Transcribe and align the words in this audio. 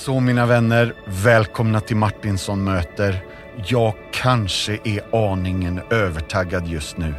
Så 0.00 0.20
mina 0.20 0.46
vänner, 0.46 0.94
välkomna 1.04 1.80
till 1.80 1.96
Martinsson 1.96 2.64
möter. 2.64 3.24
Jag 3.66 3.94
kanske 4.12 4.78
är 4.84 5.32
aningen 5.32 5.80
övertaggad 5.90 6.68
just 6.68 6.96
nu. 6.96 7.14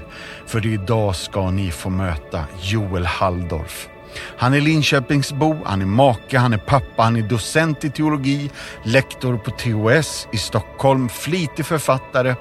För 0.46 0.66
idag 0.66 1.16
ska 1.16 1.52
ni 1.52 1.72
få 1.72 1.90
möta 1.90 2.46
Joel 2.62 3.06
Halldorf. 3.06 3.90
Han 4.38 4.54
är 4.54 4.62
Linköpingsbo, 4.62 5.58
han 5.66 5.82
är 5.82 5.86
make, 5.86 6.38
han 6.38 6.54
är 6.54 6.58
pappa, 6.58 7.04
han 7.04 7.16
är 7.16 7.22
docent 7.22 7.84
i 7.84 7.90
teologi, 7.90 8.52
lektor 8.84 9.38
på 9.38 9.52
THS 9.52 10.28
i 10.32 10.38
Stockholm, 10.38 11.10
flitig 11.10 11.66
författare 11.66 12.36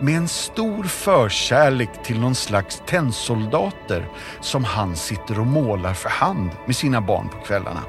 med 0.00 0.16
en 0.16 0.28
stor 0.28 0.84
förkärlek 0.84 1.90
till 2.04 2.20
någon 2.20 2.34
slags 2.34 2.82
tennsoldater 2.86 4.08
som 4.40 4.64
han 4.64 4.96
sitter 4.96 5.40
och 5.40 5.46
målar 5.46 5.94
för 5.94 6.08
hand 6.08 6.50
med 6.66 6.76
sina 6.76 7.00
barn 7.00 7.28
på 7.28 7.38
kvällarna. 7.38 7.80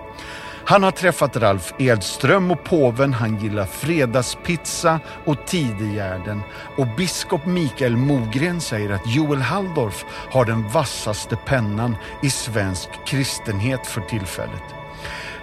Han 0.67 0.83
har 0.83 0.91
träffat 0.91 1.37
Ralf 1.37 1.73
Edström 1.77 2.51
och 2.51 2.63
påven, 2.63 3.13
han 3.13 3.37
gillar 3.37 3.65
fredagspizza 3.65 4.99
och 5.25 5.45
Tidegärden 5.45 6.41
och 6.77 6.87
biskop 6.87 7.45
Mikael 7.45 7.97
Mogren 7.97 8.61
säger 8.61 8.89
att 8.89 9.07
Joel 9.07 9.41
Halldorf 9.41 10.05
har 10.31 10.45
den 10.45 10.69
vassaste 10.69 11.35
pennan 11.35 11.95
i 12.23 12.29
svensk 12.29 12.89
kristenhet 13.05 13.87
för 13.87 14.01
tillfället. 14.01 14.63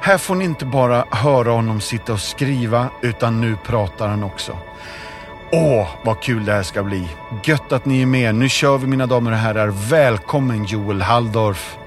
Här 0.01 0.19
får 0.19 0.35
ni 0.35 0.45
inte 0.45 0.65
bara 0.65 1.05
höra 1.11 1.51
honom 1.51 1.81
sitta 1.81 2.13
och 2.13 2.21
skriva, 2.21 2.89
utan 3.03 3.41
nu 3.41 3.57
pratar 3.57 4.09
han 4.09 4.25
också. 4.25 4.59
Åh, 5.53 5.89
vad 6.05 6.21
kul 6.21 6.45
det 6.45 6.53
här 6.53 6.63
ska 6.63 6.83
bli. 6.83 7.09
Gött 7.45 7.73
att 7.73 7.85
ni 7.85 8.03
är 8.03 8.07
med. 8.07 8.35
Nu 8.35 8.49
kör 8.49 8.79
vi 8.79 8.87
mina 8.87 9.07
damer 9.07 9.31
och 9.33 9.39
herrar. 9.39 9.69
Välkommen 9.91 10.65
Joel 10.65 11.03
Halldorf. 11.03 11.79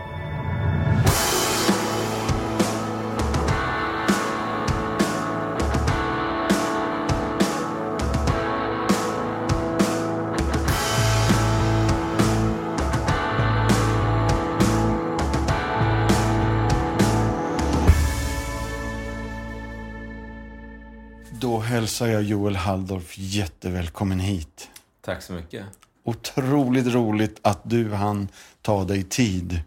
Hälsar 21.96 22.08
jag 22.08 22.24
Joel 22.24 22.56
Halldorf 22.56 23.18
jättevälkommen 23.18 24.20
hit. 24.20 24.70
Tack 25.02 25.22
så 25.22 25.34
mycket. 25.34 25.66
Otroligt 26.04 26.88
roligt 26.88 27.40
att 27.42 27.62
du 27.64 27.94
hann 27.94 28.28
ta 28.62 28.84
dig 28.84 29.04
tid. 29.04 29.62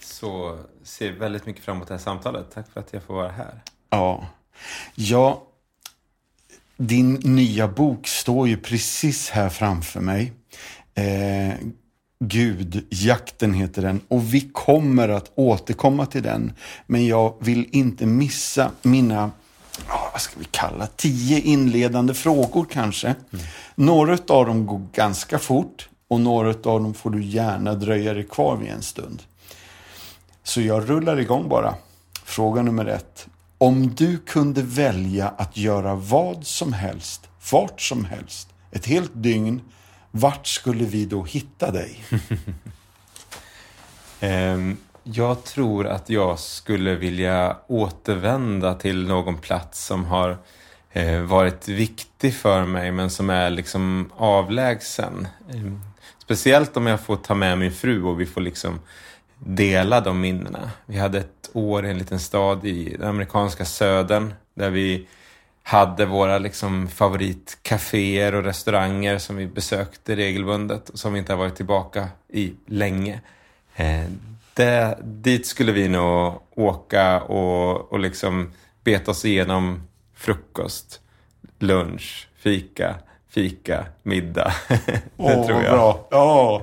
Så 0.00 0.58
ser 0.82 1.12
väldigt 1.12 1.46
mycket 1.46 1.64
fram 1.64 1.76
emot 1.76 1.88
det 1.88 1.94
här 1.94 1.98
samtalet. 1.98 2.46
Tack 2.54 2.72
för 2.72 2.80
att 2.80 2.92
jag 2.92 3.02
får 3.02 3.14
vara 3.14 3.28
här. 3.28 3.62
Ja. 3.90 4.26
Ja, 4.94 5.42
din 6.76 7.14
nya 7.14 7.68
bok 7.68 8.06
står 8.06 8.48
ju 8.48 8.56
precis 8.56 9.30
här 9.30 9.48
framför 9.48 10.00
mig. 10.00 10.32
Eh, 10.94 11.54
Gud, 12.24 12.86
jakten 12.90 13.54
heter 13.54 13.82
den 13.82 14.00
och 14.08 14.34
vi 14.34 14.40
kommer 14.40 15.08
att 15.08 15.32
återkomma 15.34 16.06
till 16.06 16.22
den. 16.22 16.52
Men 16.86 17.06
jag 17.06 17.34
vill 17.40 17.68
inte 17.72 18.06
missa 18.06 18.70
mina, 18.82 19.30
ja, 19.88 20.08
vad 20.12 20.20
ska 20.20 20.38
vi 20.38 20.44
kalla, 20.44 20.86
tio 20.86 21.40
inledande 21.40 22.14
frågor 22.14 22.66
kanske. 22.70 23.06
Mm. 23.06 23.44
Några 23.74 24.12
av 24.12 24.46
dem 24.46 24.66
går 24.66 24.86
ganska 24.92 25.38
fort 25.38 25.88
och 26.08 26.20
några 26.20 26.48
av 26.48 26.82
dem 26.82 26.94
får 26.94 27.10
du 27.10 27.24
gärna 27.24 27.74
dröja 27.74 28.14
dig 28.14 28.24
kvar 28.24 28.56
vid 28.56 28.70
en 28.70 28.82
stund. 28.82 29.22
Så 30.42 30.60
jag 30.60 30.90
rullar 30.90 31.20
igång 31.20 31.48
bara. 31.48 31.74
Fråga 32.24 32.62
nummer 32.62 32.86
ett. 32.86 33.26
Om 33.58 33.94
du 33.94 34.18
kunde 34.18 34.62
välja 34.62 35.28
att 35.28 35.56
göra 35.56 35.94
vad 35.94 36.46
som 36.46 36.72
helst, 36.72 37.28
vart 37.52 37.80
som 37.80 38.04
helst, 38.04 38.48
ett 38.72 38.86
helt 38.86 39.10
dygn, 39.14 39.60
vart 40.10 40.46
skulle 40.46 40.84
vi 40.84 41.04
då 41.04 41.24
hitta 41.24 41.70
dig? 41.70 42.04
um, 44.20 44.76
jag 45.02 45.44
tror 45.44 45.86
att 45.86 46.10
jag 46.10 46.38
skulle 46.38 46.94
vilja 46.94 47.56
återvända 47.66 48.74
till 48.74 49.06
någon 49.06 49.38
plats 49.38 49.86
som 49.86 50.04
har 50.04 50.38
eh, 50.92 51.20
varit 51.20 51.68
viktig 51.68 52.34
för 52.34 52.64
mig 52.64 52.92
men 52.92 53.10
som 53.10 53.30
är 53.30 53.50
liksom 53.50 54.10
avlägsen. 54.16 55.28
Ehm, 55.52 55.80
speciellt 56.18 56.76
om 56.76 56.86
jag 56.86 57.00
får 57.00 57.16
ta 57.16 57.34
med 57.34 57.58
min 57.58 57.72
fru 57.72 58.02
och 58.02 58.20
vi 58.20 58.26
får 58.26 58.40
liksom 58.40 58.80
dela 59.38 60.00
de 60.00 60.20
minnena. 60.20 60.70
Vi 60.86 60.98
hade 60.98 61.18
ett 61.18 61.50
år 61.52 61.86
i 61.86 61.90
en 61.90 61.98
liten 61.98 62.20
stad 62.20 62.64
i 62.64 62.96
den 62.98 63.08
amerikanska 63.08 63.64
södern 63.64 64.34
där 64.54 64.70
vi 64.70 65.06
hade 65.62 66.06
våra 66.06 66.38
liksom 66.38 66.88
favoritcaféer 66.88 68.34
och 68.34 68.44
restauranger 68.44 69.18
som 69.18 69.36
vi 69.36 69.46
besökte 69.46 70.16
regelbundet 70.16 70.88
och 70.88 70.98
som 70.98 71.12
vi 71.12 71.18
inte 71.18 71.32
har 71.32 71.38
varit 71.38 71.56
tillbaka 71.56 72.08
i 72.28 72.52
länge. 72.66 73.20
Eh, 73.76 74.04
det, 74.54 74.98
dit 75.02 75.46
skulle 75.46 75.72
vi 75.72 75.88
nog 75.88 76.42
åka 76.56 77.20
och, 77.20 77.92
och 77.92 78.00
liksom 78.00 78.52
beta 78.84 79.10
oss 79.10 79.24
igenom 79.24 79.82
frukost, 80.14 81.00
lunch, 81.58 82.28
fika, 82.36 82.94
fika, 83.28 83.86
middag. 84.02 84.54
det 84.68 85.02
Åh, 85.16 85.46
tror 85.46 85.62
jag. 85.62 85.72
Bra. 85.72 86.08
Ja, 86.10 86.62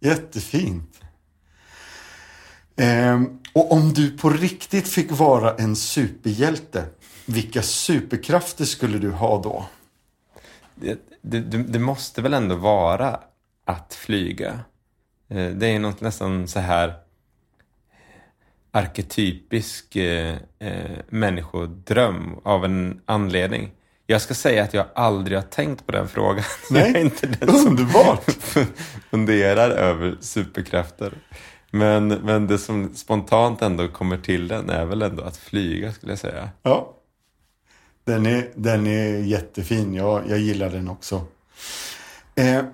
jättefint. 0.00 1.00
Ehm, 2.76 3.38
och 3.52 3.72
om 3.72 3.92
du 3.92 4.18
på 4.18 4.30
riktigt 4.30 4.88
fick 4.88 5.10
vara 5.10 5.54
en 5.54 5.76
superhjälte, 5.76 6.84
vilka 7.26 7.62
superkrafter 7.62 8.64
skulle 8.64 8.98
du 8.98 9.10
ha 9.10 9.42
då? 9.42 9.66
Det, 10.74 10.98
det, 11.20 11.40
det 11.58 11.78
måste 11.78 12.22
väl 12.22 12.34
ändå 12.34 12.54
vara 12.54 13.20
att 13.64 13.94
flyga. 13.94 14.60
Eh, 15.28 15.50
det 15.50 15.66
är 15.66 15.78
något 15.78 16.00
nästan 16.00 16.48
så 16.48 16.60
här 16.60 16.94
arketypisk 18.72 19.96
eh, 19.96 20.36
eh, 20.58 20.98
människodröm 21.08 22.36
av 22.42 22.64
en 22.64 23.00
anledning. 23.06 23.70
Jag 24.06 24.20
ska 24.22 24.34
säga 24.34 24.62
att 24.62 24.74
jag 24.74 24.86
aldrig 24.94 25.38
har 25.38 25.42
tänkt 25.42 25.86
på 25.86 25.92
den 25.92 26.08
frågan. 26.08 26.44
Nej, 26.70 26.82
jag 26.92 26.96
är 26.96 27.04
inte 27.04 27.26
den 27.26 27.48
underbart! 27.48 28.24
Som 28.24 28.66
funderar 29.10 29.70
över 29.70 30.16
superkrafter. 30.20 31.12
Men, 31.70 32.08
men 32.08 32.46
det 32.46 32.58
som 32.58 32.94
spontant 32.94 33.62
ändå 33.62 33.88
kommer 33.88 34.18
till 34.18 34.48
den 34.48 34.70
är 34.70 34.84
väl 34.84 35.02
ändå 35.02 35.22
att 35.22 35.36
flyga 35.36 35.92
skulle 35.92 36.12
jag 36.12 36.18
säga. 36.18 36.50
Ja. 36.62 36.96
Den 38.04 38.26
är, 38.26 38.50
den 38.54 38.86
är 38.86 39.18
jättefin. 39.18 39.94
Jag, 39.94 40.22
jag 40.28 40.38
gillar 40.38 40.70
den 40.70 40.88
också. 40.88 41.24
Eh, 42.34 42.64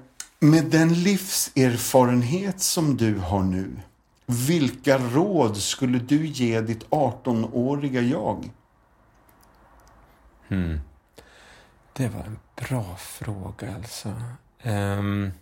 med 0.40 0.64
den 0.64 0.94
livserfarenhet 0.94 2.60
som 2.60 2.96
du 2.96 3.14
har 3.18 3.42
nu, 3.42 3.70
vilka 4.28 4.98
råd 4.98 5.56
skulle 5.56 5.98
du 5.98 6.26
ge 6.26 6.60
ditt 6.60 6.88
18-åriga 6.90 8.00
jag? 8.00 8.50
Hmm. 10.48 10.80
Det 11.92 12.08
var 12.08 12.20
en 12.20 12.38
bra 12.56 12.96
fråga 12.96 13.74
alltså. 13.74 14.14
Ehm, 14.62 15.22
um, 15.22 15.32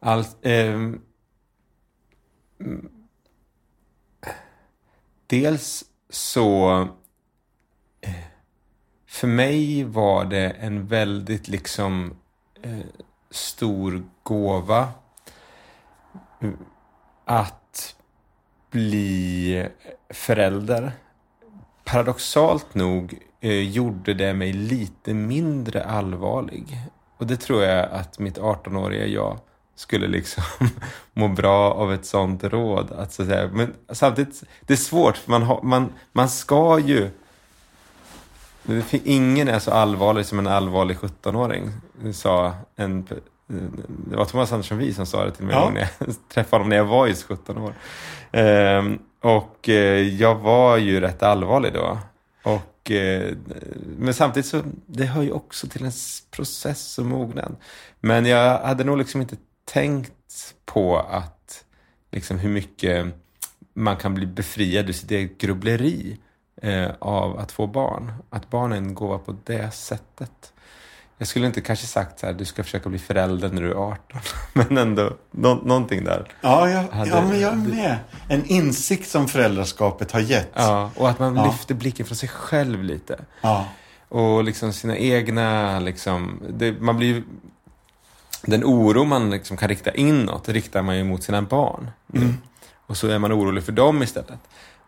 all, 0.00 0.24
um, 0.42 1.02
ehm, 2.58 2.90
Dels 5.26 5.84
så... 6.08 6.80
Eh, 8.00 8.14
för 9.06 9.28
mig 9.28 9.84
var 9.84 10.24
det 10.24 10.50
en 10.50 10.86
väldigt 10.86 11.48
liksom 11.48 12.16
eh, 12.62 12.86
stor 13.30 14.02
gåva 14.22 14.88
mm, 16.40 16.56
att 17.24 17.59
bli 18.70 19.68
förälder. 20.10 20.92
Paradoxalt 21.84 22.74
nog 22.74 23.18
eh, 23.40 23.70
gjorde 23.70 24.14
det 24.14 24.34
mig 24.34 24.52
lite 24.52 25.14
mindre 25.14 25.84
allvarlig. 25.84 26.78
Och 27.16 27.26
det 27.26 27.36
tror 27.36 27.62
jag 27.62 27.90
att 27.90 28.18
mitt 28.18 28.38
18-åriga 28.38 29.06
jag 29.06 29.38
skulle 29.80 30.08
liksom 30.08 30.44
må 31.12 31.28
bra 31.28 31.72
av 31.72 31.92
ett 31.92 32.06
sånt 32.06 32.44
råd. 32.44 32.92
Att 32.92 33.12
så 33.12 33.22
att 33.22 33.28
säga. 33.28 33.50
Men 33.52 33.74
samtidigt, 33.88 34.42
det 34.66 34.72
är 34.72 34.76
svårt 34.76 35.16
för 35.16 35.30
man, 35.30 35.42
har, 35.42 35.62
man, 35.62 35.92
man 36.12 36.28
ska 36.28 36.78
ju... 36.78 37.10
Ingen 38.90 39.48
är 39.48 39.58
så 39.58 39.70
allvarlig 39.70 40.26
som 40.26 40.38
en 40.38 40.46
allvarlig 40.46 40.96
17-åring, 40.96 41.70
sa 42.12 42.54
en... 42.76 43.08
Det 44.10 44.16
var 44.16 44.24
Thomas 44.24 44.52
Andersson 44.52 44.78
Vi 44.78 44.94
som 44.94 45.06
sa 45.06 45.24
det 45.24 45.30
till 45.30 45.44
mig 45.44 45.54
ja. 45.54 45.70
när 45.70 45.80
jag 45.80 46.08
träffade 46.28 46.56
honom 46.56 46.68
när 46.68 46.76
jag 46.76 46.84
var 46.84 47.06
just 47.06 47.22
17 47.22 47.58
år. 47.58 47.74
Ehm, 48.32 48.98
och 49.20 49.68
eh, 49.68 50.08
jag 50.08 50.34
var 50.34 50.76
ju 50.76 51.00
rätt 51.00 51.22
allvarlig 51.22 51.72
då. 51.72 51.98
Och, 52.42 52.90
eh, 52.90 53.32
men 53.98 54.14
samtidigt 54.14 54.46
så, 54.46 54.62
det 54.86 55.04
hör 55.04 55.22
ju 55.22 55.32
också 55.32 55.66
till 55.66 55.84
en 55.84 55.92
process 56.30 56.98
och 56.98 57.06
mognad. 57.06 57.56
Men 58.00 58.26
jag 58.26 58.58
hade 58.58 58.84
nog 58.84 58.98
liksom 58.98 59.20
inte 59.20 59.36
tänkt 59.64 60.54
på 60.64 60.98
att 60.98 61.64
liksom 62.10 62.38
hur 62.38 62.50
mycket 62.50 63.06
man 63.74 63.96
kan 63.96 64.14
bli 64.14 64.26
befriad 64.26 64.88
ur 64.88 64.92
sitt 64.92 65.10
eget 65.10 65.38
grubbleri 65.38 66.18
eh, 66.62 66.90
av 66.98 67.38
att 67.38 67.52
få 67.52 67.66
barn. 67.66 68.12
Att 68.30 68.50
barn 68.50 68.72
är 68.72 68.76
en 68.76 68.94
gåva 68.94 69.18
på 69.18 69.36
det 69.44 69.70
sättet. 69.70 70.52
Jag 71.20 71.28
skulle 71.28 71.46
inte 71.46 71.60
kanske 71.60 71.86
sagt 71.86 72.18
så 72.20 72.26
här, 72.26 72.32
du 72.32 72.44
ska 72.44 72.64
försöka 72.64 72.88
bli 72.88 72.98
förälder 72.98 73.48
när 73.48 73.62
du 73.62 73.70
är 73.70 73.74
18. 73.74 73.98
Men 74.52 74.78
ändå, 74.78 75.10
nå 75.30 75.54
någonting 75.54 76.04
där. 76.04 76.32
Ja, 76.40 76.70
jag, 76.70 76.82
Hade- 76.82 77.10
ja, 77.10 77.22
men 77.22 77.40
jag 77.40 77.52
är 77.52 77.56
med. 77.56 77.96
En 78.28 78.44
insikt 78.46 79.08
som 79.10 79.28
föräldraskapet 79.28 80.12
har 80.12 80.20
gett. 80.20 80.50
Ja, 80.54 80.90
och 80.96 81.10
att 81.10 81.18
man 81.18 81.36
Ja. 81.36 81.46
lyfter 81.46 81.74
blicken 81.74 82.06
från 82.06 82.16
sig 82.16 82.28
själv 82.28 82.84
lite. 82.84 83.18
Ja. 83.40 83.64
Och 84.08 84.44
liksom 84.44 84.72
sina 84.72 84.96
egna, 84.96 85.78
liksom, 85.80 86.42
det, 86.50 86.80
man 86.80 86.96
blir 86.96 87.22
Den 88.42 88.64
oro 88.64 89.04
man 89.04 89.30
liksom 89.30 89.56
kan 89.56 89.68
rikta 89.68 89.94
inåt 89.94 90.48
riktar 90.48 90.82
man 90.82 90.96
ju 90.96 91.04
mot 91.04 91.22
sina 91.22 91.42
barn. 91.42 91.90
Mm. 92.14 92.34
Och 92.86 92.96
så 92.96 93.08
är 93.08 93.18
man 93.18 93.32
orolig 93.32 93.64
för 93.64 93.72
dem 93.72 94.02
istället. 94.02 94.38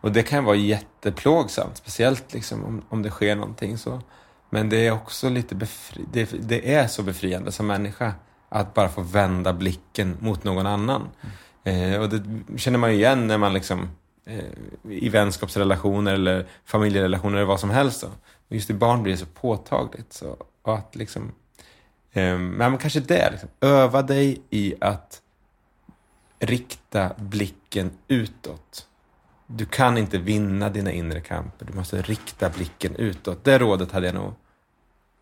Och 0.01 0.11
det 0.11 0.23
kan 0.23 0.43
vara 0.43 0.55
jätteplågsamt, 0.55 1.77
speciellt 1.77 2.33
liksom 2.33 2.65
om, 2.65 2.81
om 2.89 3.01
det 3.01 3.09
sker 3.09 3.35
någonting 3.35 3.77
så. 3.77 4.01
Men 4.53 4.69
det 4.69 4.87
är 4.87 4.91
också 4.91 5.29
lite 5.29 5.55
befri- 5.55 6.05
det, 6.11 6.29
det 6.39 6.73
är 6.73 6.87
så 6.87 7.03
befriande 7.03 7.51
som 7.51 7.67
människa 7.67 8.13
att 8.49 8.73
bara 8.73 8.89
få 8.89 9.01
vända 9.01 9.53
blicken 9.53 10.17
mot 10.19 10.43
någon 10.43 10.67
annan. 10.67 11.09
Eh, 11.63 12.01
och 12.01 12.09
det 12.09 12.23
känner 12.57 12.79
man 12.79 12.91
ju 12.91 12.95
igen 12.95 13.27
när 13.27 13.37
man 13.37 13.53
liksom 13.53 13.89
eh, 14.25 14.43
i 14.89 15.09
vänskapsrelationer 15.09 16.13
eller 16.13 16.47
familjerelationer 16.65 17.37
eller 17.37 17.45
vad 17.45 17.59
som 17.59 17.69
helst. 17.69 18.01
Då. 18.01 18.07
Och 18.47 18.55
just 18.55 18.69
i 18.69 18.73
barn 18.73 19.03
blir 19.03 19.13
det 19.13 19.19
så 19.19 19.25
påtagligt. 19.25 20.13
Så, 20.13 20.37
och 20.61 20.77
att 20.77 20.95
liksom, 20.95 21.31
eh, 22.11 22.37
men 22.37 22.77
kanske 22.77 22.99
det, 22.99 23.31
liksom, 23.31 23.49
öva 23.61 24.01
dig 24.01 24.41
i 24.49 24.75
att 24.81 25.21
rikta 26.39 27.11
blicken 27.17 27.91
utåt. 28.07 28.87
Du 29.55 29.65
kan 29.65 29.97
inte 29.97 30.17
vinna 30.17 30.69
dina 30.69 30.91
inre 30.91 31.21
kamper. 31.21 31.65
Du 31.65 31.73
måste 31.73 32.01
rikta 32.01 32.49
blicken 32.49 32.95
utåt. 32.95 33.43
Det 33.43 33.59
rådet 33.59 33.91
hade 33.91 34.05
jag 34.05 34.15
nog 34.15 34.33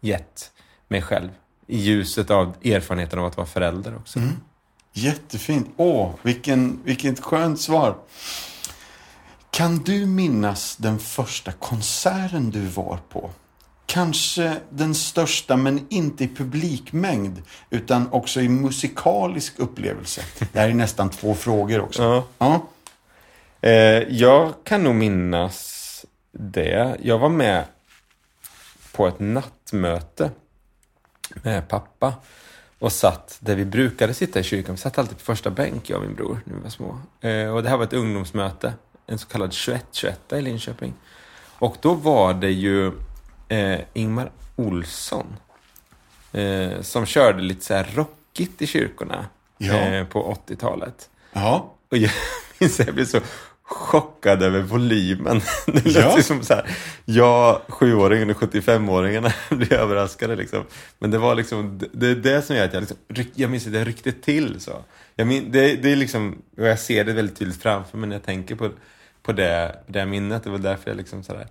gett 0.01 0.51
mig 0.87 1.01
själv. 1.01 1.29
I 1.67 1.77
ljuset 1.77 2.31
av 2.31 2.55
erfarenheten 2.63 3.19
av 3.19 3.25
att 3.25 3.37
vara 3.37 3.47
förälder 3.47 3.95
också. 3.95 4.19
Jättefint. 4.93 5.69
Åh, 5.77 6.11
vilken, 6.21 6.79
vilket 6.83 7.19
skönt 7.19 7.59
svar. 7.59 7.95
Kan 9.51 9.77
du 9.77 10.05
minnas 10.05 10.75
den 10.75 10.99
första 10.99 11.51
konserten 11.51 12.49
du 12.49 12.65
var 12.65 12.99
på? 13.09 13.29
Kanske 13.85 14.57
den 14.69 14.95
största, 14.95 15.57
men 15.57 15.87
inte 15.89 16.23
i 16.23 16.27
publikmängd, 16.27 17.41
utan 17.69 18.11
också 18.11 18.41
i 18.41 18.49
musikalisk 18.49 19.59
upplevelse. 19.59 20.21
Det 20.51 20.59
här 20.59 20.69
är 20.69 20.73
nästan 20.73 21.09
två 21.09 21.35
frågor 21.35 21.81
också. 21.81 22.03
Ja. 22.03 22.23
Ja. 22.37 22.67
Eh, 23.61 23.71
jag 24.09 24.53
kan 24.63 24.83
nog 24.83 24.95
minnas 24.95 26.05
det. 26.31 26.97
Jag 27.01 27.19
var 27.19 27.29
med 27.29 27.65
på 28.91 29.07
ett 29.07 29.19
nattmöte 29.19 30.31
med 31.43 31.67
pappa 31.67 32.13
och 32.79 32.91
satt 32.91 33.37
där 33.39 33.55
vi 33.55 33.65
brukade 33.65 34.13
sitta 34.13 34.39
i 34.39 34.43
kyrkan. 34.43 34.75
Vi 34.75 34.81
satt 34.81 34.97
alltid 34.97 35.17
på 35.17 35.23
första 35.23 35.49
bänk, 35.49 35.89
jag 35.89 35.99
och 36.01 36.05
min 36.07 36.15
bror, 36.15 36.41
när 36.45 36.55
vi 36.55 36.61
var 36.61 36.69
små. 36.69 36.99
Eh, 37.21 37.47
och 37.55 37.63
det 37.63 37.69
här 37.69 37.77
var 37.77 37.83
ett 37.83 37.93
ungdomsmöte, 37.93 38.73
en 39.07 39.17
så 39.19 39.27
kallad 39.27 39.49
21-21 39.51 40.11
i 40.37 40.41
Linköping. 40.41 40.93
Och 41.59 41.75
då 41.81 41.93
var 41.93 42.33
det 42.33 42.51
ju 42.51 42.91
eh, 43.47 43.79
Ingmar 43.93 44.31
Olsson 44.55 45.25
eh, 46.31 46.81
som 46.81 47.05
körde 47.05 47.41
lite 47.41 47.65
så 47.65 47.73
här 47.73 47.89
rockigt 47.95 48.61
i 48.61 48.67
kyrkorna 48.67 49.25
Ja. 49.57 49.73
eh, 49.73 50.05
på 50.07 50.37
80-talet. 50.47 51.09
ja. 51.33 51.73
Och 51.91 51.97
jag 51.97 52.11
minns 52.59 52.79
jag 52.79 52.93
blev 52.95 53.05
så 53.05 53.19
chockad 53.73 54.43
över 54.43 54.61
volymen. 54.61 55.41
Det 55.65 55.85
lät 55.85 55.95
Ja. 55.95 56.21
som 56.21 56.43
så 56.43 56.53
här, 56.53 56.77
jag, 57.05 57.61
sjuåringen 57.67 58.29
och 58.29 58.35
75-åringarna 58.37 59.33
blir 59.55 59.73
överraskade 59.73 60.35
liksom. 60.35 60.63
Men 60.99 61.11
det 61.11 61.17
var 61.17 61.35
liksom, 61.35 61.77
det- 61.77 61.89
det 61.93 62.07
är 62.07 62.15
det 62.15 62.41
som 62.41 62.55
gör 62.55 62.65
att 62.65 62.73
jag 62.73 62.81
liksom, 62.81 62.97
ryck- 63.07 63.31
jag 63.35 63.51
minns 63.51 63.67
att 63.67 63.73
jag 63.73 63.87
ryckte 63.87 64.11
till 64.11 64.59
så. 64.59 64.83
Jag 65.15 65.27
min, 65.27 65.51
det, 65.51 65.75
det 65.75 65.91
är 65.91 65.95
liksom, 65.95 66.41
och 66.57 66.67
jag 66.67 66.79
ser 66.79 67.03
det 67.05 67.13
väldigt 67.13 67.37
tydligt 67.39 67.61
framför 67.61 67.97
mig 67.97 68.09
när 68.09 68.15
jag 68.15 68.23
tänker 68.23 68.55
på, 68.55 68.69
på 69.23 69.31
det, 69.31 69.79
det 69.87 70.05
minnet. 70.05 70.43
Det 70.43 70.49
var 70.49 70.57
därför 70.57 70.89
jag 70.89 70.97
liksom 70.97 71.23
sådär, 71.23 71.47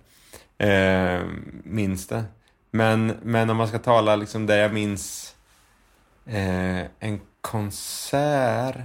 eh, 0.57 1.21
minns 1.63 2.07
det. 2.07 2.23
Men, 2.71 3.13
men 3.23 3.49
om 3.49 3.57
man 3.57 3.67
ska 3.67 3.79
tala 3.79 4.15
liksom 4.15 4.45
där 4.45 4.57
jag 4.57 4.73
minns 4.73 5.35
eh, 6.25 6.79
en 6.99 7.19
konsert 7.41 8.75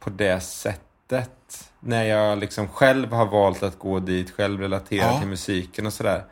på 0.00 0.10
det 0.10 0.40
sättet. 0.40 1.67
När 1.80 2.04
jag 2.04 2.38
liksom 2.38 2.68
själv 2.68 3.12
har 3.12 3.26
valt 3.26 3.62
att 3.62 3.78
gå 3.78 3.98
dit, 4.00 4.30
själv 4.30 4.60
relatera 4.60 5.04
Ja. 5.12 5.18
till 5.18 5.28
musiken 5.28 5.86
och 5.86 5.92
sådär. 5.92 6.24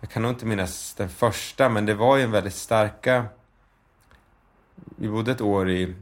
Jag 0.00 0.10
kan 0.10 0.22
nog 0.22 0.30
inte 0.30 0.46
minnas 0.46 0.94
den 0.94 1.08
första, 1.08 1.68
men 1.68 1.86
det 1.86 1.94
var 1.94 2.16
ju 2.16 2.22
en 2.22 2.30
väldigt 2.30 2.54
starka... 2.54 3.24
Vi 4.96 5.08
bodde 5.08 5.32
ett 5.32 5.40
år 5.40 5.70
i 5.70 5.94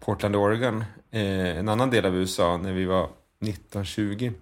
Portland, 0.00 0.36
Oregon, 0.36 0.84
eh, 1.10 1.58
en 1.58 1.68
annan 1.68 1.90
del 1.90 2.06
av 2.06 2.16
USA, 2.16 2.56
när 2.56 2.72
vi 2.72 2.84
var 2.84 3.08
1920. 3.40 4.32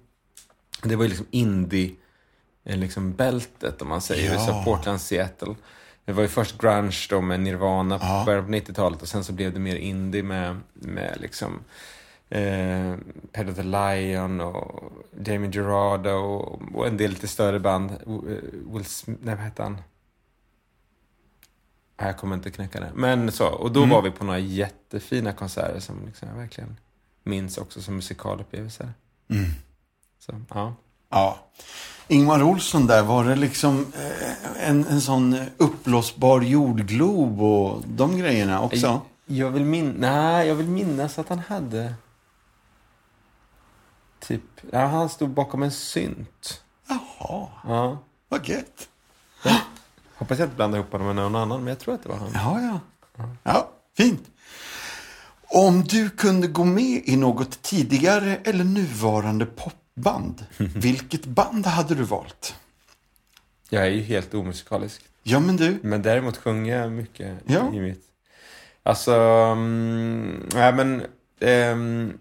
Det 0.82 0.96
var 0.96 1.02
ju 1.05 1.08
liksom 1.08 1.26
indie, 1.31 1.94
eh, 2.64 2.76
liksom 2.76 3.12
bältet 3.12 3.82
om 3.82 3.88
man 3.88 4.00
säger. 4.00 4.32
Ja. 4.34 4.38
Så 4.46 4.62
Portland, 4.64 5.00
Seattle. 5.00 5.55
Det 6.05 6.12
var 6.12 6.23
ju 6.23 6.28
först 6.28 6.58
grunge 6.58 7.06
då 7.11 7.20
med 7.20 7.40
Nirvana 7.40 7.99
Ja. 8.02 8.20
på 8.20 8.26
början 8.26 8.44
på 8.44 8.50
90-talet 8.50 9.02
och 9.02 9.08
sen 9.08 9.25
så 9.25 9.32
blev 9.32 9.52
det 9.52 9.61
mer 9.61 9.76
indie 9.76 10.23
med, 10.23 10.61
med 10.75 11.17
liksom 11.20 11.61
eh, 12.31 12.94
Pedro 13.32 13.55
the 13.55 13.62
Lion 13.62 14.40
och 14.40 14.93
Damien 15.11 15.52
Gerardo 15.52 16.11
och, 16.11 16.62
och 16.75 16.87
en 16.87 16.96
del 16.96 17.11
lite 17.11 17.28
större 17.28 17.61
band. 17.61 17.90
Eh, 17.90 18.37
Will 18.73 18.84
Smith, 18.84 19.20
nej 19.25 19.34
vad 19.34 19.44
hette 19.44 19.62
han? 19.62 19.73
Nej, 22.00 22.06
Jag 22.08 22.17
kommer 22.19 22.37
inte 22.37 22.50
knäcka 22.50 22.81
det. 22.81 22.90
Men 22.94 23.32
så, 23.32 23.46
och 23.46 23.73
då 23.73 23.84
var 23.84 24.02
vi 24.02 24.11
på 24.11 24.25
några 24.25 24.38
jättefina 24.38 25.32
konserter 25.32 25.81
som 25.81 26.06
liksom 26.06 26.28
jag 26.28 26.37
verkligen 26.37 26.76
minns 27.23 27.58
också 27.58 27.82
som 27.82 27.96
musikalupplevelser. 27.96 28.93
Så, 30.19 30.32
ja. 30.55 30.75
Ja. 31.11 31.38
Ingmar 32.08 32.43
Olsson 32.43 32.87
där, 32.87 33.02
var 33.02 33.25
det 33.25 33.37
liksom 33.37 33.87
eh, 33.94 34.69
en, 34.69 34.87
en 34.87 35.00
sån 35.00 35.37
uppblåsbar 35.56 36.40
jordglob 36.40 37.43
och 37.43 37.82
de 37.87 38.19
grejerna 38.19 38.62
också? 38.62 39.00
Jag 39.26 39.50
vill, 39.50 39.64
min 39.64 39.90
Nej, 39.90 40.49
jag 40.49 40.55
vill 40.55 40.69
minnas 40.69 41.19
att 41.19 41.28
han 41.28 41.38
hade... 41.38 41.94
Typ... 44.20 44.42
Ja, 44.72 44.86
han 44.86 45.08
stod 45.08 45.30
bakom 45.30 45.62
en 45.62 45.70
synt. 45.73 46.62
Jaha, 46.88 47.49
Ja. 47.64 47.99
vad 48.28 48.49
gött. 48.49 48.88
Hoppas 50.14 50.38
jag 50.38 50.46
inte 50.46 50.56
blandar 50.56 50.78
ihop 50.78 50.92
honom 50.92 51.06
med 51.06 51.16
någon 51.16 51.37
annan, 51.37 51.58
men 51.61 51.68
jag 51.68 51.78
tror 51.78 51.94
att 51.94 52.02
det 52.02 52.08
var 52.08 52.16
han. 52.16 52.30
Ja, 52.35 52.61
ja. 52.61 52.80
Ja, 53.42 53.70
fint. 53.96 54.23
Om 55.49 55.85
du 55.85 56.11
kunde 56.11 56.46
gå 56.46 56.64
med 56.64 57.02
i 57.04 57.16
något 57.16 57.62
tidigare 57.62 58.37
eller 58.44 58.64
nuvarande 58.64 59.46
popband, 59.46 60.46
vilket 60.56 61.25
band 61.26 61.66
hade 61.66 61.94
du 61.94 62.02
valt? 62.02 62.54
Jag 63.68 63.87
är 63.87 63.90
ju 63.90 64.00
helt 64.02 64.35
omusikalisk. 64.35 65.02
Ja, 65.23 65.40
men 65.40 65.56
du. 65.56 65.78
Men 65.82 66.02
däremot 66.02 66.37
sjunger 66.37 66.76
jag 66.80 66.92
mycket 66.92 67.38
Ja. 67.46 67.73
i 67.75 67.80
mitt... 67.80 68.02
Alltså... 68.82 69.12
Mm, 69.14 70.49
nej, 70.54 70.73
men... 70.73 71.02
ehm, 71.40 72.18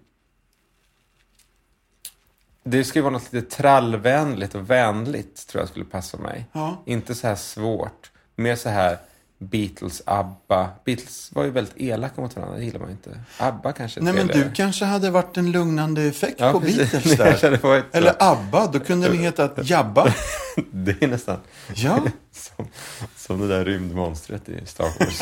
det 2.66 2.84
ska 2.84 3.00
ju 3.00 3.04
vara 3.04 3.14
något 3.14 3.34
lite 3.34 3.56
trallvänligt 3.56 4.56
och 4.56 4.70
vänligt, 4.70 5.48
tror 5.48 5.62
jag 5.62 5.70
skulle 5.70 5.86
passa 5.86 6.18
mig. 6.18 6.46
Ja. 6.52 6.84
Inte 6.86 7.16
så 7.16 7.28
här 7.28 7.36
svårt. 7.36 8.12
Mer 8.36 8.56
så 8.56 8.70
här 8.70 8.98
Beatles, 9.40 10.02
ABBA. 10.06 10.70
Beatles 10.86 11.32
var 11.34 11.44
ju 11.44 11.50
väldigt 11.50 11.74
elaka 11.78 12.22
mot 12.22 12.36
varandra, 12.36 12.58
det 12.58 12.64
gillar 12.66 12.80
man 12.80 12.90
ju 12.90 12.92
inte. 12.94 13.20
ABBA 13.38 13.74
kanske 13.74 14.02
Nej, 14.02 14.14
men 14.14 14.28
du 14.28 14.52
kanske 14.52 14.86
hade 14.86 15.10
varit 15.10 15.38
en 15.38 15.52
lugnande 15.52 16.02
effekt 16.04 16.36
Ja, 16.40 16.52
på 16.52 16.60
precis. 16.60 16.92
Beatles 17.18 17.18
där. 17.62 17.84
Eller 17.92 18.16
ABBA, 18.20 18.68
då 18.68 18.80
kunde 18.80 19.10
ni 19.10 19.18
hetat 19.18 19.70
Jabba. 19.70 20.14
Det 20.72 21.04
är 21.04 21.08
nästan 21.08 21.38
Ja, 21.76 22.00
som, 22.32 22.68
som 23.16 23.40
det 23.40 23.48
där 23.48 23.66
rymdmonstret 23.66 24.50
i 24.50 24.66
Star 24.66 24.84
Wars. 25.00 25.20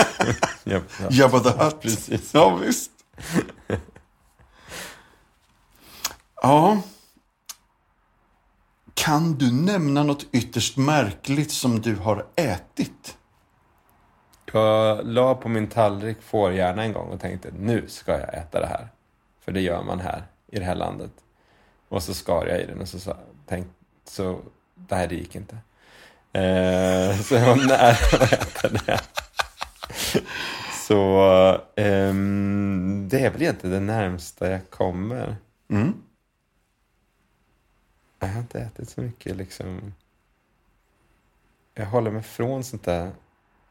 ja, 0.63 0.79
ja. 1.01 1.07
Jabba 1.09 1.39
the 1.39 1.63
Hutt. 1.63 1.81
Precis. 1.81 2.33
Ja, 2.33 2.55
visst. 2.55 2.91
Ja. 6.41 6.81
Kan 8.93 9.33
du 9.33 9.51
nämna 9.51 10.03
något 10.03 10.25
ytterst 10.31 10.77
märkligt 10.77 11.51
som 11.51 11.81
du 11.81 11.95
har 11.95 12.25
ätit? 12.35 13.17
Jag 14.53 15.07
la 15.07 15.35
på 15.35 15.49
min 15.49 15.67
tallrik 15.67 16.21
fårhjärna 16.21 16.83
en 16.83 16.93
gång 16.93 17.09
och 17.09 17.19
tänkte 17.19 17.51
nu 17.59 17.87
ska 17.87 18.11
jag 18.11 18.33
äta 18.33 18.59
det 18.59 18.67
här. 18.67 18.87
För 19.45 19.51
det 19.51 19.61
gör 19.61 19.83
man 19.83 19.99
här 19.99 20.23
i 20.47 20.59
det 20.59 20.65
här 20.65 20.75
landet. 20.75 21.11
Och 21.89 22.03
så 22.03 22.13
skar 22.13 22.45
jag 22.45 22.61
i 22.61 22.65
den 22.65 22.81
och 22.81 22.87
så 22.87 22.99
sa 22.99 23.17
tänk, 23.47 23.67
så 24.05 24.39
det 24.75 24.95
här 24.95 25.07
det 25.07 25.15
gick 25.15 25.35
inte. 25.35 25.55
Eh, 26.33 27.21
så 27.21 27.35
jag 27.35 27.47
var 27.47 27.67
nära 27.67 27.89
att 27.89 28.33
äta 28.33 28.69
det. 28.69 28.99
Så 30.87 31.21
ehm, 31.75 33.07
det 33.11 33.19
är 33.19 33.31
väl 33.31 33.41
egentligen 33.41 33.73
det 33.73 33.93
närmsta 33.93 34.49
jag 34.49 34.69
kommer. 34.69 35.35
Mm. 35.69 35.93
Jag 38.27 38.33
har 38.33 38.39
inte 38.39 38.59
ätit 38.59 38.89
så 38.89 39.01
mycket 39.01 39.35
liksom. 39.35 39.93
Jag 41.75 41.85
håller 41.85 42.11
mig 42.11 42.23
från 42.23 42.63
sånt 42.63 42.83
där 42.83 43.11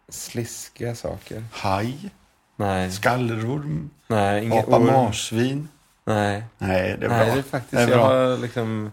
sliskiga 0.09 0.95
saker. 0.95 1.45
Haj, 1.53 2.11
Nej, 2.57 2.93
skallorm, 2.93 3.91
nej, 4.07 4.45
inget 4.45 4.65
apa 4.69 4.77
orm. 4.77 4.87
marsvin. 4.87 5.69
Nej, 6.05 6.45
Nej, 6.59 6.97
det 7.01 7.05
är 7.05 7.09
bra. 7.09 7.17
nej, 7.19 7.31
det 7.33 7.39
är 7.39 7.43
faktiskt, 7.43 7.73
Det 7.73 7.79
är 7.83 7.89
jag 7.89 7.99
bra. 7.99 8.29
har 8.31 8.39
liksom 8.39 8.91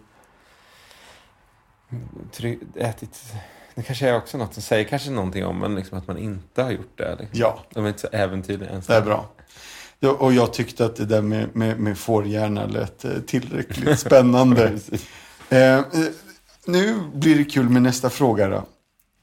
try- 2.32 2.60
ätit, 2.76 3.34
det 3.76 3.84
kanske 3.84 4.10
är 4.10 4.16
också 4.16 4.38
något 4.38 4.54
som 4.54 4.64
säger 4.64 4.84
kanske 4.84 5.10
någonting 5.12 5.46
om 5.46 5.60
men 5.60 5.76
liksom 5.76 5.98
att 5.98 6.08
man 6.08 6.18
inte 6.18 6.64
har 6.64 6.72
gjort 6.72 6.98
det. 6.98 7.10
Liksom. 7.20 7.40
Ja, 7.40 7.64
De 7.74 7.86
är 7.86 7.88
inte 7.88 8.00
så 8.02 8.08
äventyrliga 8.12 8.70
ens. 8.70 8.88
det 8.88 8.96
är 8.96 9.02
bra. 9.02 9.30
Ja, 10.00 10.10
och 10.12 10.34
jag 10.34 10.54
tyckte 10.54 10.86
att 10.86 10.96
det 10.96 11.06
där 11.06 11.22
med, 11.22 11.56
med, 11.56 11.80
med 11.80 11.98
fårhjärna 11.98 12.66
lät 12.66 13.06
eh, 13.06 13.12
tillräckligt 13.28 14.00
spännande. 14.06 14.80
Eh, 15.50 15.82
nu 16.66 16.96
blir 17.14 17.36
det 17.38 17.44
kul 17.44 17.70
med 17.70 17.82
nästa 17.82 18.10
fråga 18.10 18.48
då. 18.48 18.66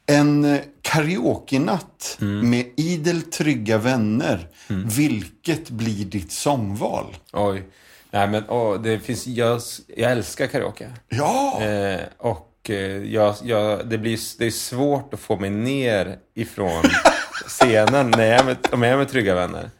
En 0.06 0.44
eh, 0.44 0.60
karaoke-natt 0.82 2.18
Mm. 2.20 2.50
med 2.50 2.66
idel 2.76 3.22
trygga 3.22 3.78
vänner. 3.78 4.48
Vilket 4.96 5.70
blir 5.70 6.04
ditt 6.04 6.32
sångval? 6.32 7.16
Oj. 7.32 7.62
Nej 8.10 8.28
men 8.28 8.44
åh, 8.48 8.80
det 8.82 8.98
finns, 8.98 9.26
jag, 9.26 9.60
jag 9.96 10.12
älskar 10.12 10.46
karaoke. 10.46 10.88
Ja! 11.08 11.62
Eh, 11.62 12.00
och 12.18 12.70
eh, 12.70 12.76
jag, 13.04 13.34
jag, 13.42 13.88
det, 13.88 13.98
blir, 13.98 14.18
det 14.38 14.46
är 14.46 14.50
svårt 14.50 15.14
att 15.14 15.20
få 15.20 15.36
mig 15.36 15.50
ner 15.50 16.18
ifrån 16.34 16.82
scenen 17.46 18.10
när 18.10 18.24
jag 18.24 18.40
är 18.40 18.44
med, 18.44 18.56
om 18.72 18.82
jag 18.82 18.92
är 18.92 18.96
med 18.96 19.08
trygga 19.08 19.34
vänner. 19.34 19.70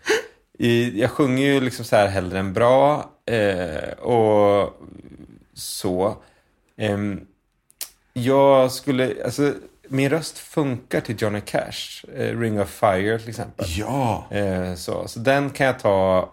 I, 0.59 1.01
jag 1.01 1.11
sjunger 1.11 1.47
ju 1.47 1.61
liksom 1.61 1.85
så 1.85 1.97
här 1.97 2.09
hellre 2.09 2.39
än 2.39 2.53
bra 2.53 3.11
eh, 3.31 3.91
och 3.99 4.81
så. 5.55 6.17
Ehm, 6.77 7.27
jag 8.13 8.73
skulle, 8.73 9.25
alltså 9.25 9.55
min 9.89 10.11
röst 10.11 10.39
funkar 10.39 11.01
till 11.01 11.17
Johnny 11.19 11.41
Cash, 11.41 12.05
eh, 12.17 12.39
Ring 12.39 12.61
of 12.61 12.69
Fire 12.71 13.19
till 13.19 13.29
exempel. 13.29 13.67
Ja! 13.69 14.27
Eh, 14.31 14.75
så, 14.75 15.09
så 15.09 15.19
den 15.19 15.51
kan 15.51 15.67
jag 15.67 15.79
ta 15.79 16.31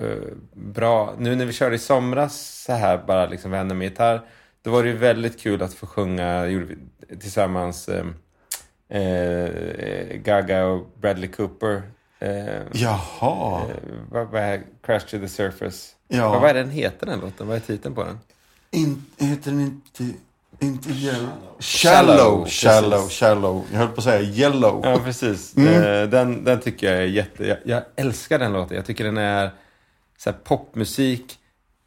eh, 0.00 0.06
bra. 0.52 1.14
Nu 1.18 1.36
när 1.36 1.44
vi 1.44 1.52
körde 1.52 1.74
i 1.74 1.78
somras 1.78 2.62
så 2.66 2.72
här, 2.72 2.98
bara 3.06 3.26
liksom 3.26 3.50
vänner 3.50 3.74
med 3.74 3.88
gitarr. 3.88 4.22
Då 4.62 4.70
var 4.70 4.84
det 4.84 4.92
väldigt 4.92 5.40
kul 5.40 5.62
att 5.62 5.74
få 5.74 5.86
sjunga 5.86 6.46
tillsammans 7.20 7.88
eh, 7.88 8.06
eh, 9.02 10.16
Gaga 10.16 10.66
och 10.66 10.86
Bradley 11.00 11.28
Cooper. 11.28 11.82
Eh, 12.18 12.62
Jaha. 12.72 13.62
eh, 13.62 13.76
vad, 14.10 14.26
vad 14.26 14.60
Crash 14.82 15.00
to 15.00 15.18
the 15.18 15.28
Surface? 15.28 15.92
Ja. 16.08 16.30
Vad, 16.30 16.40
vad 16.40 16.50
är 16.50 16.54
den 16.54 16.70
heter 16.70 17.06
den 17.06 17.20
låten? 17.20 17.46
Vad 17.46 17.56
är 17.56 17.60
titeln 17.60 17.94
på 17.94 18.04
den? 18.04 18.18
In, 18.70 19.04
heter 19.18 19.50
den 19.50 19.60
inte... 19.60 20.04
Inte 20.62 20.90
yellow. 20.90 21.28
Shallow, 21.60 22.46
Shallow, 22.46 22.48
shallow, 22.48 23.08
shallow. 23.08 23.64
Jag 23.72 23.78
höll 23.78 23.88
på 23.88 23.94
att 23.98 24.04
säga 24.04 24.20
yellow. 24.20 24.80
Ja, 24.84 24.98
precis. 25.04 25.56
Mm. 25.56 25.74
Eh, 25.74 26.08
den, 26.08 26.44
den 26.44 26.60
tycker 26.60 26.92
jag 26.92 27.02
är 27.02 27.06
jätte... 27.06 27.44
Jag, 27.46 27.58
jag 27.64 27.82
älskar 27.96 28.38
den 28.38 28.52
låten. 28.52 28.76
Jag 28.76 28.86
tycker 28.86 29.04
den 29.04 29.16
är 29.18 29.50
så 30.18 30.30
här, 30.30 30.36
popmusik. 30.44 31.38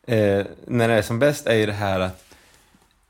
Eh, 0.07 0.45
när 0.67 0.87
det 0.87 0.93
är 0.93 1.01
som 1.01 1.19
bäst 1.19 1.47
är 1.47 1.53
ju 1.55 1.65
det 1.65 1.71
här 1.73 1.99
att 1.99 2.23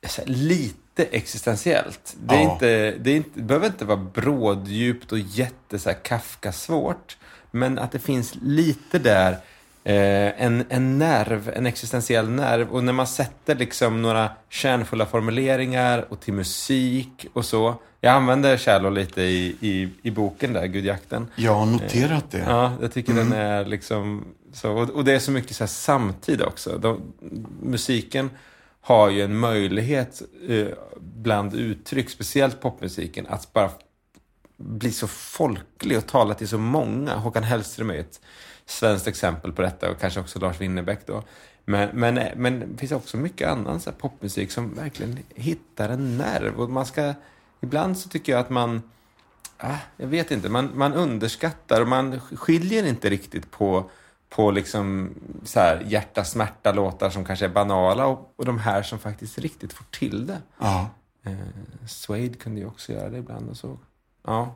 så 0.08 0.22
här, 0.22 0.27
lite 0.30 1.03
existentiellt. 1.03 2.15
Det, 2.24 2.36
är 2.36 2.42
Ja. 2.42 2.53
inte, 2.53 2.92
det, 3.00 3.12
är 3.12 3.15
inte, 3.15 3.30
det 3.34 3.42
behöver 3.42 3.68
inte 3.68 3.86
vara 3.86 3.98
bråddjupt 3.98 5.12
och 5.12 5.20
jätte 5.20 5.80
så 5.80 5.89
här, 5.89 5.98
Kafka-svårt. 6.03 7.18
Men 7.51 7.80
att 7.80 7.92
det 7.92 8.00
finns 8.00 8.34
lite 8.42 9.00
där, 9.00 9.38
en, 9.84 10.63
en 10.70 10.98
nerv, 10.98 11.52
en 11.56 11.66
existentiell 11.66 12.30
nerv. 12.30 12.70
Och 12.70 12.84
när 12.84 12.94
man 12.94 13.08
sätter 13.08 13.56
liksom 13.56 14.02
några 14.02 14.30
kärnfulla 14.50 15.06
formuleringar 15.06 16.06
och 16.10 16.20
till 16.20 16.34
musik 16.34 17.28
och 17.34 17.46
så. 17.46 17.75
Jag 18.02 18.13
använder 18.13 18.58
Shallow 18.58 18.92
lite 18.92 19.22
i, 19.22 19.56
i, 19.62 19.90
i 20.02 20.12
boken 20.12 20.54
där, 20.54 20.66
Gudjakten. 20.66 21.28
Jag 21.36 21.56
har 21.56 21.66
noterat 21.66 22.32
det. 22.32 22.44
Ja, 22.48 22.74
jag 22.82 22.94
tycker 22.94 23.13
den 23.13 23.34
är 23.34 23.66
liksom 23.66 24.25
så. 24.54 24.72
Och, 24.72 24.90
och 24.90 25.06
det 25.06 25.13
är 25.13 25.20
så 25.20 25.32
mycket 25.32 25.56
så 25.56 25.63
här 25.63 25.68
samtid 25.68 26.42
också. 26.42 26.78
De, 26.78 27.02
musiken 27.62 28.30
har 28.82 29.10
ju 29.10 29.22
en 29.22 29.38
möjlighet 29.38 30.22
eh, 30.50 30.68
bland 31.00 31.54
uttryck, 31.54 32.10
speciellt 32.10 32.62
popmusiken, 32.62 33.28
att 33.30 33.54
bara 33.54 33.70
bli 34.58 34.92
så 34.92 35.08
folklig 35.08 35.98
och 35.98 36.08
tala 36.08 36.34
till 36.34 36.48
så 36.48 36.58
många. 36.58 37.16
Håkan 37.16 37.44
Hellström 37.44 37.90
är 37.90 37.96
ett 37.96 38.22
svenskt 38.65 39.08
exempel 39.08 39.51
på 39.51 39.62
detta 39.62 39.91
och 39.91 40.00
kanske 40.00 40.20
också 40.20 40.39
Lars 40.39 40.62
Winnerbäck 40.62 41.08
då. 41.08 41.24
Men, 41.65 41.89
men, 41.93 42.20
men 42.36 42.60
det 42.60 42.77
finns 42.77 42.91
också 42.91 43.17
mycket 43.17 43.50
annan 43.50 43.79
så 43.79 43.91
popmusik 43.91 44.51
som 44.51 44.74
verkligen 44.74 45.20
hittar 45.36 45.89
en 45.89 46.17
nerv. 46.17 46.60
Och 46.60 46.70
man 46.70 46.86
ska, 46.86 47.13
ibland 47.62 47.98
så 47.98 48.10
tycker 48.10 48.32
jag 48.32 48.39
att 48.39 48.50
man 48.50 48.82
Ah, 49.58 49.77
jag 49.98 50.08
vet 50.08 50.32
inte, 50.32 50.50
man, 50.50 50.72
man 50.75 50.93
underskattar 50.93 51.82
och 51.82 51.88
man 51.88 52.20
skiljer 52.20 52.86
inte 52.86 53.10
riktigt 53.10 53.51
på, 53.51 53.89
på 54.29 54.51
liksom 54.51 55.13
så 55.43 55.60
här 55.60 55.84
hjärta 55.88 56.24
smärta 56.24 56.72
låtar 56.72 57.10
som 57.10 57.25
kanske 57.25 57.46
är 57.46 57.50
banala 57.50 58.05
och, 58.05 58.34
och 58.36 58.46
de 58.46 58.60
här 58.60 58.84
som 58.84 59.00
faktiskt 59.00 59.38
riktigt 59.38 59.74
får 59.74 59.86
till 59.91 60.27
det. 60.27 60.41
Ja. 60.60 60.89
Eh, 61.24 61.88
Suede 61.88 62.38
kunde 62.38 62.62
ju 62.62 62.67
också 62.67 62.93
göra 62.93 63.10
det 63.10 63.17
ibland 63.17 63.50
och 63.50 63.58
så. 63.58 63.79
Ja, 64.25 64.55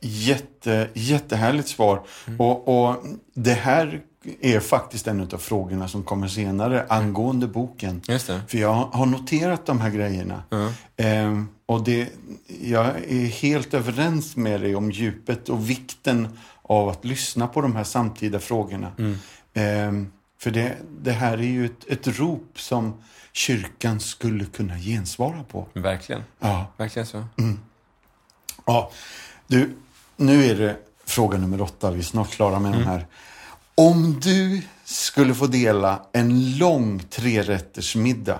Jätte, 0.00 0.88
jättehärligt 0.94 1.68
svar. 1.68 2.02
Och, 2.38 2.68
och 2.88 2.96
det 3.34 3.52
här 3.54 4.00
är 4.40 4.60
faktiskt 4.60 5.06
en 5.06 5.20
av 5.20 5.38
frågorna 5.38 5.88
som 5.88 6.02
kommer 6.02 6.28
senare 6.28 6.86
angående 6.88 7.46
boken. 7.46 8.02
För 8.48 8.58
jag 8.58 8.72
har 8.74 9.06
noterat 9.06 9.66
de 9.66 9.80
här 9.80 9.90
grejerna. 9.90 10.42
Ja. 10.50 10.72
Ehm, 10.96 11.48
och 11.66 11.84
det, 11.84 12.08
jag 12.62 12.86
är 12.86 13.26
helt 13.26 13.74
överens 13.74 14.36
med 14.36 14.60
dig 14.60 14.74
om 14.76 14.90
djupet 14.90 15.48
och 15.48 15.70
vikten 15.70 16.38
av 16.62 16.88
att 16.88 17.04
lyssna 17.04 17.46
på 17.46 17.60
de 17.60 17.76
här 17.76 17.84
samtida 17.84 18.38
frågorna. 18.40 18.92
Ehm, 19.54 20.12
för 20.40 20.50
det, 20.50 20.76
det 21.00 21.12
här 21.12 21.38
är 21.38 21.42
ju 21.42 21.66
ett, 21.66 21.84
ett 21.88 22.18
rop 22.18 22.60
som 22.60 22.94
kyrkan 23.32 24.00
skulle 24.00 24.44
kunna 24.44 24.78
gensvara 24.78 25.44
på. 25.44 25.66
Verkligen, 25.72 26.22
Ja. 26.40 26.66
verkligen 26.76 27.06
så. 27.06 27.24
Ja, 28.64 28.90
du, 29.46 29.76
nu 30.18 30.44
är 30.44 30.54
det 30.54 30.76
fråga 31.04 31.38
nummer 31.38 31.62
åtta. 31.62 31.90
Vi 31.90 31.98
är 31.98 32.02
snart 32.02 32.30
klara 32.30 32.60
med 32.60 32.72
den 32.72 32.82
här. 32.82 33.06
Om 33.74 34.20
du 34.20 34.62
skulle 34.84 35.34
få 35.34 35.46
dela 35.46 36.06
en 36.12 36.56
lång 36.58 36.98
trerättersmiddag 36.98 38.38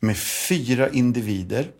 med 0.00 0.16
fyra 0.18 0.88
individer, 0.88 1.70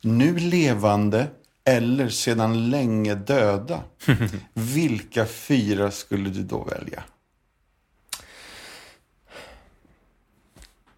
nu 0.00 0.38
levande 0.38 1.26
eller 1.64 2.08
sedan 2.08 2.70
länge 2.70 3.14
döda, 3.14 3.82
vilka 4.52 5.26
fyra 5.26 5.90
skulle 5.90 6.30
du 6.30 6.42
då 6.42 6.64
välja? 6.64 7.04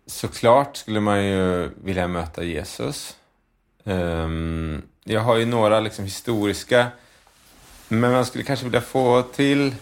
Såklart 0.06 0.76
skulle 0.76 1.00
man 1.00 1.25
ju 1.25 1.70
vilja 1.84 2.08
möta 2.08 2.44
Jesus. 2.44 3.16
Ehm, 3.84 4.82
jag 5.04 5.20
har 5.20 5.36
ju 5.36 5.46
några 5.46 5.80
liksom 5.80 6.04
historiska, 6.04 6.90
men 7.88 8.12
man 8.12 8.26
skulle 8.26 8.44
kanske 8.44 8.64
vilja 8.64 8.80
få 8.80 9.22
till 9.22 9.74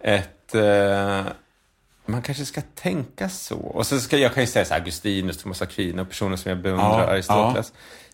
ett... 0.00 0.54
eh, 0.54 1.24
man 2.06 2.22
kanske 2.22 2.44
ska 2.44 2.60
tänka 2.74 3.28
så. 3.28 3.56
Och 3.58 3.86
så 3.86 4.00
ska 4.00 4.16
jag 4.18 4.34
kan 4.34 4.42
ju 4.42 4.46
säga 4.46 4.64
så 4.64 4.74
här, 4.74 4.80
Augustinus, 4.80 5.38
Thomas 5.38 5.62
Aquino, 5.62 6.04
personer 6.04 6.36
som 6.36 6.48
jag 6.48 6.58
beundrar, 6.62 7.00
Ja, 7.00 7.06
Aristoteles. 7.06 7.72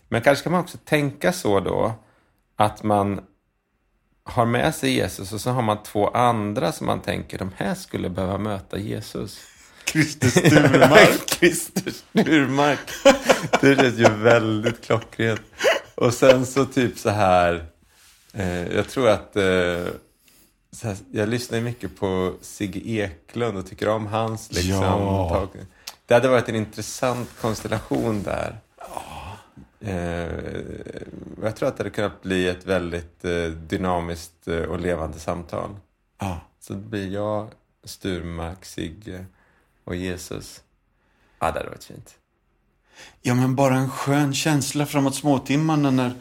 Men 0.09 0.21
kanske 0.21 0.43
kan 0.43 0.51
man 0.51 0.61
också 0.61 0.77
tänka 0.85 1.33
så 1.33 1.59
då, 1.59 1.93
att 2.55 2.83
man 2.83 3.21
har 4.23 4.45
med 4.45 4.75
sig 4.75 4.91
Jesus 4.91 5.33
och 5.33 5.41
så 5.41 5.49
har 5.51 5.61
man 5.61 5.83
två 5.83 6.07
andra 6.07 6.71
som 6.71 6.87
man 6.87 7.01
tänker, 7.01 7.37
de 7.37 7.51
här 7.57 7.75
skulle 7.75 8.09
behöva 8.09 8.37
möta 8.37 8.77
Jesus. 8.77 9.39
Christer 9.85 10.27
Sturmark. 10.49 11.29
Christer 11.29 11.91
Sturmark. 11.91 12.79
Det 13.61 13.75
känns 13.75 13.95
ju 13.99 14.09
väldigt 14.09 14.85
klockrent. 14.85 15.41
Och 15.97 16.13
sen 16.13 16.45
så 16.45 16.65
typ 16.65 16.97
så 16.97 17.09
här. 17.09 17.65
Eh, 18.33 18.67
jag 18.75 18.89
tror 18.89 19.09
att 19.09 19.35
eh, 19.35 19.85
här, 20.83 20.97
jag 21.11 21.29
lyssnar 21.29 21.61
mycket 21.61 21.99
på 21.99 22.33
Sigge 22.41 22.79
Eklund 22.89 23.57
och 23.57 23.67
tycker 23.67 23.89
om 23.89 24.07
hans 24.07 24.51
liksom. 24.51 24.71
Ja. 24.73 25.29
tag- 25.29 25.65
Det 26.05 26.13
hade 26.13 26.27
varit 26.27 26.49
en 26.49 26.55
intressant 26.55 27.29
konstellation 27.41 28.23
där. 28.23 28.57
Eh, 29.79 30.27
jag 31.41 31.55
tror 31.55 31.69
att 31.69 31.77
det 31.77 31.83
hade 31.83 31.89
kunnat 31.89 32.21
bli 32.21 32.47
ett 32.47 32.65
väldigt 32.65 33.25
eh, 33.25 33.43
dynamiskt 33.45 34.47
eh, 34.47 34.61
och 34.61 34.79
levande 34.79 35.19
samtal. 35.19 35.69
Ja. 36.19 36.39
Så 36.59 36.73
det 36.73 36.79
blir 36.79 37.07
jag, 37.13 37.49
Sturmark, 37.83 38.65
Sigge 38.65 39.25
och 39.83 39.95
Jesus. 39.95 40.63
Ja, 41.39 41.51
det 41.51 41.59
hade 41.59 41.69
varit 41.69 41.83
fint. 41.83 42.15
Ja, 43.21 43.33
men 43.33 43.55
bara 43.55 43.75
en 43.75 43.89
skön 43.89 44.33
känsla 44.33 44.85
framåt 44.85 45.15
småtimmarna 45.15 45.91
när 45.91 46.13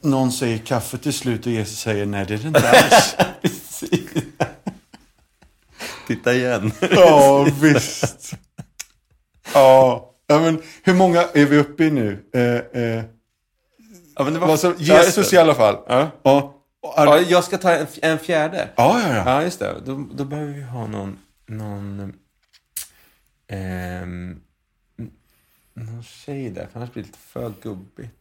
någon 0.00 0.32
säger 0.32 0.58
kaffe 0.58 0.98
till 0.98 1.12
slut 1.12 1.46
och 1.46 1.52
Jesus 1.52 1.78
säger 1.78 2.06
nej, 2.06 2.24
det 2.26 2.34
är 2.34 2.38
det 2.38 2.48
inte 2.48 2.70
alls. 2.70 3.16
Titta 6.06 6.34
igen. 6.34 6.72
ja, 6.90 7.46
visst. 7.60 8.34
Ja, 9.54 10.10
ja, 10.26 10.40
men 10.40 10.62
hur 10.82 10.94
många 10.94 11.22
är 11.22 11.46
vi 11.46 11.58
uppe 11.58 11.84
i 11.84 11.90
nu? 11.90 12.24
Eh, 12.34 12.82
eh, 12.82 13.04
Ja, 14.16 14.24
men 14.24 14.32
det 14.32 14.38
var... 14.38 14.48
alltså, 14.48 14.74
Jesus 14.78 15.32
i 15.32 15.36
alla 15.38 15.54
fall. 15.54 15.76
Ja. 15.88 16.10
Ja. 16.22 16.58
Ja, 16.96 17.20
jag 17.20 17.44
ska 17.44 17.58
ta 17.58 17.70
en, 17.70 17.86
en 18.02 18.18
fjärde. 18.18 18.68
ja, 18.76 19.00
ja, 19.00 19.16
ja. 19.16 19.22
Ja, 19.26 19.42
just 19.42 19.58
det. 19.58 19.74
Då, 19.84 20.08
då 20.14 20.24
behöver 20.24 20.52
vi 20.52 20.62
ha 20.62 20.86
någon... 20.86 21.18
någon 21.46 22.12
ehm, 23.48 24.40
någon 25.74 26.02
tjej 26.02 26.50
där, 26.50 26.66
för 26.72 26.80
annars 26.80 26.92
blir 26.92 27.02
det 27.02 27.06
lite 27.06 27.18
för 27.18 27.52
gubbigt. 27.62 28.14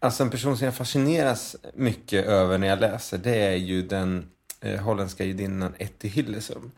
Alltså 0.00 0.22
en 0.22 0.30
person 0.30 0.56
som 0.56 0.64
jag 0.64 0.74
fascineras 0.74 1.56
mycket 1.74 2.26
över 2.26 2.58
när 2.58 2.66
jag 2.66 2.80
läser, 2.80 3.18
det 3.18 3.36
är 3.36 3.56
ju 3.56 3.82
den 3.82 4.26
eh, 4.60 4.80
holländska 4.80 5.24
judinnan 5.24 5.74
Etty 5.78 6.08
Hillesum. 6.08 6.70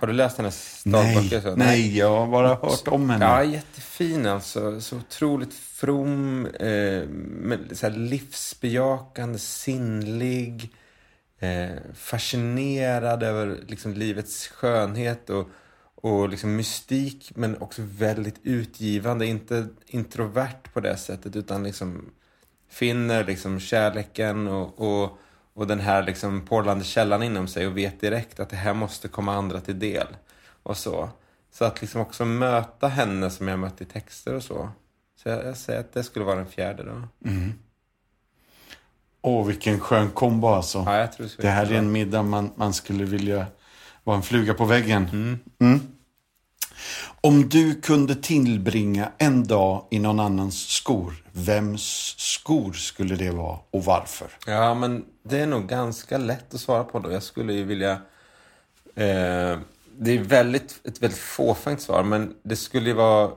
Har 0.00 0.06
du 0.06 0.12
läst 0.12 0.38
hennes 0.38 0.82
dagböcker? 0.84 1.42
Nej, 1.42 1.54
nej, 1.56 1.98
jag 1.98 2.18
har 2.18 2.26
bara 2.26 2.48
hört 2.48 2.88
om 2.88 3.10
henne. 3.10 3.24
Ja, 3.24 3.44
jättefin 3.44 4.26
alltså. 4.26 4.80
Så 4.80 4.96
otroligt 4.96 5.54
from, 5.54 6.46
eh, 6.46 7.02
med 7.08 7.58
så 7.72 7.88
livsbejakande, 7.88 9.38
sinnlig, 9.38 10.74
eh, 11.38 11.70
fascinerad 11.94 13.22
över 13.22 13.58
liksom, 13.66 13.94
livets 13.94 14.48
skönhet 14.48 15.30
och, 15.30 15.48
och 16.00 16.28
liksom, 16.28 16.56
mystik, 16.56 17.32
men 17.34 17.62
också 17.62 17.82
väldigt 17.84 18.40
utgivande. 18.42 19.26
Inte 19.26 19.68
introvert 19.86 20.72
på 20.72 20.80
det 20.80 20.96
sättet, 20.96 21.36
utan 21.36 21.62
liksom 21.62 22.10
finner 22.68 23.24
liksom 23.24 23.60
kärleken 23.60 24.48
och, 24.48 24.80
och, 24.80 25.18
och 25.54 25.66
den 25.66 25.80
här 25.80 26.02
liksom 26.02 26.46
porlande 26.46 26.84
källan 26.84 27.22
inom 27.22 27.48
sig 27.48 27.66
och 27.66 27.76
vet 27.76 28.00
direkt 28.00 28.40
att 28.40 28.48
det 28.50 28.56
här 28.56 28.74
måste 28.74 29.08
komma 29.08 29.34
andra 29.34 29.60
till 29.60 29.78
del. 29.78 30.06
Och 30.62 30.76
så. 30.76 31.08
Så 31.52 31.64
att 31.64 31.80
liksom 31.80 32.00
också 32.00 32.24
möta 32.24 32.88
henne 32.88 33.30
som 33.30 33.48
jag 33.48 33.58
mött 33.58 33.80
i 33.80 33.84
texter 33.84 34.34
och 34.34 34.42
så. 34.42 34.68
Så 35.22 35.28
jag, 35.28 35.44
jag 35.44 35.56
säger 35.56 35.80
att 35.80 35.92
det 35.92 36.04
skulle 36.04 36.24
vara 36.24 36.36
den 36.36 36.46
fjärde 36.46 36.82
då. 36.84 37.02
Åh, 39.22 39.46
vilken 39.46 39.80
skön 39.80 40.10
kombo 40.10 40.48
alltså. 40.48 40.82
Ja, 40.86 40.98
jag 40.98 41.12
tror 41.12 41.26
det, 41.26 41.42
Det 41.42 41.48
här 41.48 41.72
är 41.72 41.78
en 41.78 41.92
middag 41.92 42.22
man, 42.22 42.52
man 42.54 42.72
skulle 42.74 43.04
vilja 43.04 43.46
vara 44.04 44.16
en 44.16 44.22
fluga 44.22 44.54
på 44.54 44.64
väggen. 44.64 45.08
Mm. 45.12 45.38
Mm. 45.58 45.80
Om 47.20 47.48
du 47.48 47.80
kunde 47.80 48.14
tillbringa 48.14 49.12
en 49.18 49.46
dag 49.46 49.84
i 49.90 49.98
någon 49.98 50.20
annans 50.20 50.68
skor, 50.68 51.24
vems 51.32 52.14
skor 52.18 52.72
skulle 52.72 53.16
det 53.16 53.30
vara 53.30 53.58
och 53.70 53.84
varför? 53.84 54.28
Ja, 54.46 54.74
men 54.74 55.04
det 55.22 55.38
är 55.38 55.46
nog 55.46 55.68
ganska 55.68 56.18
lätt 56.18 56.54
att 56.54 56.60
svara 56.60 56.84
på 56.84 56.98
då. 56.98 57.12
Jag 57.12 57.22
skulle 57.22 57.52
ju 57.52 57.64
vilja... 57.64 57.92
Eh, 58.94 59.58
det 59.98 60.12
är 60.12 60.24
väldigt, 60.24 60.80
ett 60.84 61.02
väldigt 61.02 61.18
fåfängt 61.18 61.80
svar, 61.80 62.02
men 62.02 62.34
det 62.42 62.56
skulle 62.56 62.88
ju 62.88 62.94
vara 62.94 63.30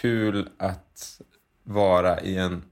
kul 0.00 0.48
att 0.58 1.20
vara 1.62 2.20
i 2.20 2.36
en 2.36 2.62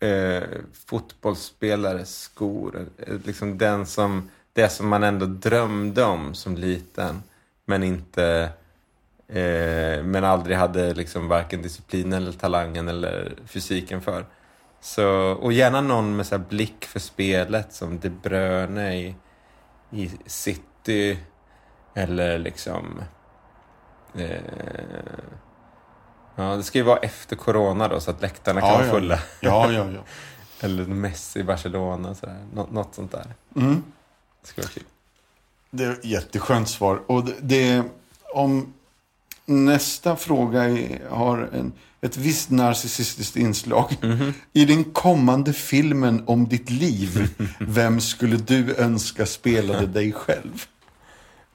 eh, 0.00 0.42
fotbollsspelares 0.86 2.20
skor. 2.20 2.88
Eh, 2.98 3.14
liksom 3.24 3.58
den 3.58 3.86
som, 3.86 4.30
det 4.56 4.68
som 4.68 4.88
man 4.88 5.02
ändå 5.02 5.26
drömde 5.26 6.04
om 6.04 6.34
som 6.34 6.56
liten, 6.56 7.22
men 7.64 7.82
inte... 7.82 8.50
Eh, 9.28 10.02
men 10.02 10.24
aldrig 10.24 10.56
hade 10.56 10.94
liksom 10.94 11.28
varken 11.28 11.62
disciplinen 11.62 12.12
eller 12.12 12.32
talangen 12.32 12.88
eller 12.88 13.36
fysiken 13.46 14.00
för. 14.00 14.26
Så, 14.80 15.08
och 15.32 15.52
gärna 15.52 15.80
någon 15.80 16.16
med 16.16 16.26
så 16.26 16.38
blick 16.38 16.84
för 16.84 17.00
spelet 17.00 17.72
som 17.72 17.98
De 17.98 18.08
Bruyne 18.08 18.96
i, 18.96 19.14
i 19.90 20.10
City. 20.26 21.18
Eller 21.94 22.38
liksom... 22.38 23.02
Eh, 24.14 24.40
ja, 26.36 26.56
det 26.56 26.62
ska 26.62 26.78
ju 26.78 26.84
vara 26.84 26.98
efter 26.98 27.36
corona 27.36 27.88
då 27.88 28.00
så 28.00 28.10
att 28.10 28.22
läktarna 28.22 28.60
kan 28.60 28.70
vara 28.70 28.90
fulla. 28.90 29.18
Ja, 29.40 29.72
ja, 29.72 29.90
ja. 29.90 30.00
Eller 30.60 30.84
Messi 30.84 31.40
i 31.40 31.44
Barcelona. 31.44 32.14
Sådär. 32.14 32.46
Nå, 32.52 32.66
något 32.70 32.94
sånt 32.94 33.12
där. 33.12 33.34
Mm. 33.56 33.82
Det 34.46 34.50
skulle 34.50 34.64
vara 34.64 34.72
kul. 34.74 34.84
Det 35.70 35.84
är 35.84 35.92
ett 35.92 36.04
jätteskönt 36.04 36.68
svar. 36.68 37.02
Och 37.06 37.24
det, 37.24 37.34
det 37.40 37.84
om 38.32 38.72
nästa 39.44 40.16
fråga 40.16 40.64
är, 40.64 41.08
har 41.10 41.38
en, 41.52 41.72
ett 42.00 42.16
visst 42.16 42.50
narcissistiskt 42.50 43.36
inslag. 43.36 43.96
I 44.52 44.64
den 44.64 44.84
kommande 44.84 45.52
filmen 45.52 46.22
om 46.26 46.48
ditt 46.48 46.70
liv, 46.70 47.28
vem 47.60 48.00
skulle 48.00 48.36
du 48.36 48.76
önska 48.76 49.26
spelade 49.26 49.86
dig 50.00 50.12
själv? 50.12 50.64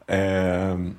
Ehm, 0.07 0.95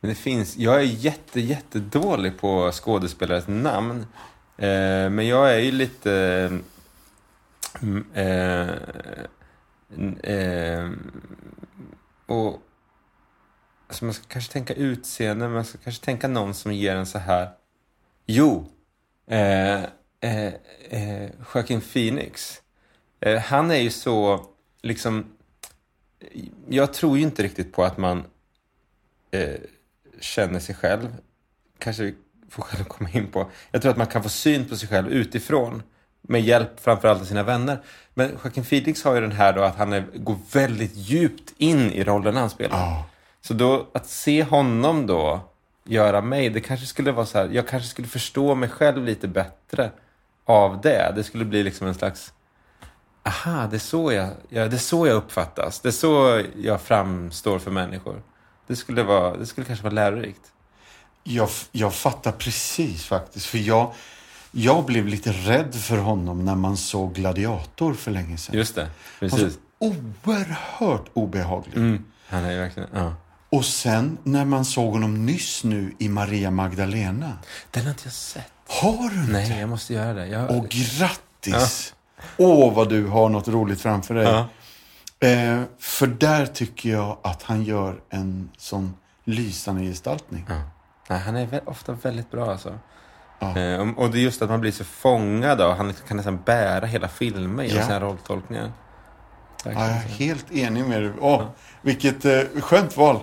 men 0.00 0.08
det 0.08 0.14
finns, 0.14 0.56
jag 0.56 0.74
är 0.74 0.80
jätte, 0.80 1.40
jättedålig 1.40 2.38
på 2.38 2.70
skådespelares 2.72 3.48
namn. 3.48 4.06
Eh, 4.56 5.10
men 5.10 5.26
jag 5.26 5.54
är 5.54 5.58
ju 5.58 5.72
lite 5.72 6.50
mm, 9.96 10.18
eh, 10.22 10.90
och 12.26 12.62
alltså 13.86 14.04
man 14.04 14.14
ska 14.14 14.24
kanske 14.28 14.52
tänka 14.52 14.74
utseende, 14.74 15.48
man 15.48 15.64
ska 15.64 15.78
kanske 15.78 16.04
tänka 16.04 16.28
någon 16.28 16.54
som 16.54 16.72
ger 16.72 16.96
en 16.96 17.06
så 17.06 17.18
här... 17.18 17.50
Jo! 18.26 18.66
Eh, 19.26 19.82
eh, 20.20 20.54
eh, 20.90 21.30
Joaquin 21.54 21.80
Phoenix. 21.80 22.62
Eh, 23.20 23.38
han 23.38 23.70
är 23.70 23.76
ju 23.76 23.90
så, 23.90 24.46
liksom... 24.82 25.36
Jag 26.68 26.94
tror 26.94 27.16
ju 27.16 27.22
inte 27.22 27.42
riktigt 27.42 27.72
på 27.72 27.84
att 27.84 27.98
man 27.98 28.24
eh, 29.30 29.54
känner 30.20 30.60
sig 30.60 30.74
själv. 30.74 31.16
Kanske 31.78 32.02
vi 32.02 32.14
får 32.48 32.62
själv 32.62 32.84
komma 32.84 33.10
in 33.10 33.26
på. 33.26 33.50
Jag 33.70 33.82
tror 33.82 33.90
att 33.90 33.98
man 33.98 34.06
kan 34.06 34.22
få 34.22 34.28
syn 34.28 34.68
på 34.68 34.76
sig 34.76 34.88
själv 34.88 35.08
utifrån. 35.08 35.82
Med 36.22 36.42
hjälp 36.42 36.80
framförallt 36.80 37.20
av 37.20 37.24
sina 37.24 37.42
vänner. 37.42 37.82
Men 38.14 38.38
Joaquin 38.44 38.64
Phoenix 38.64 39.04
har 39.04 39.14
ju 39.14 39.20
den 39.20 39.32
här 39.32 39.52
då 39.52 39.62
att 39.62 39.76
han 39.76 39.92
är, 39.92 40.04
går 40.14 40.36
väldigt 40.52 40.96
djupt 40.96 41.52
in 41.58 41.92
i 41.92 42.04
rollen 42.04 42.36
han 42.36 42.50
spelar. 42.50 42.78
Ja. 42.78 43.04
Så 43.40 43.54
då 43.54 43.86
att 43.94 44.06
se 44.06 44.42
honom 44.42 45.06
då 45.06 45.40
göra 45.84 46.20
mig, 46.20 46.50
det 46.50 46.60
kanske 46.60 46.86
skulle 46.86 47.12
vara 47.12 47.26
så 47.26 47.38
här, 47.38 47.48
jag 47.52 47.68
kanske 47.68 47.88
skulle 47.88 48.08
förstå 48.08 48.54
mig 48.54 48.68
själv 48.68 49.04
lite 49.04 49.28
bättre 49.28 49.90
av 50.44 50.80
det. 50.80 51.12
Det 51.16 51.24
skulle 51.24 51.44
bli 51.44 51.62
liksom 51.62 51.86
en 51.86 51.94
slags, 51.94 52.32
aha, 53.22 53.66
det 53.66 53.76
är 53.76 53.78
så 53.78 54.12
jag, 54.12 54.30
ja, 54.48 54.68
det 54.68 54.76
är 54.76 54.78
så 54.78 55.06
jag 55.06 55.16
uppfattas. 55.16 55.80
Det 55.80 55.88
är 55.88 55.92
så 55.92 56.42
jag 56.56 56.80
framstår 56.80 57.58
för 57.58 57.70
människor. 57.70 58.22
Det 58.66 58.76
skulle, 58.76 59.02
vara, 59.02 59.36
det 59.36 59.46
skulle 59.46 59.66
kanske 59.66 59.82
vara 59.82 59.94
lärorikt. 59.94 60.52
Jag, 61.24 61.48
jag 61.72 61.94
fattar 61.94 62.32
precis 62.32 63.04
faktiskt. 63.04 63.46
För 63.46 63.58
jag, 63.58 63.94
jag 64.52 64.84
blev 64.84 65.06
lite 65.06 65.32
rädd 65.32 65.74
för 65.74 65.96
honom 65.98 66.44
när 66.44 66.54
man 66.54 66.76
såg 66.76 67.14
Gladiator 67.14 67.94
för 67.94 68.10
länge 68.10 68.36
sedan. 68.36 68.54
Just 68.56 68.74
det, 68.74 68.82
Han 68.82 68.90
precis. 69.30 69.52
så 69.54 69.58
oerhört 69.78 71.10
obehaglig. 71.12 71.76
Mm. 71.76 72.04
Han 72.28 72.44
är 72.44 72.58
verkligen, 72.58 72.88
ja. 72.94 73.14
Och 73.50 73.64
sen 73.64 74.18
när 74.22 74.44
man 74.44 74.64
såg 74.64 74.92
honom 74.92 75.26
nyss 75.26 75.64
nu 75.64 75.94
i 75.98 76.08
Maria 76.08 76.50
Magdalena. 76.50 77.38
Den 77.70 77.82
har 77.82 77.90
inte 77.90 78.02
jag 78.06 78.12
sett. 78.12 78.52
Har 78.68 79.10
du 79.10 79.20
inte? 79.20 79.32
Nej, 79.32 79.60
jag 79.60 79.68
måste 79.68 79.94
göra 79.94 80.12
det. 80.14 80.26
Jag, 80.26 80.50
Och 80.50 80.68
grattis! 80.68 81.94
Åh, 82.36 82.74
vad 82.74 82.88
du 82.88 83.06
har 83.06 83.28
något 83.28 83.48
roligt 83.48 83.80
framför 83.80 84.14
dig. 84.14 84.24
ja. 84.24 84.48
Eh, 85.28 85.62
för 85.78 86.06
där 86.06 86.46
tycker 86.46 86.90
jag 86.90 87.18
att 87.22 87.42
han 87.42 87.62
gör 87.64 88.00
en 88.10 88.50
sån 88.58 88.94
lysande 89.24 89.82
gestaltning. 89.82 90.46
Ja. 90.48 90.62
Nej, 91.08 91.18
han 91.18 91.36
är 91.36 91.68
ofta 91.68 91.92
väldigt 91.92 92.30
bra 92.30 92.50
alltså. 92.52 92.78
Ja. 93.42 93.58
Eh, 93.60 93.90
och- 93.98 94.10
det 94.10 94.18
är 94.18 94.22
just 94.22 94.42
att 94.42 94.50
man 94.50 94.60
blir 94.60 94.72
så 94.72 94.84
fångad 94.84 95.60
av, 95.60 95.76
han 95.76 95.92
kan 96.08 96.16
nästan 96.16 96.42
bära 96.42 96.86
hela 96.86 97.08
filmer 97.08 97.62
genom 97.64 97.78
Ja. 97.78 97.86
sina 97.86 98.00
rolltolkningar. 98.00 98.72
Ja, 99.64 99.70
jag 99.72 99.82
är 99.82 99.92
helt 99.94 100.52
enig 100.52 100.84
med 100.84 101.02
dig. 101.02 101.12
Åh, 101.20 101.42
Vilket 101.82 102.24
eh, 102.24 102.40
skönt 102.60 102.96
val. 102.96 103.20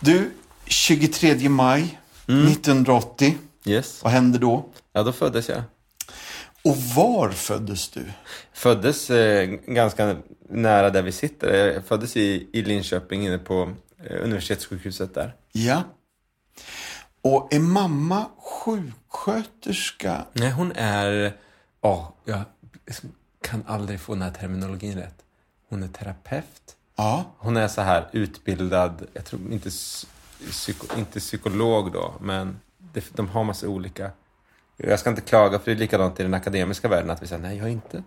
Du, 0.00 0.30
23 0.66 1.48
maj 1.48 1.96
Mm. 2.28 2.46
1980. 2.46 3.38
Yes. 3.64 4.02
Vad 4.02 4.12
hände 4.12 4.38
då? 4.38 4.66
Ja, 4.92 5.02
då 5.02 5.12
föddes 5.12 5.48
jag. 5.48 5.62
Och 6.64 6.76
var 6.76 7.30
föddes 7.30 7.88
du? 7.88 8.04
Föddes 8.52 9.10
eh, 9.10 9.46
ganska 9.66 10.16
nära 10.50 10.90
där 10.90 11.02
vi 11.02 11.12
sitter. 11.12 11.72
Jag 11.74 11.84
föddes 11.84 12.16
i, 12.16 12.48
i 12.52 12.62
Linköping 12.62 13.26
inne 13.26 13.38
på 13.38 13.72
eh, 14.04 14.24
universitetssjukhuset 14.24 15.14
där. 15.14 15.34
Ja. 15.52 15.82
Och 17.22 17.54
är 17.54 17.60
mamma 17.60 18.26
sjuksköterska? 18.38 20.24
Nej, 20.32 20.50
hon 20.50 20.72
är... 20.76 21.36
Ja, 21.80 22.14
jag 22.24 22.42
kan 23.42 23.64
aldrig 23.66 24.00
få 24.00 24.12
den 24.12 24.22
här 24.22 24.30
terminologin 24.30 24.98
rätt. 24.98 25.24
Hon 25.68 25.82
är 25.82 25.88
terapeut. 25.88 26.76
Ja. 26.96 27.24
Hon 27.38 27.56
är 27.56 27.68
så 27.68 27.80
här 27.80 28.08
utbildad, 28.12 29.06
jag 29.12 29.24
tror 29.24 29.52
inte, 29.52 29.68
psy- 29.68 30.06
psyko, 30.50 30.98
inte 30.98 31.20
psykolog 31.20 31.92
då, 31.92 32.14
men 32.20 32.60
det, 32.78 33.04
de 33.16 33.28
har 33.28 33.44
massa 33.44 33.68
olika. 33.68 34.10
Jag 34.76 35.00
ska 35.00 35.10
inte 35.10 35.22
klaga, 35.22 35.58
för 35.58 35.64
det 35.64 35.72
är 35.72 35.76
likadant 35.76 36.20
i 36.20 36.22
den 36.22 36.34
akademiska 36.34 36.88
världen, 36.88 37.10
att 37.10 37.22
vi 37.22 37.26
säger 37.26 37.42
nej, 37.42 37.56
jag 37.56 37.66
är 37.66 37.70
inte 37.72 38.02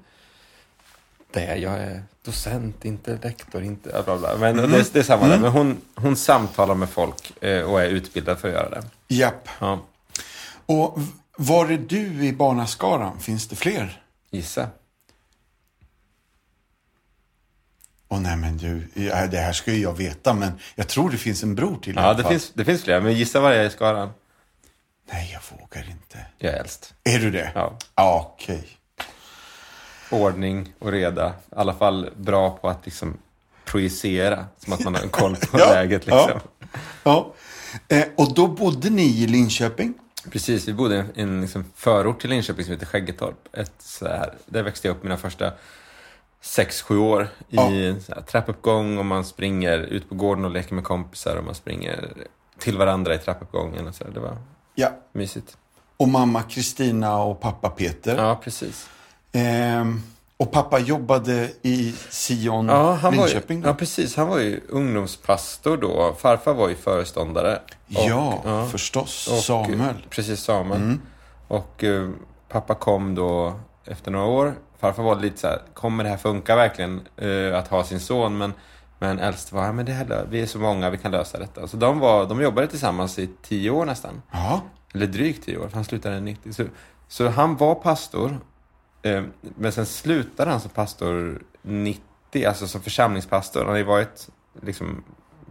det, 1.33 1.55
jag 1.57 1.73
är 1.73 2.03
docent, 2.25 2.85
inte 2.85 3.19
lektor, 3.23 3.63
inte 3.63 4.01
bla 4.05 4.17
bla. 4.17 4.37
Men 4.37 4.57
det, 4.57 4.93
det 4.93 4.99
är 4.99 5.03
samma 5.03 5.27
där. 5.27 5.39
Men 5.39 5.51
hon, 5.51 5.81
hon 5.95 6.15
samtalar 6.15 6.75
med 6.75 6.89
folk 6.89 7.43
eh, 7.43 7.61
och 7.61 7.81
är 7.81 7.87
utbildad 7.87 8.39
för 8.39 8.47
att 8.47 8.53
göra 8.53 8.69
det. 8.69 8.83
Japp. 9.07 9.47
Ja, 9.59 9.85
Och 10.65 10.99
var 11.37 11.65
är 11.71 11.77
du 11.77 12.25
i 12.25 12.33
barnaskaran? 12.33 13.19
Finns 13.19 13.47
det 13.47 13.55
fler? 13.55 13.99
gissa. 14.31 14.67
Åh 18.09 18.19
nej 18.19 18.37
men 18.37 18.57
du, 18.57 18.87
det 19.31 19.37
här 19.37 19.53
ska 19.53 19.71
ju 19.73 19.81
jag 19.81 19.93
veta 19.97 20.33
men 20.33 20.51
jag 20.75 20.87
tror 20.87 21.09
det 21.09 21.17
finns 21.17 21.43
en 21.43 21.55
bror 21.55 21.77
till 21.77 21.95
Ja, 21.95 22.13
det 22.13 22.23
finns, 22.23 22.51
det 22.53 22.65
finns 22.65 22.83
fler, 22.83 23.01
men 23.01 23.13
gissa 23.13 23.39
var 23.39 23.51
jag 23.51 23.63
är 23.63 23.67
i 23.67 23.69
skaran. 23.69 24.09
Nej, 25.11 25.31
jag 25.33 25.57
vågar 25.59 25.89
inte. 25.89 26.25
Jag 26.37 26.53
är 26.53 26.57
äldst. 26.59 26.93
Är 27.03 27.19
du 27.19 27.31
det? 27.31 27.51
Ja. 27.55 27.77
Okej. 27.95 28.67
Ordning 30.13 30.73
och 30.79 30.91
reda. 30.91 31.29
I 31.29 31.31
alla 31.55 31.73
fall 31.73 32.09
bra 32.15 32.49
på 32.57 32.69
att 32.69 32.85
liksom 32.85 33.17
projicera, 33.65 34.45
som 34.57 34.73
att 34.73 34.79
man 34.83 34.95
har 34.95 35.01
en 35.01 35.09
koll 35.09 35.35
på 35.35 35.59
Ja, 35.59 35.65
läget. 35.73 36.05
Liksom. 36.05 36.29
ja. 36.33 36.39
Ja. 37.03 37.33
Eh, 37.87 38.03
och 38.17 38.33
då 38.33 38.47
bodde 38.47 38.89
ni 38.89 39.23
i 39.23 39.27
Linköping? 39.27 39.93
Precis, 40.31 40.67
vi 40.67 40.73
bodde 40.73 41.05
i 41.15 41.21
en, 41.21 41.41
liksom 41.41 41.65
förort 41.75 42.21
till 42.21 42.29
Linköping 42.29 42.65
som 42.65 42.73
heter 42.73 42.85
Skäggetorp. 42.85 43.35
Ett 43.53 43.73
så 43.79 44.07
här, 44.07 44.33
där 44.45 44.63
växte 44.63 44.87
jag 44.87 44.95
upp 44.97 45.03
mina 45.03 45.17
första 45.17 45.51
sex, 46.41 46.81
sju 46.81 46.97
år 46.97 47.23
i 47.23 47.55
Ja. 47.55 47.61
här 47.63 48.21
trappuppgång 48.27 48.97
och 48.97 49.05
man 49.05 49.25
springer 49.25 49.77
ut 49.79 50.09
på 50.09 50.15
gården 50.15 50.45
och 50.45 50.51
leker 50.51 50.75
med 50.75 50.83
kompisar 50.83 51.35
och 51.35 51.43
man 51.43 51.55
springer 51.55 52.13
till 52.59 52.77
varandra 52.77 53.15
i 53.15 53.17
trappuppgången. 53.17 53.87
Och 53.87 53.95
så 53.95 54.03
där. 54.03 54.11
Det 54.11 54.19
var 54.19 54.37
Ja. 54.75 54.89
mysigt. 55.11 55.57
Och 55.97 56.07
mamma 56.07 56.41
Kristina 56.43 57.17
och 57.23 57.41
pappa 57.41 57.69
Peter. 57.69 58.17
Ja, 58.17 58.35
precis. 58.43 58.89
Ehm, 59.33 60.01
och 60.37 60.51
pappa 60.51 60.79
jobbade 60.79 61.49
i 61.61 61.95
Sion, 62.09 62.67
Ja, 62.67 62.93
han 62.93 63.17
var 63.17 63.27
ju, 63.27 63.33
Linköping 63.33 63.63
ja, 63.65 63.73
precis. 63.73 64.15
Han 64.15 64.27
var 64.27 64.39
ju 64.39 64.61
ungdomspastor 64.69 65.77
då. 65.77 66.15
Farfar 66.19 66.53
var 66.53 66.69
ju 66.69 66.75
föreståndare. 66.75 67.59
Och- 67.95 68.09
ja, 68.09 68.67
förstås. 68.71 69.27
och- 69.27 69.37
Samuel. 69.43 70.05
Precis, 70.09 70.39
Samuel. 70.39 70.97
Och 71.47 71.83
eh, 71.83 72.09
pappa 72.49 72.75
kom 72.75 73.15
då 73.15 73.53
efter 73.85 74.11
några 74.11 74.25
år. 74.25 74.53
Farfar 74.79 75.03
var 75.03 75.15
lite 75.15 75.37
så 75.39 75.47
här, 75.47 75.61
kommer 75.73 76.03
det 76.03 76.09
här 76.09 76.17
funka 76.17 76.55
verkligen 76.55 77.01
eh, 77.17 77.57
att 77.59 77.67
ha 77.67 77.83
sin 77.83 77.99
son? 77.99 78.37
Men, 78.37 78.53
men 78.99 79.19
äldst 79.19 79.51
var, 79.51 79.65
ja, 79.65 79.71
men 79.71 79.85
det 79.85 79.91
här, 79.91 80.25
vi 80.29 80.41
är 80.41 80.45
så 80.45 80.59
många, 80.59 80.89
vi 80.89 80.97
kan 80.97 81.11
lösa 81.11 81.39
detta. 81.39 81.67
Så 81.67 81.77
de, 81.77 81.99
var, 81.99 82.25
de 82.25 82.41
jobbade 82.41 82.67
tillsammans 82.67 83.19
i 83.19 83.29
tio 83.41 83.69
år 83.69 83.85
nästan. 83.85 84.21
Ja, 84.31 84.61
Eller 84.93 85.07
drygt 85.07 85.45
tio 85.45 85.57
år, 85.57 85.67
för 85.67 85.75
han 85.75 85.83
slutade 85.85 86.19
90. 86.19 86.53
Så, 86.53 86.63
så 87.07 87.27
han 87.29 87.57
var 87.57 87.75
pastor. 87.75 88.39
Eh, 89.03 89.23
men 89.55 89.71
sen 89.71 89.85
slutade 89.85 90.51
han 90.51 90.59
som 90.59 90.69
pastor 90.69 91.41
90, 91.61 92.01
alltså 92.47 92.67
som 92.67 92.81
församlingspastor. 92.81 93.59
Han 93.61 93.69
har 93.69 93.77
ju 93.77 93.83
varit 93.83 94.29
liksom 94.61 95.03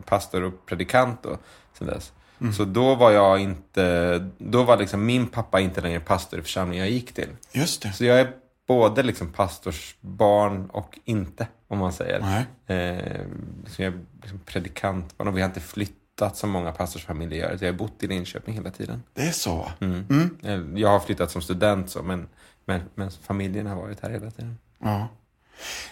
pastor 0.05 0.43
och 0.43 0.67
predikant 0.67 1.23
då, 1.23 1.39
sen 1.79 1.87
dess. 1.87 2.13
Så 2.57 2.65
då 2.65 2.95
var 2.95 3.11
jag 3.11 3.39
inte, 3.39 4.19
då 4.39 4.63
var 4.63 4.77
liksom 4.77 5.07
min 5.07 5.27
pappa 5.27 5.61
inte 5.61 5.81
längre 5.81 6.01
pastor 6.01 6.39
i 6.39 6.43
församlingen 6.43 6.85
jag 6.85 6.93
gick 6.93 7.13
till. 7.13 7.29
just 7.53 7.83
det. 7.83 7.93
Så 7.93 8.05
jag 8.05 8.21
är 8.21 8.33
både 8.67 9.03
liksom 9.03 9.33
pastorsbarn 9.33 10.71
och 10.71 10.99
inte, 11.05 11.47
om 11.69 11.79
man 11.79 11.93
säger. 11.93 12.21
Nej. 12.21 12.47
Eh, 12.79 13.21
liksom 13.65 13.85
jag 13.85 13.95
är 13.95 13.99
liksom 14.23 14.39
predikantbarn 14.39 15.29
och 15.29 15.37
vi 15.37 15.41
har 15.41 15.49
inte 15.49 15.61
flyttat 15.61 16.37
som 16.37 16.51
många 16.51 16.73
pastorsfamiljer 16.73 17.39
gör. 17.39 17.59
Jag 17.61 17.73
har 17.73 17.79
bott 17.79 18.03
i 18.03 18.07
Linköping 18.07 18.55
hela 18.55 18.71
tiden. 18.71 19.03
Det 19.15 19.23
är 19.23 19.33
så. 19.33 19.57
va? 19.57 19.73
Mm. 19.81 20.37
Eh, 20.43 20.81
Jag 20.81 20.89
har 20.89 21.01
flyttat 21.01 21.31
som 21.31 21.43
student 21.43 21.91
så, 21.91 22.03
men, 22.03 22.29
men, 22.65 22.81
men 22.95 23.11
familjen 23.11 23.67
har 23.67 23.77
varit 23.77 24.01
här 24.01 24.11
hela 24.11 24.31
tiden. 24.31 24.59
Ja. 24.79 25.09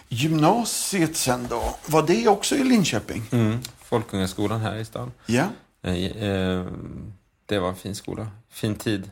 Gymnasiet 0.07 1.15
sen 1.15 1.47
då, 1.49 1.75
var 1.85 2.07
det 2.07 2.27
också 2.27 2.55
i 2.55 2.63
Linköping? 2.63 3.23
Mm. 3.31 3.59
Folkungaskolan 3.77 4.61
här 4.61 4.75
i 4.75 4.85
stan. 4.85 5.11
Ja. 5.25 5.47
Eh, 5.81 6.05
eh, 6.05 6.65
det 7.45 7.59
var 7.59 7.69
en 7.69 7.75
fin 7.75 7.95
skola. 7.95 8.27
Fin 8.49 8.75
tid. 8.75 9.11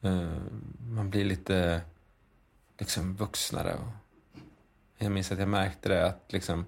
Eh, 0.00 0.28
man 0.90 1.10
blir 1.10 1.24
lite 1.24 1.80
liksom 2.78 3.16
vuxnare. 3.16 3.76
Jag 4.98 5.12
minns 5.12 5.32
att 5.32 5.38
jag 5.38 5.48
märkte 5.48 5.88
det 5.88 6.06
att 6.06 6.24
liksom 6.28 6.66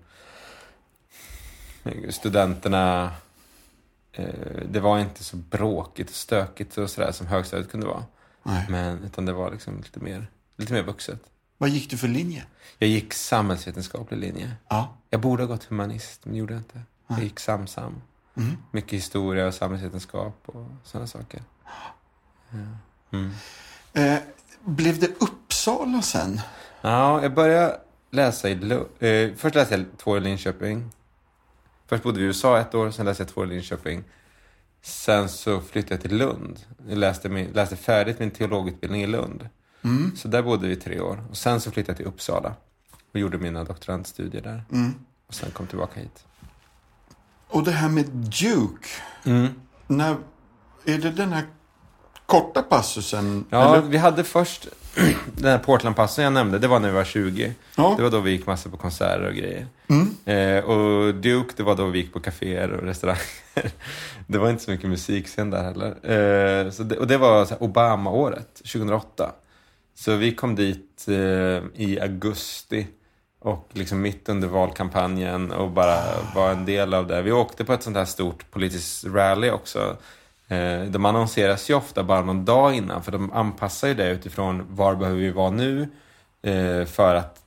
studenterna 2.09 3.12
det 4.64 4.81
var 4.81 4.99
inte 4.99 5.25
så 5.25 5.37
bråkigt 5.37 6.11
och 6.11 6.16
stökigt 6.16 6.79
och 6.79 6.90
sådär 6.90 7.12
som 7.12 7.27
högstadiet 7.27 7.70
kunde 7.70 7.87
vara. 7.87 8.05
Nej. 8.42 8.66
Men, 8.68 9.05
utan 9.05 9.24
det 9.26 9.33
var 9.33 9.50
liksom 9.50 9.76
lite 9.76 10.00
mer, 10.00 10.31
lite 10.57 10.72
mer 10.72 10.83
vuxet. 10.83 11.20
Vad 11.59 11.70
gick 11.70 11.90
du 11.90 11.96
för 11.96 12.09
linje? 12.09 12.44
Jag 12.79 12.88
gick 12.90 13.14
samhällsvetenskaplig 13.14 14.18
linje. 14.18 14.57
Ja. 14.68 14.96
Jag 15.11 15.20
borde 15.20 15.42
ha 15.42 15.48
gått 15.48 15.64
humanist, 15.64 16.24
men 16.24 16.35
gjorde 16.37 16.53
jag 16.53 16.61
inte. 16.61 16.81
Jag 17.07 17.16
Nej. 17.16 17.24
gick 17.24 17.40
samsam. 17.40 18.03
Mm. 18.37 18.57
Mycket 18.70 18.92
historia 18.92 19.46
och 19.46 19.55
samhällsvetenskap 19.55 20.42
och 20.46 20.66
sådana 20.85 21.07
saker. 21.07 21.42
Ja. 22.50 22.59
Mm. 23.12 23.31
Eh, 23.92 24.18
blev 24.64 24.98
det 24.98 25.07
Uppsala 25.20 26.03
sen? 26.03 26.40
ja, 26.81 27.22
jag 27.22 27.35
började 27.35 27.81
läsa 28.11 28.48
i 28.48 28.55
Lu- 28.55 29.05
eh, 29.05 29.35
Först 29.37 29.55
läste 29.55 29.74
jag 29.74 29.87
två 29.98 30.11
år 30.11 30.18
i 30.18 30.20
Linköping. 30.20 30.90
Först 31.87 32.03
bodde 32.03 32.18
vi 32.18 32.24
i 32.24 32.26
USA 32.26 32.59
ett 32.61 32.74
år, 32.74 32.90
sen 32.90 33.07
läste 33.07 33.22
jag 33.22 33.29
två 33.29 33.40
år 33.40 33.46
i 33.46 33.50
Linköping. 33.55 34.05
Sen 34.82 35.28
så 35.28 35.60
flyttade 35.60 35.94
jag 35.94 36.00
till 36.00 36.16
Lund. 36.16 36.60
Jag 36.88 36.98
läste, 36.98 37.28
min, 37.28 37.50
läste 37.50 37.76
färdigt 37.76 38.18
min 38.18 38.30
teologutbildning 38.30 39.02
i 39.02 39.06
Lund. 39.06 39.48
Mm. 39.82 40.16
Så 40.16 40.28
där 40.28 40.42
bodde 40.42 40.66
vi 40.66 40.72
i 40.72 40.76
tre 40.76 41.00
år. 41.00 41.24
Och 41.30 41.36
sen 41.36 41.60
så 41.60 41.70
flyttade 41.70 41.92
jag 41.92 41.96
till 41.96 42.06
Uppsala 42.06 42.54
och 43.12 43.20
gjorde 43.20 43.38
mina 43.38 43.64
doktorandstudier 43.64 44.42
där. 44.42 44.64
Mm. 44.72 44.94
Och 45.26 45.34
sen 45.34 45.50
kom 45.50 45.66
tillbaka 45.66 46.00
hit. 46.00 46.24
Och 47.48 47.64
det 47.64 47.70
här 47.70 47.88
med 47.88 48.06
Duke. 48.06 48.88
Mm. 49.24 49.48
När, 49.86 50.16
är 50.84 50.98
det 50.98 51.10
den 51.10 51.32
här 51.32 51.46
korta 52.26 52.62
passusen? 52.62 53.44
Ja, 53.50 53.76
eller? 53.76 53.88
vi 53.88 53.96
hade 53.98 54.24
först 54.24 54.68
den 55.37 55.50
här 55.50 55.59
Portlandpassen 55.59 56.24
jag 56.24 56.33
nämnde. 56.33 56.59
Det 56.59 56.68
var 56.68 56.81
när 56.81 56.88
vi 56.88 56.94
var 56.94 57.05
20. 57.05 57.55
Ja. 57.76 57.94
Det 57.96 58.03
var 58.03 58.11
då 58.11 58.20
vi 58.20 58.31
gick 58.31 58.46
massor 58.46 58.70
på 58.70 58.76
konserter 58.76 59.26
och 59.26 59.35
grejer. 59.35 59.66
Mm. 59.88 60.14
Eh, 60.24 60.64
och 60.64 61.14
Duke, 61.14 61.53
det 61.57 61.62
var 61.62 61.74
då 61.74 61.87
vi 61.87 61.98
gick 61.98 62.12
på 62.12 62.20
kaféer 62.20 62.70
och 62.70 62.83
restauranger. 62.83 63.20
det 64.26 64.38
var 64.38 64.50
inte 64.50 64.64
så 64.64 64.70
mycket 64.70 64.90
musik 64.90 65.29
sen 65.29 65.50
där 65.50 65.62
heller. 65.62 65.87
Eh, 65.87 66.70
så 66.70 66.83
det, 66.83 66.96
och 66.96 67.07
det 67.07 67.16
var 67.16 67.62
Obama-året, 67.62 68.55
2008. 68.55 69.33
Så 69.94 70.16
vi 70.16 70.35
kom 70.35 70.55
dit 70.55 71.07
eh, 71.09 71.14
i 71.74 71.98
augusti 72.03 72.87
och 73.40 73.70
liksom 73.72 74.00
mitt 74.00 74.29
under 74.29 74.48
valkampanjen 74.48 75.53
och 75.53 75.70
bara 75.70 76.03
var 76.35 76.50
en 76.50 76.64
del 76.64 76.94
av 76.94 77.07
det. 77.07 77.22
Vi 77.22 77.33
åkte 77.33 77.64
på 77.64 77.72
ett 77.72 77.83
sånt 77.83 77.96
här 77.96 78.05
stort 78.05 78.50
politiskt 78.50 79.05
rally 79.05 79.50
också. 79.50 79.96
Eh, 80.50 80.82
de 80.82 81.04
annonseras 81.04 81.70
ju 81.70 81.74
ofta 81.74 82.02
bara 82.02 82.22
någon 82.22 82.44
dag 82.44 82.74
innan 82.74 83.02
för 83.02 83.12
de 83.12 83.32
anpassar 83.32 83.88
ju 83.88 83.94
det 83.94 84.10
utifrån 84.10 84.66
var 84.70 84.94
behöver 84.94 85.20
vi 85.20 85.30
vara 85.30 85.50
nu 85.50 85.88
eh, 86.42 86.84
för 86.84 87.14
att 87.14 87.42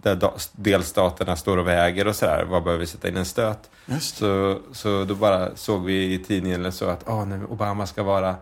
delstaterna 0.52 1.36
står 1.36 1.58
och 1.58 1.68
väger 1.68 2.08
och 2.08 2.16
sådär. 2.16 2.46
Var 2.50 2.62
behöver 2.62 2.80
vi 2.80 2.88
sätta 2.88 3.08
in 3.08 3.18
en 3.18 3.26
stöt? 3.26 3.70
Så, 4.00 4.60
så 4.72 5.04
då 5.04 5.16
bara 5.16 5.56
såg 5.56 5.86
vi 5.86 6.14
i 6.14 6.20
tidningen 6.20 6.60
eller 6.60 6.72
så 6.72 6.90
att 6.90 7.08
oh, 7.08 7.26
nej, 7.26 7.40
Obama 7.50 7.88
ska 7.88 8.04
vara 8.04 8.36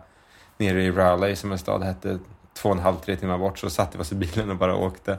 nere 0.58 0.82
i 0.82 0.90
Raleigh 0.90 1.34
som 1.34 1.52
en 1.52 1.58
stad 1.58 1.82
hette 1.82 2.18
två 2.54 2.68
och 2.68 2.74
en 2.74 2.80
halv, 2.82 2.96
tre 2.96 3.16
timmar 3.16 3.38
bort. 3.38 3.58
Så 3.58 3.70
satte 3.70 3.98
vi 3.98 4.02
oss 4.02 4.12
i 4.12 4.14
bilen 4.14 4.50
och 4.50 4.56
bara 4.56 4.76
åkte. 4.76 5.18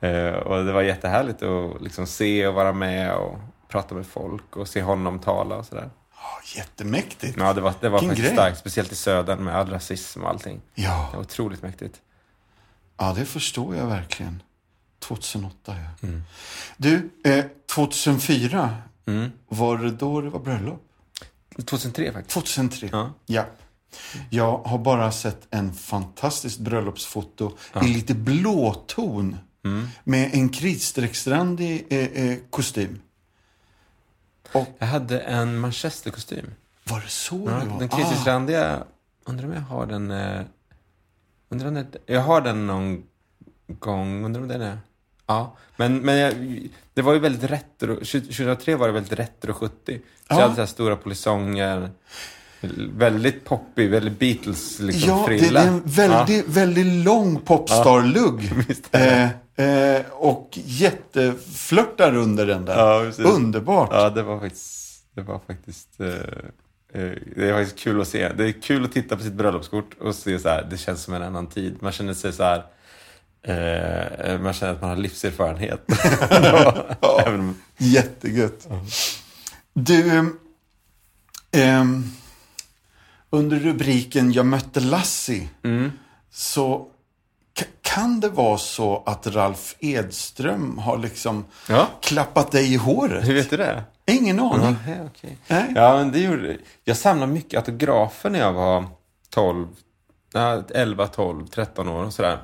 Eh, 0.00 0.32
och 0.32 0.64
det 0.64 0.72
var 0.72 0.82
jättehärligt 0.82 1.42
att 1.42 1.82
liksom 1.82 2.06
se 2.06 2.46
och 2.46 2.54
vara 2.54 2.72
med 2.72 3.14
och 3.14 3.38
prata 3.68 3.94
med 3.94 4.06
folk 4.06 4.56
och 4.56 4.68
se 4.68 4.82
honom 4.82 5.18
tala 5.18 5.56
och 5.56 5.64
sådär. 5.64 5.90
Ja, 6.22 6.40
jättemäktigt. 6.60 7.36
Ja, 7.38 7.52
det 7.52 7.60
var, 7.60 7.74
det 7.80 7.88
var 7.88 7.98
faktiskt 7.98 8.20
grej. 8.22 8.32
starkt. 8.32 8.58
Speciellt 8.58 8.92
i 8.92 8.96
södern 8.96 9.44
med 9.44 9.56
all 9.56 9.70
rasism 9.70 10.22
och 10.22 10.28
allting. 10.30 10.60
Det 10.74 10.82
Ja. 10.82 11.10
var 11.14 11.20
otroligt 11.20 11.62
mäktigt. 11.62 12.00
ja, 12.98 13.12
det 13.16 13.24
förstår 13.24 13.76
jag 13.76 13.86
verkligen. 13.86 14.42
2008, 14.98 15.54
ja. 16.00 16.08
Mm. 16.08 16.22
Du, 16.76 17.10
eh, 17.24 17.44
2004, 17.74 18.76
Mm. 19.06 19.30
var 19.48 19.78
det 19.78 19.90
då 19.90 20.20
det 20.20 20.30
var 20.30 20.40
bröllop? 20.40 20.82
2003 21.66 22.12
faktiskt. 22.12 22.34
2003. 22.34 22.88
Ja. 22.92 23.12
Ja. 23.26 23.44
Jag 24.30 24.58
har 24.58 24.78
bara 24.78 25.12
sett 25.12 25.46
en 25.50 25.74
fantastiskt 25.74 26.58
bröllopsfoto 26.58 27.56
i 27.84 27.86
lite 27.88 28.14
blåton 28.14 29.36
Mm. 29.64 29.88
med 30.04 30.30
en 30.34 30.48
kritstrecksrandig 30.48 31.86
eh, 31.90 31.98
eh, 31.98 32.38
kostym. 32.50 33.00
Och 34.52 34.68
Jag 34.78 34.86
hade 34.86 35.20
en 35.20 35.58
manchesterkostym. 35.58 36.54
var 36.84 37.00
det 37.00 37.08
så 37.08 37.34
Ja, 37.46 37.52
det 37.52 37.66
var? 37.70 37.78
den 37.80 37.88
ah, 37.92 37.96
kritisrandiga, 37.96 38.84
undrar 39.24 39.46
om 39.46 39.52
jag 39.52 39.60
har 39.60 39.86
den... 39.86 40.10
Eh, 40.10 40.40
undrar 41.48 41.68
om 41.68 41.74
det, 41.74 41.86
jag 42.06 42.20
har 42.20 42.40
den 42.40 42.66
någon 42.66 43.02
gång, 43.66 44.24
undrar 44.24 44.42
om 44.42 44.48
den 44.48 44.62
är... 44.62 44.78
Ja, 45.26 45.56
men, 45.76 45.98
men 45.98 46.16
jag, 46.18 46.34
det 46.94 47.02
var 47.02 47.12
ju 47.12 47.18
väldigt 47.18 47.50
retro. 47.50 47.94
2003 47.96 48.76
var 48.76 48.86
det 48.86 48.92
väldigt 48.92 49.18
retro 49.18 49.52
70. 49.54 49.74
Så 49.84 49.92
Ja. 50.28 50.34
jag 50.36 50.42
hade 50.42 50.54
så 50.54 50.60
här 50.60 50.66
stora 50.66 50.96
polisonger. 50.96 51.90
Väldigt 52.96 53.44
poppig, 53.44 53.90
väldigt 53.90 54.18
Beatles 54.18 54.78
liksom 54.78 55.08
ja, 55.10 55.26
det, 55.28 55.38
frilla. 55.38 55.60
det 55.60 55.66
är 55.66 55.70
en 55.72 55.82
väldigt, 55.84 56.48
väldigt 56.48 57.04
lång 57.04 57.36
popstar-lugg. 57.40 58.52
Eh, 58.92 59.28
eh, 59.62 60.02
och 60.12 60.58
jätteflörtar 60.64 62.16
under 62.16 62.46
den 62.46 62.64
där. 62.64 62.78
Ja. 62.78 63.24
Underbart. 63.24 63.88
Ja, 63.92 64.10
det 64.10 64.22
var 64.22 64.40
faktiskt, 64.40 65.04
det 65.14 65.22
var 65.22 65.40
faktiskt 65.46 66.00
eh, 66.00 66.08
Eh, 66.94 67.10
det 67.36 67.48
är 67.48 67.52
faktiskt 67.52 67.78
kul 67.78 68.00
att 68.00 68.08
se. 68.08 68.32
Det 68.32 68.44
är 68.44 68.52
kul 68.52 68.84
att 68.84 68.92
titta 68.92 69.16
på 69.16 69.22
sitt 69.22 69.32
bröllopskort 69.32 69.94
och 70.00 70.14
se 70.14 70.38
så 70.38 70.48
här, 70.48 70.66
det 70.70 70.78
känns 70.78 71.02
som 71.02 71.14
en 71.14 71.22
annan 71.22 71.46
tid. 71.46 71.76
Man 71.80 71.92
känner 71.92 72.14
sig 72.14 72.32
så 72.32 72.42
här, 72.42 72.64
eh, 73.42 74.40
man 74.40 74.52
känner 74.52 74.72
att 74.72 74.80
man 74.80 74.90
har 74.90 74.96
livserfarenhet. 74.96 75.84
ja, 77.00 77.22
Även... 77.26 77.54
Jättegött. 77.76 78.68
Mm. 78.70 78.84
Du, 79.74 80.18
eh, 81.52 81.84
under 83.30 83.56
rubriken 83.56 84.32
Jag 84.32 84.46
mötte 84.46 84.80
Lassie 84.80 85.48
mm. 85.62 85.90
så 86.30 86.88
kan 87.82 88.20
det 88.20 88.28
vara 88.28 88.58
så 88.58 89.02
att 89.06 89.26
Ralf 89.26 89.76
Edström 89.78 90.78
har 90.78 90.98
liksom 90.98 91.44
ja. 91.68 91.88
klappat 92.00 92.52
dig 92.52 92.74
i 92.74 92.76
håret? 92.76 93.28
Hur 93.28 93.34
vet 93.34 93.50
du 93.50 93.56
det? 93.56 93.82
Ingen 94.06 94.40
aning. 94.40 94.76
Ja, 94.86 95.04
okay. 95.04 95.30
Nej. 95.46 95.72
ja 95.74 95.96
men 95.96 96.12
det 96.12 96.18
gjorde 96.18 96.56
Jag 96.84 96.96
samlade 96.96 97.32
mycket 97.32 97.58
autografer 97.58 98.30
när 98.30 98.38
jag 98.38 98.52
var 98.52 98.84
12, 99.30 99.66
11, 100.74 101.06
12, 101.06 101.46
13 101.46 101.88
år 101.88 102.04
och 102.04 102.12
sådär. 102.12 102.38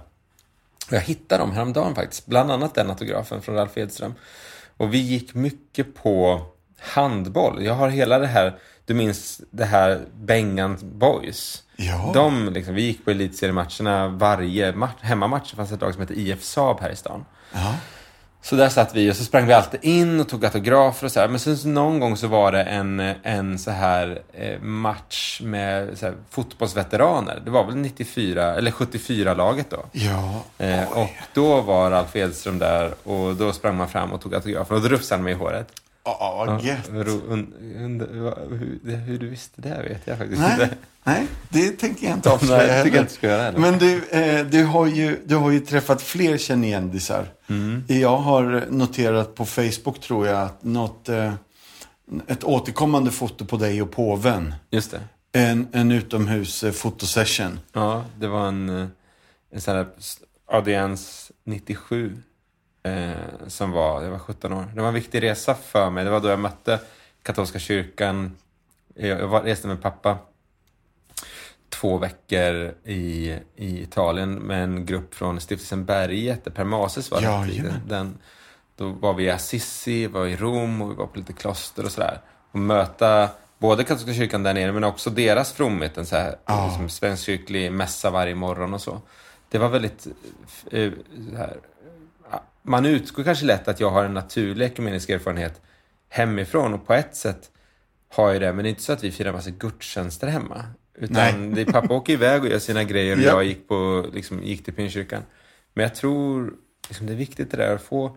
Jag 0.90 1.00
hittade 1.00 1.42
dem 1.42 1.52
häromdagen 1.52 1.94
faktiskt. 1.94 2.26
Bland 2.26 2.50
annat 2.50 2.74
den 2.74 2.90
autografen 2.90 3.42
från 3.42 3.54
Ralf 3.54 3.78
Edström. 3.78 4.14
Och 4.76 4.94
vi 4.94 4.98
gick 4.98 5.34
mycket 5.34 5.94
på 5.94 6.42
handboll. 6.78 7.64
Jag 7.64 7.74
har 7.74 7.88
hela 7.88 8.18
det 8.18 8.26
här, 8.26 8.58
du 8.88 8.94
minns 8.94 9.40
det 9.50 9.64
här 9.64 10.00
Bengan 10.14 10.78
Boys. 10.82 11.62
Ja. 11.76 12.10
De, 12.14 12.48
liksom, 12.52 12.74
vi 12.74 12.82
gick 12.82 13.04
på 13.04 13.10
elitseriematcherna 13.10 14.08
varje 14.08 14.72
match. 14.72 14.96
Hemmamatch 15.00 15.54
fanns 15.54 15.72
ett 15.72 15.80
lag 15.80 15.92
som 15.92 16.00
hette 16.00 16.20
IF 16.20 16.42
Saab 16.42 16.80
här 16.80 16.90
i 16.90 16.96
stan. 16.96 17.24
Ja. 17.52 17.74
Så 18.42 18.56
där 18.56 18.68
satt 18.68 18.94
vi 18.94 19.10
och 19.10 19.16
så 19.16 19.24
sprang 19.24 19.46
vi 19.46 19.52
alltid 19.52 19.80
in 19.82 20.20
och 20.20 20.28
tog 20.28 20.44
autografer 20.44 21.06
och 21.06 21.12
så 21.12 21.20
här. 21.20 21.28
Men 21.28 21.38
sen 21.38 21.56
så 21.56 21.68
någon 21.68 22.00
gång 22.00 22.16
så 22.16 22.26
var 22.26 22.52
det 22.52 22.62
en, 22.62 23.00
en 23.22 23.58
så 23.58 23.70
här 23.70 24.22
eh, 24.32 24.60
match 24.60 25.40
med 25.44 25.98
så 25.98 26.06
här, 26.06 26.14
fotbollsveteraner. 26.30 27.42
Det 27.44 27.50
var 27.50 27.64
väl 27.64 27.76
94, 27.76 28.54
eller 28.54 28.70
74-laget 28.70 29.70
då. 29.70 29.84
Ja. 29.92 30.42
Eh, 30.58 30.92
och 30.92 31.10
då 31.34 31.60
var 31.60 31.90
Ralf 31.90 32.16
Edström 32.16 32.58
där 32.58 32.94
och 33.04 33.36
då 33.36 33.52
sprang 33.52 33.76
man 33.76 33.88
fram 33.88 34.12
och 34.12 34.20
tog 34.20 34.34
autografer 34.34 34.74
och 34.74 34.82
då 34.82 34.88
rufsade 34.88 35.18
han 35.18 35.24
mig 35.24 35.32
i 35.32 35.36
håret. 35.36 35.72
Ja, 36.20 36.44
vad 36.46 36.64
gött. 36.64 36.90
Hur, 39.06 39.18
du 39.18 39.28
visste 39.28 39.60
det 39.60 39.82
vet 39.88 40.06
jag 40.06 40.18
faktiskt 40.18 40.40
nej, 40.40 40.52
inte. 40.52 40.76
Nej, 41.04 41.26
det 41.48 41.70
tänker 41.70 42.06
jag 42.06 42.16
inte 42.16 42.30
avslöja 42.30 42.66
Nej, 42.66 42.84
tycker 42.84 42.96
jag 42.96 43.02
inte 43.02 43.14
ska 43.14 43.26
göra 43.26 43.42
heller. 43.42 43.58
Men 43.58 43.78
du, 43.78 44.08
eh, 44.08 44.46
du, 44.46 44.64
har 44.64 44.86
ju, 44.86 45.20
du 45.24 45.36
har 45.36 45.50
ju 45.50 45.60
träffat 45.60 46.02
fler 46.02 46.38
kändisar. 46.38 47.26
Mm. 47.46 47.84
Jag 47.88 48.16
har 48.16 48.66
noterat 48.70 49.34
på 49.34 49.44
Facebook, 49.44 50.00
tror 50.00 50.26
jag, 50.26 50.42
att 50.42 50.64
något, 50.64 51.08
eh, 51.08 51.32
ett 52.26 52.44
återkommande 52.44 53.10
foto 53.10 53.44
på 53.44 53.56
dig 53.56 53.82
och 53.82 53.90
påven. 53.90 54.54
Just 54.70 54.90
det. 54.90 55.00
En, 55.32 55.68
en 55.72 55.92
utomhus 55.92 56.64
eh, 56.64 56.72
fotosession. 56.72 57.60
Ja, 57.72 58.04
det 58.18 58.28
var 58.28 58.48
en, 58.48 58.68
eh, 58.68 58.86
en 59.52 59.60
sån 59.60 59.76
här 59.76 59.86
audiens 60.46 61.32
97 61.44 62.22
eh, 62.82 63.12
som 63.46 63.70
var, 63.70 64.02
jag 64.02 64.10
var 64.10 64.18
17 64.18 64.52
år. 64.52 64.64
Det 64.74 64.80
var 64.80 64.88
en 64.88 64.94
viktig 64.94 65.22
resa 65.22 65.54
för 65.54 65.90
mig. 65.90 66.04
Det 66.04 66.10
var 66.10 66.20
då 66.20 66.28
jag 66.28 66.38
mötte 66.38 66.80
katolska 67.22 67.58
kyrkan. 67.58 68.36
Jag 68.94 69.28
var, 69.28 69.42
reste 69.42 69.68
med 69.68 69.82
pappa 69.82 70.18
två 71.68 71.98
veckor 71.98 72.74
i, 72.84 73.36
i 73.56 73.82
Italien 73.82 74.34
med 74.34 74.64
en 74.64 74.86
grupp 74.86 75.14
från 75.14 75.40
stiftelsen 75.40 75.84
Berget, 75.84 76.44
där 76.44 76.50
Per 76.50 76.64
Mases 76.64 77.10
var 77.10 77.22
ja, 77.22 77.46
den, 77.86 78.18
Då 78.76 78.88
var 78.88 79.14
vi 79.14 79.24
i 79.24 79.30
Assisi, 79.30 80.06
var 80.06 80.26
i 80.26 80.36
Rom 80.36 80.82
och 80.82 80.90
vi 80.90 80.94
var 80.94 81.06
på 81.06 81.18
lite 81.18 81.32
kloster 81.32 81.84
och 81.84 81.92
sådär. 81.92 82.20
Och 82.50 82.58
möta 82.58 83.28
både 83.58 83.84
katolska 83.84 84.14
kyrkan 84.14 84.42
där 84.42 84.54
nere 84.54 84.72
men 84.72 84.84
också 84.84 85.10
deras 85.10 85.52
fromhet, 85.52 85.98
en 85.98 86.06
så 86.06 86.16
här, 86.16 86.36
oh. 86.46 86.68
liksom, 86.68 86.88
svenskkyrklig 86.88 87.72
mässa 87.72 88.10
varje 88.10 88.34
morgon 88.34 88.74
och 88.74 88.80
så. 88.80 89.00
Det 89.48 89.58
var 89.58 89.68
väldigt 89.68 90.06
eh, 90.70 90.92
här, 91.36 91.56
man 92.68 92.86
utgår 92.86 93.24
kanske 93.24 93.46
lätt 93.46 93.68
att 93.68 93.80
jag 93.80 93.90
har 93.90 94.04
en 94.04 94.14
naturlig 94.14 94.66
ekumenisk 94.66 95.10
erfarenhet 95.10 95.60
hemifrån 96.08 96.74
och 96.74 96.86
på 96.86 96.94
ett 96.94 97.16
sätt 97.16 97.50
har 98.08 98.32
jag 98.32 98.40
det, 98.42 98.52
men 98.52 98.62
det 98.62 98.68
är 98.68 98.70
inte 98.70 98.82
så 98.82 98.92
att 98.92 99.04
vi 99.04 99.10
firar 99.10 99.32
massa 99.32 99.50
gudstjänster 99.50 100.26
hemma. 100.26 100.64
Utan 100.94 101.50
det 101.54 101.64
pappa 101.64 101.94
åker 101.94 102.12
iväg 102.12 102.42
och 102.42 102.48
gör 102.48 102.58
sina 102.58 102.84
grejer 102.84 103.16
och 103.16 103.22
jag 103.22 103.44
gick, 103.44 103.68
på, 103.68 104.06
liksom, 104.12 104.42
gick 104.42 104.64
till 104.64 104.74
pinkyrkan. 104.74 105.22
Men 105.74 105.82
jag 105.82 105.94
tror 105.94 106.54
liksom, 106.88 107.06
det 107.06 107.12
är 107.12 107.16
viktigt 107.16 107.50
det 107.50 107.56
där 107.56 107.74
att 107.74 107.82
få 107.82 108.16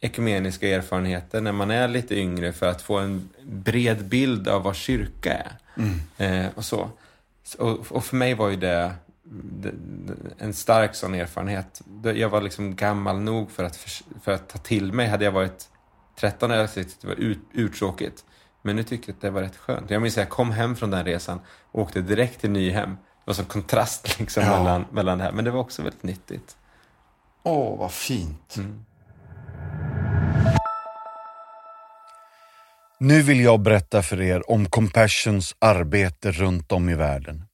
ekumeniska 0.00 0.68
erfarenheter 0.68 1.40
när 1.40 1.52
man 1.52 1.70
är 1.70 1.88
lite 1.88 2.14
yngre 2.14 2.52
för 2.52 2.66
att 2.66 2.82
få 2.82 2.98
en 2.98 3.28
bred 3.42 4.04
bild 4.04 4.48
av 4.48 4.62
vad 4.62 4.76
kyrka 4.76 5.32
är. 5.32 5.52
Mm. 5.76 6.00
Eh, 6.18 6.50
och 6.54 6.64
så. 6.64 6.90
Och, 7.58 7.92
och, 7.92 8.04
för 8.04 8.16
mig 8.16 8.34
var 8.34 8.48
ju 8.48 8.56
det 8.56 8.92
en 10.38 10.54
stark 10.54 10.94
sån 10.94 11.14
erfarenhet. 11.14 11.82
Jag 12.02 12.28
var 12.28 12.40
liksom 12.40 12.76
gammal 12.76 13.20
nog 13.20 13.50
för 13.50 13.64
att, 13.64 13.76
för 14.22 14.32
att 14.32 14.48
ta 14.48 14.58
till 14.58 14.92
mig. 14.92 15.08
Hade 15.08 15.24
jag 15.24 15.32
varit 15.32 15.68
13 16.16 16.50
hade 16.50 16.62
jag 16.62 16.74
tyckt 16.74 17.00
det 17.00 17.08
var 17.08 17.14
ut, 17.14 17.38
uttråkigt. 17.52 18.24
Men 18.62 18.76
nu 18.76 18.82
tycker 18.82 19.08
jag 19.08 19.14
att 19.14 19.20
det 19.20 19.30
var 19.30 19.42
rätt 19.42 19.56
skönt. 19.56 19.90
Jag 19.90 20.02
minns 20.02 20.14
att 20.14 20.22
jag 20.22 20.28
kom 20.28 20.50
hem 20.50 20.76
från 20.76 20.90
den 20.90 21.04
resan 21.04 21.40
och 21.72 21.82
åkte 21.82 22.00
direkt 22.00 22.40
till 22.40 22.50
Nyhem. 22.50 22.90
Det 22.90 22.96
var 23.24 23.34
sån 23.34 23.44
kontrast 23.44 24.18
liksom 24.18 24.42
ja. 24.42 24.58
mellan, 24.58 24.84
mellan 24.90 25.18
det 25.18 25.24
här. 25.24 25.32
Men 25.32 25.44
det 25.44 25.50
var 25.50 25.60
också 25.60 25.82
väldigt 25.82 26.02
nyttigt. 26.02 26.56
Åh, 27.42 27.78
vad 27.78 27.92
fint. 27.92 28.56
Mm. 28.56 28.84
Nu 32.98 33.22
vill 33.22 33.40
jag 33.40 33.60
berätta 33.60 34.02
för 34.02 34.20
er 34.20 34.50
om 34.50 34.66
Compassions 34.66 35.56
arbete 35.58 36.32
runt 36.32 36.72
om 36.72 36.88
i 36.88 36.94
världen. 36.94 37.44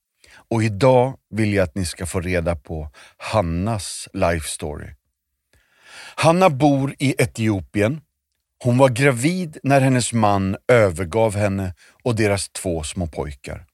Och 0.50 0.62
idag 0.62 1.14
vill 1.30 1.54
jag 1.54 1.64
att 1.64 1.74
ni 1.74 1.84
ska 1.84 2.06
få 2.06 2.20
reda 2.20 2.56
på 2.56 2.90
Hannas 3.16 4.08
life 4.12 4.48
story. 4.48 4.94
Hanna 6.14 6.50
bor 6.50 6.94
i 6.98 7.14
Etiopien. 7.18 8.00
Hon 8.64 8.78
var 8.78 8.88
gravid 8.88 9.58
när 9.62 9.80
hennes 9.80 10.12
man 10.12 10.56
övergav 10.68 11.36
henne 11.36 11.74
och 12.04 12.16
deras 12.16 12.48
två 12.48 12.82
små 12.82 13.06
pojkar. 13.06 13.66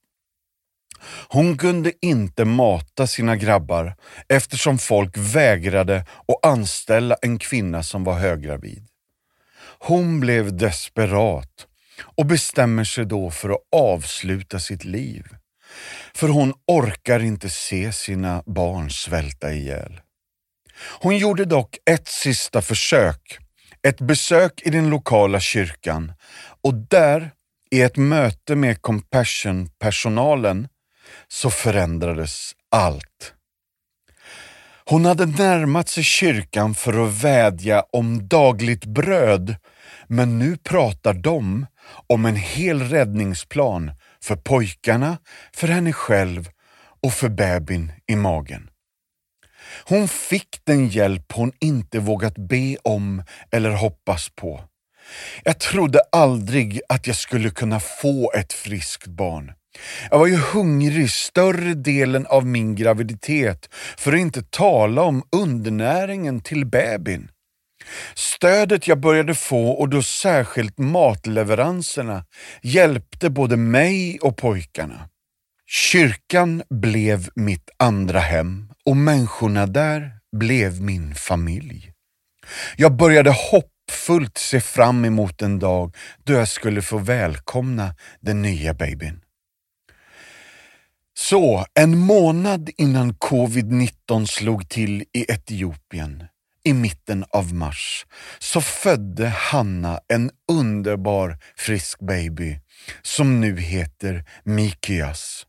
Hon 1.28 1.58
kunde 1.58 1.92
inte 2.00 2.44
mata 2.44 3.06
sina 3.06 3.36
grabbar 3.36 3.96
eftersom 4.28 4.78
folk 4.78 5.16
vägrade 5.16 5.96
att 5.98 6.46
anställa 6.46 7.14
en 7.22 7.38
kvinna 7.38 7.82
som 7.82 8.04
var 8.04 8.14
höggravid. 8.14 8.86
Hon 9.78 10.20
blev 10.20 10.56
desperat 10.56 11.66
och 12.16 12.26
bestämmer 12.26 12.84
sig 12.84 13.04
då 13.04 13.30
för 13.30 13.50
att 13.50 13.68
avsluta 13.76 14.58
sitt 14.58 14.84
liv. 14.84 15.24
För 16.14 16.28
hon 16.28 16.54
orkar 16.66 17.20
inte 17.20 17.50
se 17.50 17.92
sina 17.92 18.42
barn 18.46 18.90
svälta 18.90 19.52
ihjäl. 19.52 20.00
Hon 21.00 21.16
gjorde 21.16 21.44
dock 21.44 21.78
ett 21.90 22.08
sista 22.08 22.62
försök, 22.62 23.38
ett 23.82 24.00
besök 24.00 24.62
i 24.64 24.70
den 24.70 24.90
lokala 24.90 25.40
kyrkan 25.40 26.12
och 26.62 26.74
där, 26.74 27.30
i 27.70 27.82
ett 27.82 27.96
möte 27.96 28.56
med 28.56 28.82
Compassion-personalen, 28.82 30.68
så 31.28 31.50
förändrades 31.50 32.52
allt. 32.70 33.34
Hon 34.86 35.04
hade 35.04 35.26
närmat 35.26 35.88
sig 35.88 36.04
kyrkan 36.04 36.74
för 36.74 37.04
att 37.06 37.24
vädja 37.24 37.84
om 37.92 38.28
dagligt 38.28 38.84
bröd, 38.84 39.56
men 40.06 40.38
nu 40.38 40.56
pratar 40.56 41.14
de 41.14 41.66
om 42.06 42.24
en 42.24 42.36
hel 42.36 42.82
räddningsplan 42.82 43.90
för 44.24 44.36
pojkarna, 44.36 45.18
för 45.52 45.68
henne 45.68 45.92
själv 45.92 46.48
och 47.02 47.12
för 47.12 47.28
bebin 47.28 47.92
i 48.06 48.16
magen. 48.16 48.70
Hon 49.84 50.08
fick 50.08 50.48
den 50.64 50.88
hjälp 50.88 51.32
hon 51.32 51.52
inte 51.60 51.98
vågat 51.98 52.34
be 52.38 52.76
om 52.84 53.22
eller 53.50 53.70
hoppas 53.70 54.28
på. 54.36 54.64
Jag 55.44 55.60
trodde 55.60 56.00
aldrig 56.12 56.80
att 56.88 57.06
jag 57.06 57.16
skulle 57.16 57.50
kunna 57.50 57.80
få 57.80 58.32
ett 58.32 58.52
friskt 58.52 59.06
barn. 59.06 59.52
Jag 60.10 60.18
var 60.18 60.26
ju 60.26 60.36
hungrig 60.36 61.10
större 61.10 61.74
delen 61.74 62.26
av 62.26 62.46
min 62.46 62.74
graviditet, 62.74 63.68
för 63.96 64.12
att 64.12 64.18
inte 64.18 64.42
tala 64.42 65.02
om 65.02 65.22
undernäringen 65.32 66.40
till 66.40 66.66
bebin. 66.66 67.28
Stödet 68.14 68.88
jag 68.88 69.00
började 69.00 69.34
få 69.34 69.68
och 69.68 69.88
då 69.88 70.02
särskilt 70.02 70.78
matleveranserna 70.78 72.24
hjälpte 72.62 73.30
både 73.30 73.56
mig 73.56 74.18
och 74.20 74.36
pojkarna. 74.36 75.08
Kyrkan 75.66 76.62
blev 76.70 77.28
mitt 77.34 77.70
andra 77.76 78.20
hem 78.20 78.68
och 78.84 78.96
människorna 78.96 79.66
där 79.66 80.10
blev 80.36 80.80
min 80.82 81.14
familj. 81.14 81.90
Jag 82.76 82.96
började 82.96 83.30
hoppfullt 83.30 84.38
se 84.38 84.60
fram 84.60 85.04
emot 85.04 85.42
en 85.42 85.58
dag 85.58 85.96
då 86.24 86.32
jag 86.32 86.48
skulle 86.48 86.82
få 86.82 86.98
välkomna 86.98 87.94
den 88.20 88.42
nya 88.42 88.74
babyn. 88.74 89.20
Så, 91.18 91.66
en 91.74 91.98
månad 91.98 92.70
innan 92.76 93.14
covid-19 93.14 94.26
slog 94.26 94.68
till 94.68 95.04
i 95.12 95.24
Etiopien 95.28 96.24
i 96.64 96.72
mitten 96.72 97.24
av 97.30 97.54
mars 97.54 98.06
så 98.38 98.60
födde 98.60 99.28
Hanna 99.28 100.00
en 100.08 100.30
underbar 100.52 101.38
frisk 101.56 102.00
baby 102.00 102.58
som 103.02 103.40
nu 103.40 103.56
heter 103.60 104.24
Mikias. 104.44 105.46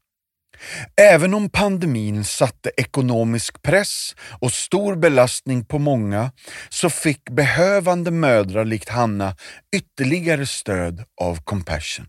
Även 1.02 1.34
om 1.34 1.50
pandemin 1.50 2.24
satte 2.24 2.72
ekonomisk 2.78 3.62
press 3.62 4.16
och 4.42 4.52
stor 4.54 4.96
belastning 4.96 5.66
på 5.66 5.80
många 5.80 6.32
så 6.70 6.90
fick 6.90 7.30
behövande 7.30 8.12
mödrar 8.12 8.66
likt 8.66 8.90
Hanna 8.90 9.36
ytterligare 9.76 10.46
stöd 10.46 11.04
av 11.22 11.44
Compassion. 11.44 12.08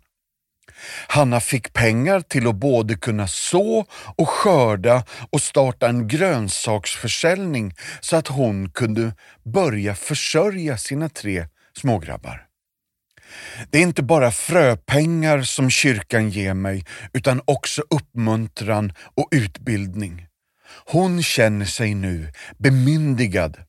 Hanna 1.08 1.40
fick 1.40 1.72
pengar 1.72 2.20
till 2.20 2.46
att 2.46 2.54
både 2.54 2.94
kunna 2.94 3.28
så 3.28 3.86
och 4.16 4.28
skörda 4.28 5.04
och 5.30 5.42
starta 5.42 5.88
en 5.88 6.08
grönsaksförsäljning 6.08 7.74
så 8.00 8.16
att 8.16 8.28
hon 8.28 8.70
kunde 8.70 9.12
börja 9.44 9.94
försörja 9.94 10.78
sina 10.78 11.08
tre 11.08 11.46
smågrabbar. 11.76 12.42
Det 13.70 13.78
är 13.78 13.82
inte 13.82 14.02
bara 14.02 14.30
fröpengar 14.30 15.42
som 15.42 15.70
kyrkan 15.70 16.30
ger 16.30 16.54
mig 16.54 16.84
utan 17.12 17.40
också 17.44 17.82
uppmuntran 17.90 18.92
och 19.14 19.28
utbildning. 19.30 20.26
Hon 20.86 21.22
känner 21.22 21.66
sig 21.66 21.94
nu 21.94 22.32
bemyndigad. 22.58 23.65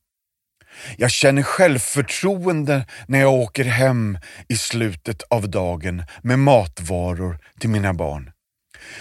Jag 0.96 1.10
känner 1.10 1.42
självförtroende 1.42 2.86
när 3.06 3.20
jag 3.20 3.32
åker 3.32 3.64
hem 3.64 4.18
i 4.48 4.56
slutet 4.56 5.22
av 5.22 5.50
dagen 5.50 6.02
med 6.22 6.38
matvaror 6.38 7.38
till 7.60 7.70
mina 7.70 7.94
barn. 7.94 8.30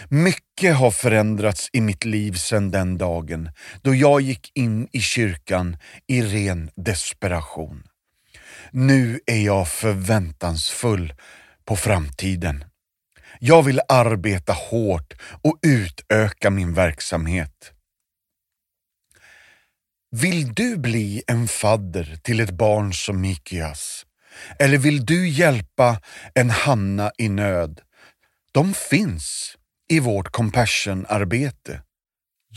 Mycket 0.09 0.75
har 0.75 0.91
förändrats 0.91 1.69
i 1.73 1.81
mitt 1.81 2.05
liv 2.05 2.33
sedan 2.33 2.71
den 2.71 2.97
dagen 2.97 3.49
då 3.81 3.95
jag 3.95 4.21
gick 4.21 4.51
in 4.53 4.87
i 4.91 5.01
kyrkan 5.01 5.77
i 6.07 6.21
ren 6.21 6.69
desperation. 6.75 7.83
Nu 8.71 9.19
är 9.25 9.45
jag 9.45 9.67
förväntansfull 9.67 11.13
på 11.65 11.75
framtiden. 11.75 12.65
Jag 13.39 13.63
vill 13.63 13.81
arbeta 13.89 14.53
hårt 14.53 15.13
och 15.41 15.59
utöka 15.61 16.49
min 16.49 16.73
verksamhet. 16.73 17.71
Vill 20.11 20.53
du 20.53 20.77
bli 20.77 21.23
en 21.27 21.47
fadder 21.47 22.17
till 22.23 22.39
ett 22.39 22.51
barn 22.51 22.93
som 22.93 23.21
Mikias? 23.21 24.05
Eller 24.59 24.77
vill 24.77 25.05
du 25.05 25.29
hjälpa 25.29 26.01
en 26.35 26.49
Hanna 26.49 27.11
i 27.17 27.29
nöd? 27.29 27.81
De 28.51 28.73
finns 28.73 29.55
i 29.89 29.99
vårt 29.99 30.31
compassion-arbete. 30.31 31.81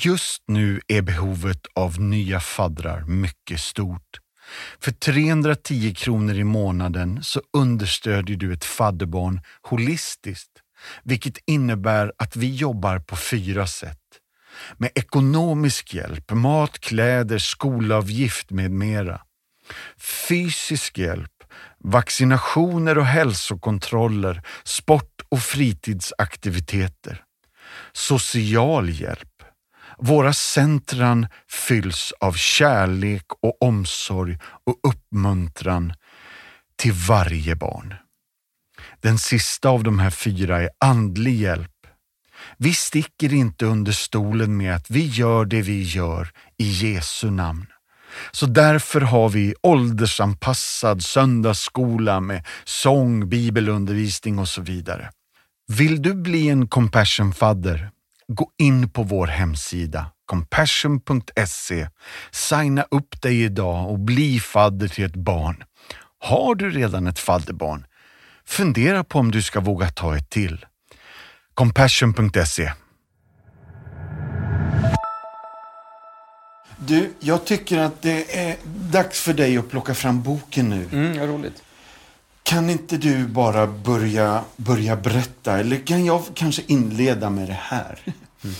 Just 0.05 0.43
nu 0.47 0.81
är 0.89 1.03
behovet 1.03 1.67
av 1.75 2.01
nya 2.01 2.41
faddrar 2.41 3.05
mycket 3.05 3.61
stort. 3.61 4.19
För 4.81 4.91
310 4.91 5.95
kronor 5.95 6.35
i 6.35 6.45
månaden 6.45 7.23
så 7.23 7.41
understödjer 7.53 8.37
du 8.37 8.53
ett 8.53 8.65
fadderbarn 8.65 9.41
holistiskt, 9.63 10.53
vilket 11.03 11.39
innebär 11.47 12.13
att 12.17 12.37
vi 12.37 12.55
jobbar 12.55 12.99
på 12.99 13.17
fyra 13.17 13.67
sätt. 13.67 14.20
Med 14.79 14.90
ekonomisk 14.94 15.94
hjälp, 15.94 16.31
mat, 16.31 16.79
kläder, 16.81 17.38
skolavgift 17.38 18.51
med 18.51 18.70
mera. 18.70 19.20
Fysisk 20.29 20.99
hjälp, 20.99 21.44
vaccinationer 21.79 22.99
och 22.99 23.07
hälsokontroller, 23.07 24.42
sport 24.64 25.20
och 25.29 25.42
fritidsaktiviteter. 25.42 27.25
Social 27.92 28.88
hjälp, 28.88 29.42
våra 29.99 30.33
centran 30.33 31.27
fylls 31.49 32.12
av 32.20 32.33
kärlek 32.33 33.27
och 33.42 33.62
omsorg 33.62 34.38
och 34.42 34.81
uppmuntran 34.83 35.92
till 36.77 36.92
varje 36.92 37.57
barn. 37.57 37.94
Den 39.01 39.18
sista 39.18 39.68
av 39.68 39.83
de 39.83 39.99
här 39.99 40.11
fyra 40.11 40.62
är 40.62 40.70
andlig 40.79 41.35
hjälp. 41.35 41.80
Vi 42.57 42.74
sticker 42.74 43.33
inte 43.33 43.66
under 43.66 43.92
stolen 43.92 44.57
med 44.57 44.74
att 44.74 44.90
vi 44.90 45.07
gör 45.07 45.44
det 45.44 45.62
vi 45.62 45.83
gör 45.83 46.29
i 46.59 46.68
Jesu 46.68 47.31
namn. 47.31 47.66
Så 48.33 48.46
därför 48.46 49.00
har 49.00 49.29
vi 49.29 49.55
åldersanpassad 49.62 51.03
söndagsskola 51.03 52.20
med 52.20 52.46
sång, 52.64 53.29
bibelundervisning 53.29 54.38
och 54.38 54.48
så 54.48 54.62
vidare. 54.62 55.11
Vill 55.68 56.03
du 56.03 56.14
bli 56.14 56.48
en 56.48 56.68
compassion-fadder 56.68 57.90
gå 58.29 58.50
in 58.59 58.90
på 58.90 59.03
vår 59.03 59.26
hemsida 59.26 60.07
compassion.se, 60.31 61.88
signa 62.31 62.85
upp 62.90 63.22
dig 63.22 63.42
idag 63.42 63.90
och 63.90 63.98
bli 63.98 64.40
fadder 64.40 64.88
till 64.88 65.05
ett 65.05 65.16
barn. 65.16 65.64
Har 66.18 66.55
du 66.55 66.70
redan 66.70 67.07
ett 67.07 67.18
fadderbarn? 67.18 67.87
Fundera 68.44 69.05
på 69.05 69.18
om 69.18 69.31
du 69.31 69.42
ska 69.42 69.61
våga 69.61 69.88
ta 69.88 70.16
ett 70.16 70.31
till. 70.31 70.66
Compassion.se 71.61 72.73
Du, 76.79 77.12
jag 77.20 77.44
tycker 77.44 77.79
att 77.79 78.03
det 78.03 78.38
är 78.38 78.57
dags 78.92 79.20
för 79.20 79.33
dig 79.33 79.59
att 79.59 79.70
plocka 79.70 79.94
fram 79.94 80.23
boken 80.23 80.68
nu. 80.68 80.88
Mm, 80.92 81.18
vad 81.18 81.29
roligt. 81.29 81.62
Kan 82.42 82.70
inte 82.70 82.96
du 82.96 83.27
bara 83.27 83.66
börja, 83.66 84.44
börja 84.57 84.96
berätta? 84.96 85.59
Eller 85.59 85.87
kan 85.87 86.05
jag 86.05 86.23
kanske 86.35 86.62
inleda 86.66 87.31
med 87.31 87.49
det 87.49 87.59
här? 87.61 87.99
Mm. 88.44 88.57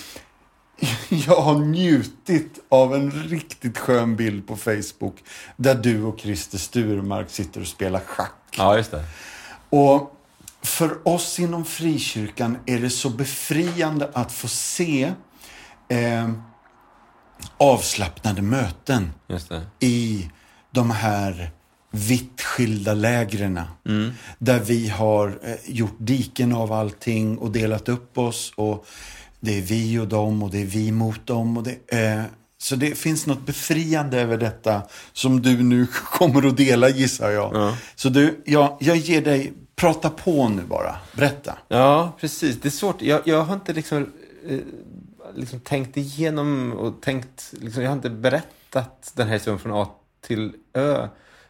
Jag 1.26 1.40
har 1.40 1.58
njutit 1.58 2.58
av 2.68 2.94
en 2.94 3.10
riktigt 3.10 3.78
skön 3.78 4.16
bild 4.16 4.46
på 4.46 4.56
Facebook 4.56 5.16
där 5.56 5.74
du 5.74 6.02
och 6.02 6.20
Christer 6.20 6.58
Sturmark 6.58 7.30
sitter 7.30 7.60
och 7.60 7.66
spelar 7.66 8.00
schack. 8.00 8.56
Ja, 8.56 8.76
just 8.76 8.90
det. 8.90 9.04
Och 9.70 10.19
för 10.62 11.09
oss 11.09 11.38
inom 11.38 11.64
frikyrkan 11.64 12.59
är 12.66 12.79
det 12.79 12.90
så 12.90 13.11
befriande 13.11 14.11
att 14.12 14.33
få 14.33 14.49
se 14.49 15.12
eh, 15.88 16.31
avslappnade 17.57 18.42
möten 18.42 19.12
i 19.81 20.31
de 20.70 20.90
här 20.90 21.51
vitt 21.90 22.40
skilda 22.40 22.94
lägren. 22.94 23.61
Mm. 23.88 24.12
Där 24.38 24.61
vi 24.61 24.88
har 24.88 25.38
eh, 25.42 25.55
gjort 25.66 25.96
diken 25.99 26.53
av 26.53 26.73
allting 26.73 27.38
och 27.38 27.51
delat 27.51 27.88
upp 27.88 28.18
oss. 28.18 28.53
och 28.57 28.87
Det 29.40 29.59
är 29.59 29.62
vi 29.62 29.99
och 29.99 30.09
dem 30.09 30.42
och 30.42 30.51
det 30.51 30.61
är 30.61 30.66
vi 30.66 30.92
mot 30.92 31.27
dem. 31.27 31.57
Och 31.57 31.62
det, 31.62 31.99
eh, 31.99 32.23
så 32.59 32.77
det 32.77 32.94
finns 32.99 33.27
något 33.27 33.46
befriande 33.46 34.20
över 34.20 34.37
detta 34.37 34.83
som 35.12 35.42
du 35.42 35.62
nu 35.62 35.87
kommer 36.05 36.49
att 36.49 36.57
dela 36.57 36.88
gissar 36.88 37.31
jag. 37.31 37.55
Ja. 37.55 37.77
Så 37.94 38.09
du, 38.09 38.42
jag, 38.46 38.77
jag 38.81 38.96
ger 38.96 39.23
dig, 39.23 39.53
prata 39.80 40.10
på 40.10 40.48
nu 40.48 40.62
bara. 40.62 40.96
Berätta. 41.12 41.58
Ja, 41.68 42.12
precis. 42.20 42.60
Det 42.60 42.68
är 42.68 42.70
svårt. 42.70 43.02
Jag, 43.02 43.20
jag 43.24 43.42
har 43.42 43.54
inte 43.54 43.72
liksom, 43.72 44.12
eh, 44.46 44.58
liksom 45.34 45.60
tänkt 45.60 45.96
igenom 45.96 46.72
och 46.72 47.02
tänkt, 47.02 47.54
liksom, 47.60 47.82
jag 47.82 47.90
har 47.90 47.96
inte 47.96 48.10
berättat 48.10 49.12
den 49.14 49.26
här 49.26 49.34
historien 49.34 49.58
från 49.58 49.72
A 49.72 49.88
till 50.20 50.52
Ö 50.72 51.08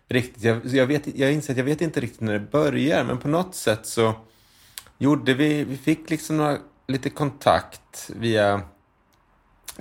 riktigt. 0.08 0.42
Jag, 0.42 0.66
jag, 0.66 0.86
vet, 0.86 1.18
jag 1.18 1.32
inser 1.32 1.52
att 1.52 1.58
jag 1.58 1.64
vet 1.64 1.80
inte 1.80 2.00
riktigt 2.00 2.20
när 2.20 2.32
det 2.32 2.40
börjar, 2.40 3.04
men 3.04 3.18
på 3.18 3.28
något 3.28 3.54
sätt 3.54 3.86
så 3.86 4.14
gjorde 4.98 5.34
vi, 5.34 5.64
vi 5.64 5.76
fick 5.76 6.10
liksom 6.10 6.36
några, 6.36 6.58
lite 6.86 7.10
kontakt 7.10 8.10
via 8.16 8.60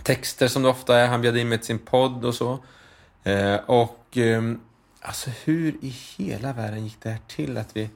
texter 0.04 0.48
som 0.48 0.64
det 0.64 0.70
ofta 0.70 0.98
är. 0.98 1.08
Han 1.08 1.22
bjöd 1.22 1.38
in 1.38 1.50
mig 1.50 1.58
till 1.58 1.68
sin 1.68 1.80
podd 1.80 2.26
och 2.26 2.36
så. 2.36 2.60
Eh, 3.24 3.56
och 3.56 4.18
eh, 4.18 4.42
alltså 5.02 5.30
hur 5.44 5.78
i 5.82 5.96
hela 6.18 6.54
världen 6.54 6.84
gick 6.84 6.98
det 7.02 7.10
här 7.10 7.20
till 7.28 7.58
att 7.58 7.78
vi 7.78 7.90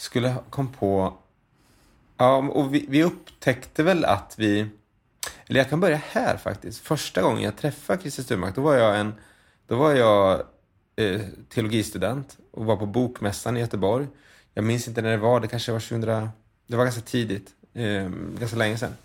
skulle 0.00 0.34
kom 0.50 0.72
på... 0.72 1.14
Ja, 2.16 2.36
och 2.36 2.74
vi, 2.74 2.86
vi 2.88 3.04
upptäckte 3.04 3.82
väl 3.82 4.04
att 4.04 4.34
vi... 4.36 4.66
Eller 5.46 5.60
jag 5.60 5.70
kan 5.70 5.80
börja 5.80 6.00
här 6.10 6.36
faktiskt. 6.36 6.80
Första 6.80 7.22
gången 7.22 7.42
jag 7.42 7.56
träffade 7.56 8.00
Christer 8.00 8.22
Sturmark, 8.22 8.54
då 8.54 8.60
var 8.60 8.74
jag 8.74 9.00
en... 9.00 9.14
Då 9.66 9.76
var 9.76 9.94
jag 9.94 10.42
eh, 10.96 11.20
teologistudent 11.48 12.36
och 12.50 12.64
var 12.64 12.76
på 12.76 12.86
Bokmässan 12.86 13.56
i 13.56 13.60
Göteborg. 13.60 14.06
Jag 14.54 14.64
minns 14.64 14.88
inte 14.88 15.02
när 15.02 15.10
det 15.10 15.16
var, 15.16 15.40
det 15.40 15.48
kanske 15.48 15.72
var 15.72 15.80
2000... 15.80 16.30
Det 16.66 16.76
var 16.76 16.84
ganska 16.84 17.02
tidigt, 17.02 17.50
eh, 17.74 18.08
ganska 18.38 18.56
länge 18.56 18.76
sedan. 18.76 18.96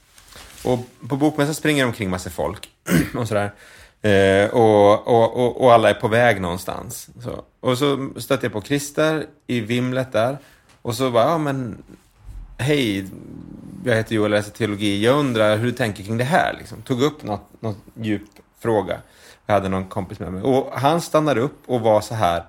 Och 0.63 0.79
på 1.09 1.15
Bokmässan 1.15 1.55
springer 1.55 1.85
omkring 1.85 2.09
massa 2.09 2.29
folk 2.29 2.69
och 3.15 3.27
sådär. 3.27 3.53
Eh, 4.01 4.49
och, 4.49 5.07
och, 5.07 5.35
och, 5.35 5.61
och, 5.61 5.73
alla 5.73 5.89
är 5.89 5.93
på 5.93 6.07
väg 6.07 6.41
någonstans. 6.41 7.09
Så. 7.23 7.43
Och 7.59 7.77
så 7.77 8.09
stötte 8.17 8.45
jag 8.45 8.53
på 8.53 8.61
Christer 8.61 9.25
i 9.47 9.59
vimlet 9.59 10.11
där. 10.11 10.37
Och 10.85 10.95
så 10.95 11.11
bara, 11.11 11.23
ja 11.23 11.37
men 11.37 11.83
hej, 12.57 13.07
jag 13.83 13.95
heter 13.95 14.15
Joel 14.15 14.31
och 14.33 14.37
läser 14.37 14.51
teologi. 14.51 15.03
Jag 15.03 15.19
undrar 15.19 15.57
hur 15.57 15.65
du 15.65 15.71
tänker 15.71 16.03
kring 16.03 16.17
det 16.17 16.23
här. 16.23 16.55
Liksom. 16.59 16.81
Tog 16.81 17.01
upp 17.01 17.23
något, 17.23 17.61
något 17.61 17.77
djup 17.93 18.21
fråga. 18.59 19.01
Jag 19.45 19.53
hade 19.53 19.69
någon 19.69 19.85
kompis 19.85 20.19
med 20.19 20.33
mig. 20.33 20.41
Och 20.43 20.79
han 20.79 21.01
stannade 21.01 21.41
upp 21.41 21.61
och 21.65 21.81
var 21.81 22.01
så 22.01 22.15
här. 22.15 22.43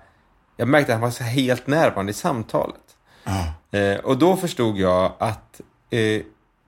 Jag 0.57 0.69
märkte 0.69 0.93
att 0.93 0.95
han 0.95 1.03
var 1.03 1.11
så 1.11 1.25
helt 1.25 1.67
närvarande 1.67 2.11
i 2.11 2.15
samtalet. 2.15 2.97
Mm. 3.25 3.95
Eh, 3.95 4.05
och 4.05 4.19
då 4.19 4.37
förstod 4.37 4.79
jag 4.79 5.13
att 5.19 5.61
eh, 5.91 6.23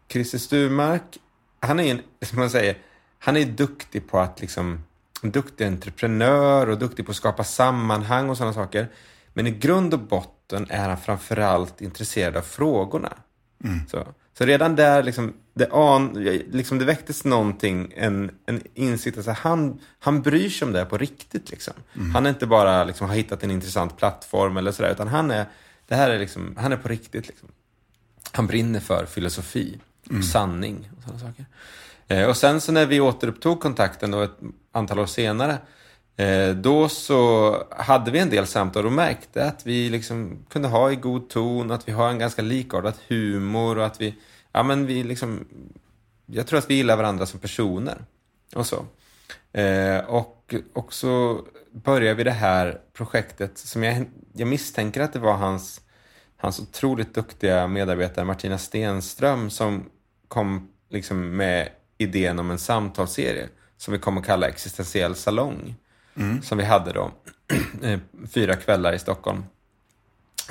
Christer 0.09 0.39
Sturmark, 0.39 1.19
han 1.61 1.81
är 1.81 1.91
en, 1.91 2.03
som 2.23 2.39
man 2.39 2.51
säger, 2.51 2.79
han 3.19 3.37
är 3.37 3.45
duktig 3.45 4.11
på 4.11 4.19
att 4.19 4.41
liksom 4.41 4.85
en 5.23 5.31
duktig 5.31 5.67
entreprenör 5.67 6.69
och 6.69 6.79
duktig 6.79 7.07
på 7.07 7.11
att 7.11 7.17
skapa 7.17 7.45
sammanhang 7.45 8.31
och 8.31 8.37
sådana 8.37 8.55
saker. 8.55 8.89
Men 9.33 9.47
i 9.47 9.51
grund 9.51 9.95
och 9.95 10.01
botten 10.01 10.38
är 10.53 10.89
han 10.89 10.99
framförallt 10.99 11.81
intresserad 11.81 12.37
av 12.37 12.43
frågorna. 12.43 13.13
Mm. 13.65 13.81
Så, 13.89 14.07
så 14.39 14.45
redan 14.45 14.77
där 14.77 15.03
liksom, 15.03 15.33
det, 15.55 15.73
an, 15.73 16.13
liksom 16.51 16.79
det 16.79 16.85
väcktes 16.85 17.25
någonting, 17.25 17.93
en, 17.97 18.31
en 18.47 18.63
insikt. 18.75 19.17
Alltså 19.17 19.33
han, 19.33 19.81
han 19.99 20.23
bryr 20.23 20.49
sig 20.49 20.67
om 20.67 20.73
det 20.73 20.85
på 20.85 20.99
riktigt. 20.99 21.51
Liksom. 21.51 21.75
Mm. 21.97 22.15
Han 22.15 22.27
är 22.27 22.31
inte 22.31 22.47
bara 22.47 22.85
liksom, 22.85 23.09
har 23.09 23.17
hittat 23.17 23.43
en 23.43 23.51
intressant 23.51 23.97
plattform 23.97 24.57
eller 24.57 24.73
sådär, 24.73 24.91
utan 24.91 25.09
han 25.09 25.31
är, 25.31 25.47
det 25.89 25.95
här 25.95 26.11
är, 26.11 26.19
liksom, 26.19 26.57
han 26.59 26.73
är 26.73 26.77
på 26.77 26.89
riktigt. 26.89 27.29
Liksom. 27.29 27.49
Han 28.33 28.47
brinner 28.47 28.81
för 28.81 29.07
filosofi, 29.07 29.79
Mm. 30.11 30.23
sanning 30.23 30.91
och 30.97 31.03
sådana 31.03 31.21
saker. 31.21 31.47
Eh, 32.09 32.29
och 32.29 32.37
sen 32.37 32.61
så 32.61 32.73
när 32.73 32.87
vi 32.87 33.01
återupptog 33.01 33.61
kontakten 33.61 34.11
då 34.11 34.23
ett 34.23 34.39
antal 34.73 34.99
år 34.99 35.07
senare, 35.07 35.59
Eh, 36.19 36.55
då 36.55 36.89
så 36.89 37.57
hade 37.71 38.11
vi 38.11 38.19
en 38.19 38.31
del 38.31 38.47
samtal 38.47 38.87
och 38.87 38.93
märkte 38.93 39.45
att 39.45 39.67
vi 39.67 39.91
liksom 39.91 40.39
kunde 40.49 40.69
ha 40.69 40.93
i 40.93 40.97
god 40.97 41.29
ton, 41.29 41.71
att 41.71 41.89
vi 41.89 41.93
har 41.93 42.11
en 42.11 42.19
ganska 42.19 42.43
likartad 42.43 42.95
humor 43.09 43.79
och 43.79 43.87
att 43.87 44.01
vi, 44.01 44.15
ja 44.53 44.63
men 44.63 44.87
vi 44.87 45.03
liksom, 45.03 45.49
jag 46.27 46.47
tror 46.47 46.59
att 46.59 46.71
vi 46.71 46.75
gillar 46.75 46.97
varandra 46.97 47.27
som 47.27 47.41
personer 47.41 48.05
och 48.55 48.67
så. 48.67 48.87
Eh, 49.53 49.99
och, 49.99 50.55
och 50.73 50.93
så 50.93 51.41
började 51.73 52.15
vi 52.15 52.25
det 52.25 52.31
här 52.31 52.81
projektet 52.93 53.59
som 53.59 53.83
jag, 53.83 54.05
jag 54.33 54.49
misstänker 54.49 55.01
att 55.01 55.13
det 55.13 55.19
var 55.19 55.37
hans, 55.37 55.81
hans 56.37 56.61
otroligt 56.61 57.15
duktiga 57.15 57.67
medarbetare 57.67 58.25
Martina 58.25 58.59
Stenström 58.59 59.51
som 59.51 59.91
kom 60.29 60.69
liksom 60.91 61.37
med 61.37 61.69
idén 61.99 62.39
om 62.39 62.51
en 62.51 62.59
samtalsserie 62.59 63.49
som 63.77 63.93
vi 63.93 63.99
kom 63.99 64.19
att 64.19 64.27
kalla 64.27 64.49
Existentiell 64.49 65.15
salong. 65.15 65.75
Som 66.43 66.59
vi 66.59 66.65
hade 66.65 66.93
då 66.93 67.11
eh, 67.83 67.99
fyra 68.35 68.57
kvällar 68.57 68.93
i 68.93 68.99
Stockholm 68.99 69.45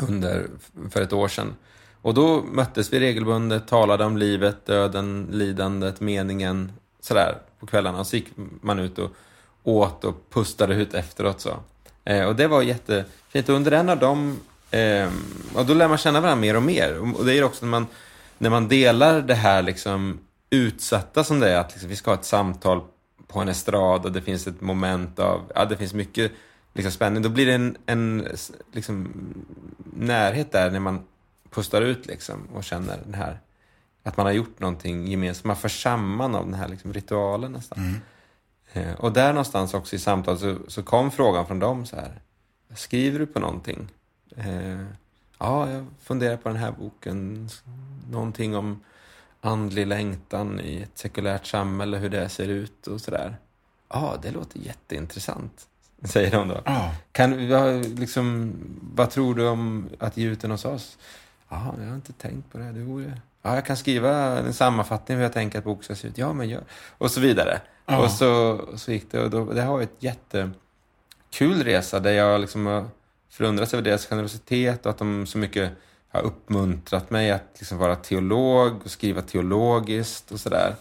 under, 0.02 0.48
för 0.92 1.02
ett 1.02 1.14
år 1.14 1.28
sedan. 1.28 1.56
Och 2.02 2.14
då 2.14 2.42
möttes 2.42 2.94
vi 2.94 3.00
regelbundet, 3.00 3.68
talade 3.68 4.06
om 4.06 4.18
livet, 4.18 4.66
döden, 4.66 5.28
lidandet, 5.32 6.00
meningen, 6.00 6.72
sådär 7.00 7.38
på 7.60 7.66
kvällarna. 7.66 8.00
Och 8.00 8.08
så 8.08 8.16
gick 8.16 8.28
man 8.62 8.80
ut 8.80 9.00
och 9.00 9.12
åt 9.64 10.04
och 10.04 10.30
pustade 10.30 10.76
ut 10.76 10.94
efteråt. 10.94 11.42
Så. 11.42 11.60
Eh, 12.04 12.26
och 12.26 12.36
det 12.36 12.48
var 12.48 12.62
jättefint. 12.62 13.50
Och 13.50 13.56
under 13.56 13.72
en 13.72 13.90
av 13.90 14.00
dem, 14.00 14.40
eh, 14.72 15.10
och 15.54 15.66
då 15.66 15.74
lär 15.74 15.88
man 15.88 15.98
känna 15.98 16.22
varandra 16.22 16.42
mer 16.42 16.56
och 16.56 16.64
mer. 16.64 17.18
Och 17.18 17.26
det 17.26 17.34
är 17.34 17.44
också 17.44 17.66
när 17.66 17.72
man, 17.72 17.88
när 18.38 18.50
man 18.50 18.68
delar 18.68 19.22
det 19.22 19.36
här 19.36 19.62
liksom 19.62 20.20
utsatta 20.50 21.24
som 21.24 21.40
det 21.40 21.52
är, 21.52 21.60
att 21.60 21.72
liksom, 21.72 21.90
vi 21.90 21.96
ska 21.96 22.12
ha 22.12 22.16
ett 22.16 22.26
samtal 22.26 22.82
på 23.28 23.40
en 23.40 23.48
estrad 23.48 24.06
och 24.06 24.12
det 24.12 24.22
finns 24.22 24.48
ett 24.48 24.62
moment 24.62 25.20
av, 25.20 25.52
ja 25.56 25.66
det 25.66 25.78
finns 25.78 25.94
mycket 25.94 26.32
liksom, 26.74 26.92
spänning. 26.92 27.24
Då 27.24 27.30
blir 27.30 27.46
det 27.46 27.54
en, 27.54 27.78
en 27.86 28.28
liksom, 28.72 29.14
närhet 29.94 30.52
där 30.52 30.72
när 30.72 30.80
man 30.80 31.04
pustar 31.50 31.82
ut 31.82 32.06
liksom 32.06 32.48
och 32.54 32.64
känner 32.64 32.98
den 33.06 33.14
här, 33.14 33.40
att 34.04 34.18
man 34.18 34.26
har 34.26 34.34
gjort 34.34 34.60
någonting 34.60 35.08
gemensamt. 35.08 35.46
Man 35.46 35.56
förs 35.56 35.84
samman 35.84 36.36
av 36.36 36.46
den 36.46 36.54
här 36.54 36.68
liksom, 36.68 36.94
ritualen 36.94 37.52
nästan. 37.52 37.80
Eh, 38.74 38.94
och 38.94 39.14
där 39.14 39.34
någonstans 39.34 39.74
också 39.74 39.96
i 39.96 40.00
samtalet 40.00 40.40
så, 40.40 40.58
så 40.68 40.84
kom 40.84 41.12
frågan 41.12 41.48
från 41.48 41.60
dem 41.60 41.86
så 41.86 41.96
här. 41.96 42.22
Skriver 42.76 43.20
du 43.20 43.26
på 43.26 43.40
någonting? 43.40 43.88
Eh, 44.36 44.84
ja, 45.38 45.72
jag 45.72 45.86
funderar 46.02 46.38
på 46.38 46.50
den 46.50 46.58
här 46.58 46.72
boken. 46.72 47.50
Någonting 48.12 48.56
om 48.56 48.80
andlig 49.48 49.88
längtan 49.88 50.60
i 50.60 50.82
ett 50.82 50.98
sekulärt 50.98 51.46
samhälle, 51.46 51.98
hur 51.98 52.10
det 52.10 52.30
ser 52.30 52.48
ut 52.48 52.88
och 52.88 53.02
sådär. 53.02 53.38
Ja, 53.90 54.18
det 54.22 54.32
låter 54.32 54.60
jätteintressant, 54.60 55.68
säger 56.04 56.32
de 56.32 56.48
då. 56.48 56.62
Ja. 56.66 56.92
Kan, 57.12 57.50
vad, 57.50 58.00
liksom, 58.00 58.54
vad 58.96 59.10
tror 59.10 59.36
du 59.36 59.48
om 59.48 59.90
att 60.00 60.18
ge 60.18 60.28
ut 60.28 60.42
den 60.42 60.52
hos 60.52 60.66
oss? 60.66 60.98
Ja, 61.50 61.76
jag 61.80 61.88
har 61.88 61.96
inte 61.96 62.14
tänkt 62.14 62.52
på 62.52 62.58
det. 62.58 62.72
det 62.72 62.80
vore... 62.80 63.22
Ja, 63.42 63.56
jag 63.56 63.66
kan 63.66 63.78
skriva 63.78 64.40
en 64.40 64.54
sammanfattning 64.54 65.18
hur 65.18 65.24
jag 65.24 65.34
tänker 65.34 65.58
att 65.58 65.64
boken 65.64 65.84
ska 65.84 65.96
se 65.96 66.08
ut. 66.08 66.18
Ja, 66.18 66.34
men 66.34 66.50
gör... 66.50 66.64
Och 66.98 67.12
så 67.12 67.20
vidare. 67.20 67.62
Och 67.86 68.12
så, 68.12 68.62
så 68.76 68.92
gick 68.92 69.12
det. 69.12 69.24
Och 69.24 69.30
då, 69.30 69.54
det 69.54 69.62
har 69.62 69.74
varit 69.74 69.90
ett 69.92 70.04
jättekul 70.04 71.64
resa 71.64 72.00
där 72.00 72.12
jag 72.12 72.42
liksom 72.42 72.90
förundrats 73.30 73.74
över 73.74 73.84
deras 73.84 74.06
generositet 74.06 74.86
och 74.86 74.90
att 74.90 74.98
de 74.98 75.26
så 75.28 75.38
mycket 75.38 75.72
har 76.18 76.24
uppmuntrat 76.24 77.10
mig 77.10 77.32
att 77.32 77.56
liksom 77.58 77.78
vara 77.78 77.96
teolog 77.96 78.82
och 78.86 78.92
skriva 78.92 79.22
teologiskt 79.22 80.32
och 80.32 80.40
sådär. 80.40 80.76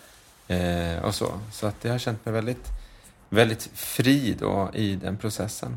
Eh, 0.48 1.04
och 1.04 1.14
så. 1.14 1.40
Så 1.52 1.66
att 1.66 1.76
jag 1.82 1.90
har 1.92 1.98
känt 1.98 2.24
mig 2.24 2.34
väldigt, 2.34 2.68
väldigt 3.28 3.70
fri 3.74 4.36
då 4.40 4.70
i 4.74 4.96
den 4.96 5.16
processen. 5.16 5.76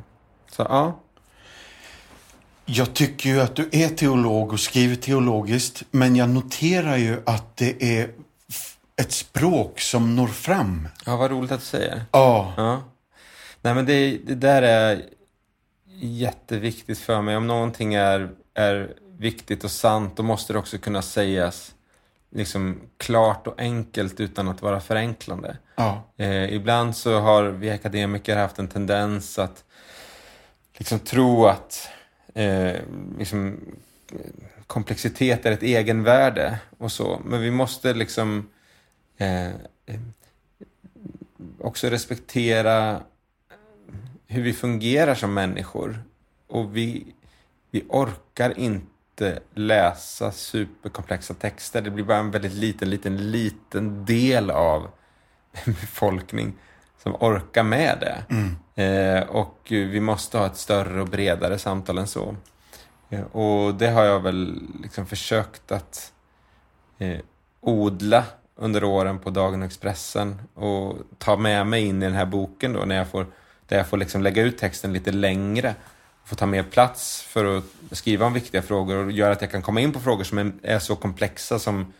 Så 0.51 0.61
ja, 0.69 0.99
Jag 2.65 2.93
tycker 2.93 3.29
ju 3.29 3.41
att 3.41 3.55
du 3.55 3.69
är 3.71 3.89
teolog 3.89 4.53
och 4.53 4.59
skriver 4.59 4.95
teologiskt, 4.95 5.83
men 5.91 6.15
jag 6.15 6.29
noterar 6.29 6.97
ju 6.97 7.21
att 7.25 7.57
det 7.57 7.99
är 7.99 8.09
ett 9.01 9.11
språk 9.11 9.79
som 9.79 10.15
når 10.15 10.27
fram. 10.27 10.87
ja 11.05 11.17
vad 11.17 11.31
roligt 11.31 11.51
att 11.51 11.59
du 11.59 11.65
säger. 11.65 12.05
Ja, 12.11 12.53
Ja. 12.57 12.83
Nej 13.61 13.73
men 13.75 13.85
det, 13.85 14.17
det 14.25 14.35
där 14.35 14.61
är 14.61 15.05
jätteviktigt 16.01 16.99
för 16.99 17.21
mig. 17.21 17.37
Om 17.37 17.47
någonting 17.47 17.93
är, 17.93 18.29
är 18.53 18.93
viktigt 19.19 19.63
och 19.63 19.71
sant, 19.71 20.17
då 20.17 20.23
måste 20.23 20.53
det 20.53 20.59
också 20.59 20.77
kunna 20.77 21.01
sägas 21.01 21.75
liksom 22.31 22.81
klart 22.97 23.47
och 23.47 23.59
enkelt 23.59 24.19
utan 24.19 24.47
att 24.47 24.61
vara 24.61 24.79
förenklande. 24.79 25.57
ja, 25.75 26.03
Eh, 26.17 26.53
ibland 26.53 26.95
så 26.95 27.19
har 27.19 27.43
vi 27.43 27.69
akademiker 27.69 28.37
haft 28.37 28.59
en 28.59 28.67
tendens 28.67 29.39
att 29.39 29.63
liksom 30.77 30.99
tro 30.99 31.45
att 31.45 31.89
eh, 32.33 32.75
liksom, 33.17 33.59
komplexitet 34.67 35.45
är 35.45 35.51
ett 35.51 35.63
egenvärde 35.63 36.59
och 36.77 36.91
så. 36.91 37.21
Men 37.25 37.41
vi 37.41 37.51
måste 37.51 37.93
liksom 37.93 38.49
eh, 39.17 39.49
också 41.59 41.89
respektera 41.89 43.01
hur 44.27 44.41
vi 44.41 44.53
fungerar 44.53 45.15
som 45.15 45.33
människor. 45.33 46.03
Och 46.47 46.77
vi, 46.77 47.13
vi 47.71 47.83
orkar 47.89 48.59
inte 48.59 48.88
läsa 49.53 50.31
superkomplexa 50.31 51.33
texter. 51.33 51.81
Det 51.81 51.89
blir 51.89 52.03
bara 52.03 52.17
en 52.17 52.31
väldigt 52.31 52.53
liten, 52.53 52.89
liten, 52.89 53.31
liten 53.31 54.05
del 54.05 54.51
av 54.51 54.87
en 55.51 55.73
befolkning 55.81 56.53
som 57.03 57.15
orkar 57.15 57.63
med 57.63 57.97
det. 57.99 58.23
Eh, 58.83 59.29
och 59.29 59.57
vi 59.69 59.99
måste 59.99 60.37
ha 60.37 60.45
ett 60.45 60.57
större 60.57 61.01
och 61.01 61.07
bredare 61.07 61.57
samtal 61.57 61.97
än 61.97 62.07
så. 62.07 62.35
Eh, 63.09 63.21
och 63.21 63.75
det 63.75 63.89
har 63.89 64.03
jag 64.03 64.19
väl 64.19 64.61
liksom 64.83 65.05
försökt 65.05 65.71
att 65.71 66.13
eh, 66.97 67.19
odla 67.61 68.23
under 68.55 68.83
åren 68.83 69.19
på 69.19 69.29
Dagen 69.29 69.61
och 69.61 69.65
Expressen 69.65 70.41
och 70.53 70.95
ta 71.17 71.37
med 71.37 71.67
mig 71.67 71.85
in 71.85 72.01
i 72.03 72.05
den 72.05 72.15
här 72.15 72.25
boken 72.25 72.73
då 72.73 72.85
när 72.85 72.95
jag 72.95 73.07
får, 73.07 73.27
där 73.67 73.77
jag 73.77 73.87
får 73.87 73.97
liksom 73.97 74.21
lägga 74.21 74.43
ut 74.43 74.57
texten 74.57 74.93
lite 74.93 75.11
längre 75.11 75.75
få 76.29 76.35
ta 76.35 76.45
mer 76.45 76.63
plats 76.63 77.21
för 77.21 77.57
att 77.57 77.63
skriva 77.91 78.25
om 78.25 78.33
viktiga 78.33 78.61
frågor 78.61 79.05
och 79.05 79.11
göra 79.11 79.31
att 79.31 79.41
jag 79.41 79.51
kan 79.51 79.61
komma 79.61 79.81
in 79.81 79.91
på 79.91 79.99
frågor 79.99 80.23
som 80.23 80.37
är, 80.37 80.51
är 80.63 80.79
så 80.79 80.95
komplexa 80.95 81.59
som 81.59 81.93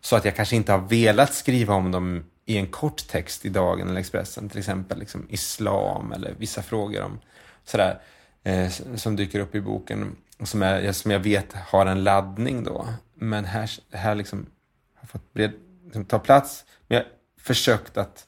så 0.00 0.16
att 0.16 0.24
jag 0.24 0.36
kanske 0.36 0.56
inte 0.56 0.72
har 0.72 0.78
velat 0.78 1.34
skriva 1.34 1.74
om 1.74 1.90
dem 1.90 2.24
i 2.44 2.56
en 2.56 2.66
kort 2.66 3.08
text 3.08 3.44
i 3.44 3.48
Dagen 3.48 3.88
eller 3.88 4.00
Expressen. 4.00 4.48
Till 4.48 4.58
exempel 4.58 4.98
liksom 4.98 5.26
islam 5.30 6.12
eller 6.12 6.34
vissa 6.38 6.62
frågor 6.62 7.02
om 7.02 7.20
sådär, 7.64 8.00
eh, 8.42 8.68
som 8.96 9.16
dyker 9.16 9.40
upp 9.40 9.54
i 9.54 9.60
boken. 9.60 10.16
Som, 10.42 10.62
är, 10.62 10.92
som 10.92 11.10
jag 11.10 11.20
vet 11.20 11.52
har 11.52 11.86
en 11.86 12.04
laddning 12.04 12.64
då. 12.64 12.88
Men 13.14 13.44
här, 13.44 13.70
här 13.92 14.14
liksom 14.14 14.46
har 14.94 15.08
fått 15.08 15.32
bred, 15.32 15.52
liksom, 15.84 16.04
ta 16.04 16.18
plats. 16.18 16.64
Men 16.88 16.96
jag 16.96 17.04
har 17.04 17.10
försökt 17.40 17.96
att 17.96 18.26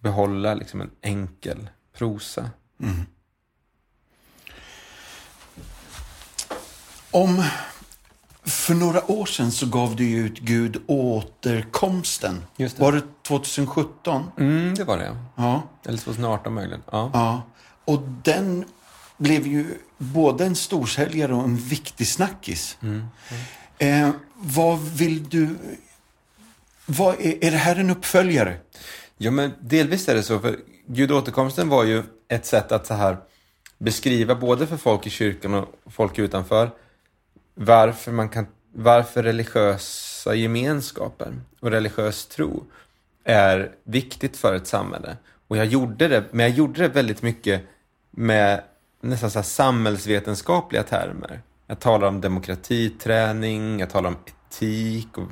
behålla 0.00 0.54
liksom 0.54 0.80
en 0.80 0.90
enkel 1.00 1.70
prosa. 1.92 2.50
Mm. 2.82 3.06
Om... 7.18 7.44
För 8.44 8.74
några 8.74 9.10
år 9.10 9.26
sedan 9.26 9.52
så 9.52 9.66
gav 9.66 9.96
du 9.96 10.04
ju 10.04 10.26
ut 10.26 10.38
Gud 10.38 10.82
återkomsten. 10.86 12.44
Just 12.56 12.76
det. 12.76 12.82
Var 12.82 12.92
det 12.92 13.02
2017? 13.26 14.30
Mm, 14.38 14.74
det 14.74 14.84
var 14.84 14.98
det. 14.98 15.16
Ja. 15.34 15.62
Eller 15.86 15.98
2018 15.98 16.54
möjligen. 16.54 16.82
Ja. 16.92 17.10
ja. 17.12 17.42
Och 17.84 18.00
den 18.24 18.64
blev 19.16 19.46
ju 19.46 19.66
både 19.98 20.44
en 20.44 20.56
storsäljare 20.56 21.34
och 21.34 21.44
en 21.44 21.56
viktig 21.56 22.08
snackis. 22.08 22.78
Eh, 23.78 24.10
vad 24.34 24.78
vill 24.78 25.28
du... 25.28 25.56
Vad 26.86 27.14
är, 27.14 27.44
är 27.44 27.50
det 27.50 27.56
här 27.56 27.76
en 27.76 27.90
uppföljare? 27.90 28.56
Ja, 29.16 29.30
men 29.30 29.52
delvis 29.60 30.08
är 30.08 30.14
det 30.14 30.22
så. 30.22 30.38
För 30.38 30.56
Gud 30.86 31.12
återkomsten 31.12 31.68
var 31.68 31.84
ju 31.84 32.02
ett 32.28 32.46
sätt 32.46 32.72
att 32.72 32.86
så 32.86 32.94
här 32.94 33.16
beskriva 33.78 34.34
både 34.34 34.66
för 34.66 34.76
folk 34.76 35.06
i 35.06 35.10
kyrkan 35.10 35.54
och 35.54 35.68
folk 35.86 36.18
utanför 36.18 36.70
varför, 37.58 38.12
man 38.12 38.28
kan, 38.28 38.46
varför 38.72 39.22
religiösa 39.22 40.34
gemenskaper 40.34 41.40
och 41.60 41.70
religiös 41.70 42.26
tro 42.26 42.64
är 43.24 43.72
viktigt 43.84 44.36
för 44.36 44.54
ett 44.54 44.66
samhälle. 44.66 45.16
Och 45.48 45.56
jag 45.56 45.66
gjorde 45.66 46.08
det, 46.08 46.24
men 46.30 46.46
jag 46.46 46.56
gjorde 46.56 46.82
det 46.82 46.88
väldigt 46.88 47.22
mycket 47.22 47.62
med 48.10 48.62
nästan 49.00 49.30
så 49.30 49.42
samhällsvetenskapliga 49.42 50.82
termer. 50.82 51.40
Jag 51.66 51.80
talar 51.80 52.08
om 52.08 52.20
demokratiträning, 52.20 53.80
jag 53.80 53.90
talar 53.90 54.08
om 54.08 54.16
etik. 54.26 55.18
Och 55.18 55.28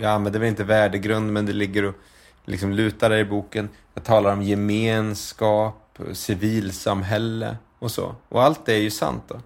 jag 0.00 0.10
använder 0.10 0.40
väl 0.40 0.48
inte 0.48 0.64
värdegrund, 0.64 1.32
men 1.32 1.46
det 1.46 1.52
ligger 1.52 1.84
och 1.84 1.94
liksom 2.44 2.72
lutar 2.72 3.10
där 3.10 3.18
i 3.18 3.24
boken. 3.24 3.68
Jag 3.94 4.04
talar 4.04 4.32
om 4.32 4.42
gemenskap, 4.42 5.98
civilsamhälle 6.12 7.56
och 7.78 7.90
så. 7.90 8.14
Och 8.28 8.42
allt 8.42 8.66
det 8.66 8.72
är 8.72 8.80
ju 8.80 8.90
sant. 8.90 9.22
Då. 9.28 9.40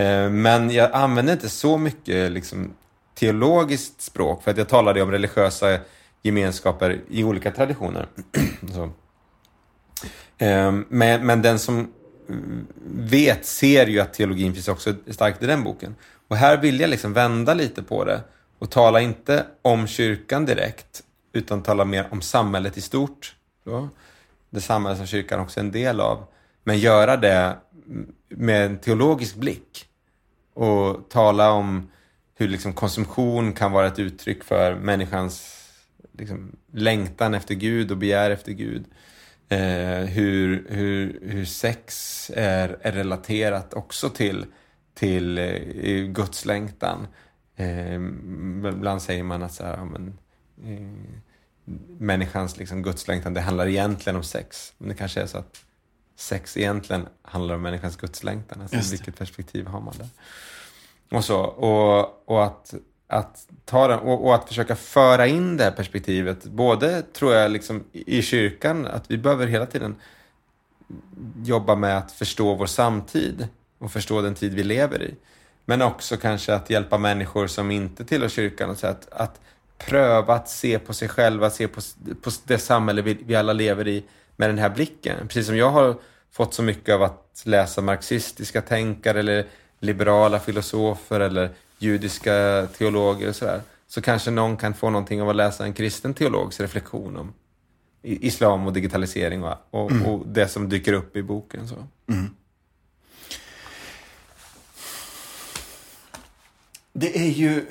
Eh, 0.00 0.30
men 0.30 0.70
jag 0.70 0.90
använder 0.92 1.32
inte 1.32 1.48
så 1.48 1.78
mycket 1.78 2.32
liksom, 2.32 2.74
teologiskt 3.14 4.00
språk, 4.00 4.42
för 4.42 4.50
att 4.50 4.56
jag 4.56 4.68
talade 4.68 5.02
om 5.02 5.10
religiösa 5.10 5.78
gemenskaper 6.22 7.00
i 7.08 7.24
olika 7.24 7.50
traditioner. 7.50 8.06
Ehm, 10.38 10.84
men, 10.88 11.26
men 11.26 11.42
den 11.42 11.58
som 11.58 11.92
mm, 12.28 12.66
vet 12.86 13.46
ser 13.46 13.86
ju 13.86 14.00
att 14.00 14.14
teologin 14.14 14.54
finns 14.54 14.68
också 14.68 14.94
starkt 15.10 15.42
i 15.42 15.46
den 15.46 15.64
boken. 15.64 15.94
Och 16.28 16.36
här 16.36 16.56
vill 16.56 16.80
jag 16.80 16.90
liksom 16.90 17.12
vända 17.12 17.54
lite 17.54 17.82
på 17.82 18.04
det 18.04 18.20
och 18.58 18.70
tala 18.70 19.00
inte 19.00 19.46
om 19.62 19.86
kyrkan 19.86 20.46
direkt, 20.46 21.02
utan 21.32 21.62
tala 21.62 21.84
mer 21.84 22.06
om 22.10 22.22
samhället 22.22 22.76
i 22.76 22.80
stort. 22.80 23.36
Då. 23.64 23.88
Det 24.50 24.60
samhälle 24.60 24.96
som 24.96 25.06
kyrkan 25.06 25.40
också 25.40 25.60
är 25.60 25.64
en 25.64 25.72
del 25.72 26.00
av. 26.00 26.24
Men 26.64 26.78
göra 26.78 27.16
det 27.16 27.56
mm, 27.86 28.12
med 28.28 28.66
en 28.66 28.78
teologisk 28.78 29.36
blick. 29.36 29.89
Och 30.60 31.10
tala 31.10 31.52
om 31.52 31.90
hur 32.34 32.48
liksom 32.48 32.72
konsumtion 32.72 33.52
kan 33.52 33.72
vara 33.72 33.86
ett 33.86 33.98
uttryck 33.98 34.44
för 34.44 34.74
människans 34.74 35.56
liksom, 36.12 36.56
längtan 36.72 37.34
efter 37.34 37.54
Gud 37.54 37.90
och 37.90 37.96
begär 37.96 38.30
efter 38.30 38.52
Gud. 38.52 38.84
Eh, 39.48 40.04
hur, 40.04 40.66
hur, 40.68 41.20
hur 41.22 41.44
sex 41.44 42.30
är, 42.34 42.78
är 42.82 42.92
relaterat 42.92 43.74
också 43.74 44.10
till, 44.10 44.46
till 44.94 45.38
eh, 45.38 46.04
Guds 46.04 46.44
längtan. 46.44 47.06
Eh, 47.56 47.94
ibland 48.74 49.02
säger 49.02 49.22
man 49.22 49.42
att 49.42 49.54
så 49.54 49.64
här, 49.64 49.84
men, 49.84 50.18
eh, 50.64 51.74
människans 51.98 52.56
liksom, 52.56 52.82
gudslängtan, 52.82 53.34
det 53.34 53.40
handlar 53.40 53.66
egentligen 53.66 54.16
om 54.16 54.24
sex. 54.24 54.72
Men 54.78 54.88
det 54.88 54.94
kanske 54.94 55.20
är 55.20 55.26
så 55.26 55.38
att 55.38 55.64
sex 56.16 56.56
egentligen 56.56 57.06
handlar 57.22 57.54
om 57.54 57.62
människans 57.62 57.96
gudslängtan. 57.96 58.60
Alltså, 58.60 58.90
vilket 58.90 59.18
perspektiv 59.18 59.66
har 59.66 59.80
man 59.80 59.94
där? 59.98 60.08
Och, 61.10 61.24
så, 61.24 61.40
och, 61.40 62.22
och 62.24 62.44
att 62.44 62.74
att 63.10 63.46
ta 63.64 63.88
den 63.88 63.98
och, 63.98 64.26
och, 64.26 64.34
att 64.34 64.48
försöka 64.48 64.76
föra 64.76 65.26
in 65.26 65.56
det 65.56 65.64
här 65.64 65.70
perspektivet. 65.70 66.44
Både 66.44 67.02
tror 67.02 67.34
jag 67.34 67.50
liksom 67.50 67.84
i 67.92 68.22
kyrkan, 68.22 68.86
att 68.86 69.10
vi 69.10 69.18
behöver 69.18 69.46
hela 69.46 69.66
tiden 69.66 69.96
jobba 71.44 71.74
med 71.74 71.98
att 71.98 72.12
förstå 72.12 72.54
vår 72.54 72.66
samtid 72.66 73.48
och 73.78 73.92
förstå 73.92 74.22
den 74.22 74.34
tid 74.34 74.54
vi 74.54 74.62
lever 74.62 75.02
i. 75.02 75.14
Men 75.64 75.82
också 75.82 76.16
kanske 76.16 76.54
att 76.54 76.70
hjälpa 76.70 76.98
människor 76.98 77.46
som 77.46 77.70
inte 77.70 78.04
tillhör 78.04 78.28
kyrkan 78.28 78.70
och 78.70 78.78
så 78.78 78.86
att, 78.86 79.12
att 79.12 79.40
pröva 79.78 80.34
att 80.34 80.48
se 80.48 80.78
på 80.78 80.92
sig 80.92 81.08
själva, 81.08 81.50
se 81.50 81.68
på, 81.68 81.80
på 82.22 82.30
det 82.44 82.58
samhälle 82.58 83.02
vi, 83.02 83.18
vi 83.26 83.34
alla 83.34 83.52
lever 83.52 83.88
i 83.88 84.04
med 84.36 84.48
den 84.48 84.58
här 84.58 84.70
blicken. 84.70 85.28
Precis 85.28 85.46
som 85.46 85.56
jag 85.56 85.70
har 85.70 85.96
fått 86.32 86.54
så 86.54 86.62
mycket 86.62 86.94
av 86.94 87.02
att 87.02 87.42
läsa 87.44 87.80
marxistiska 87.80 88.62
tänkare 88.62 89.18
eller 89.18 89.46
liberala 89.80 90.40
filosofer 90.40 91.20
eller 91.20 91.50
judiska 91.78 92.66
teologer 92.78 93.28
och 93.28 93.36
sådär. 93.36 93.60
Så 93.88 94.02
kanske 94.02 94.30
någon 94.30 94.56
kan 94.56 94.74
få 94.74 94.90
någonting 94.90 95.22
av 95.22 95.28
att 95.28 95.36
läsa 95.36 95.64
en 95.64 95.72
kristen 95.72 96.14
teologs 96.14 96.60
reflektion 96.60 97.16
om 97.16 97.32
islam 98.02 98.66
och 98.66 98.72
digitalisering 98.72 99.44
och, 99.44 99.56
och, 99.70 99.90
mm. 99.90 100.06
och 100.06 100.26
det 100.28 100.48
som 100.48 100.68
dyker 100.68 100.92
upp 100.92 101.16
i 101.16 101.22
boken. 101.22 101.68
Så. 101.68 101.74
Mm. 102.08 102.30
Det 106.92 107.18
är 107.18 107.30
ju 107.30 107.66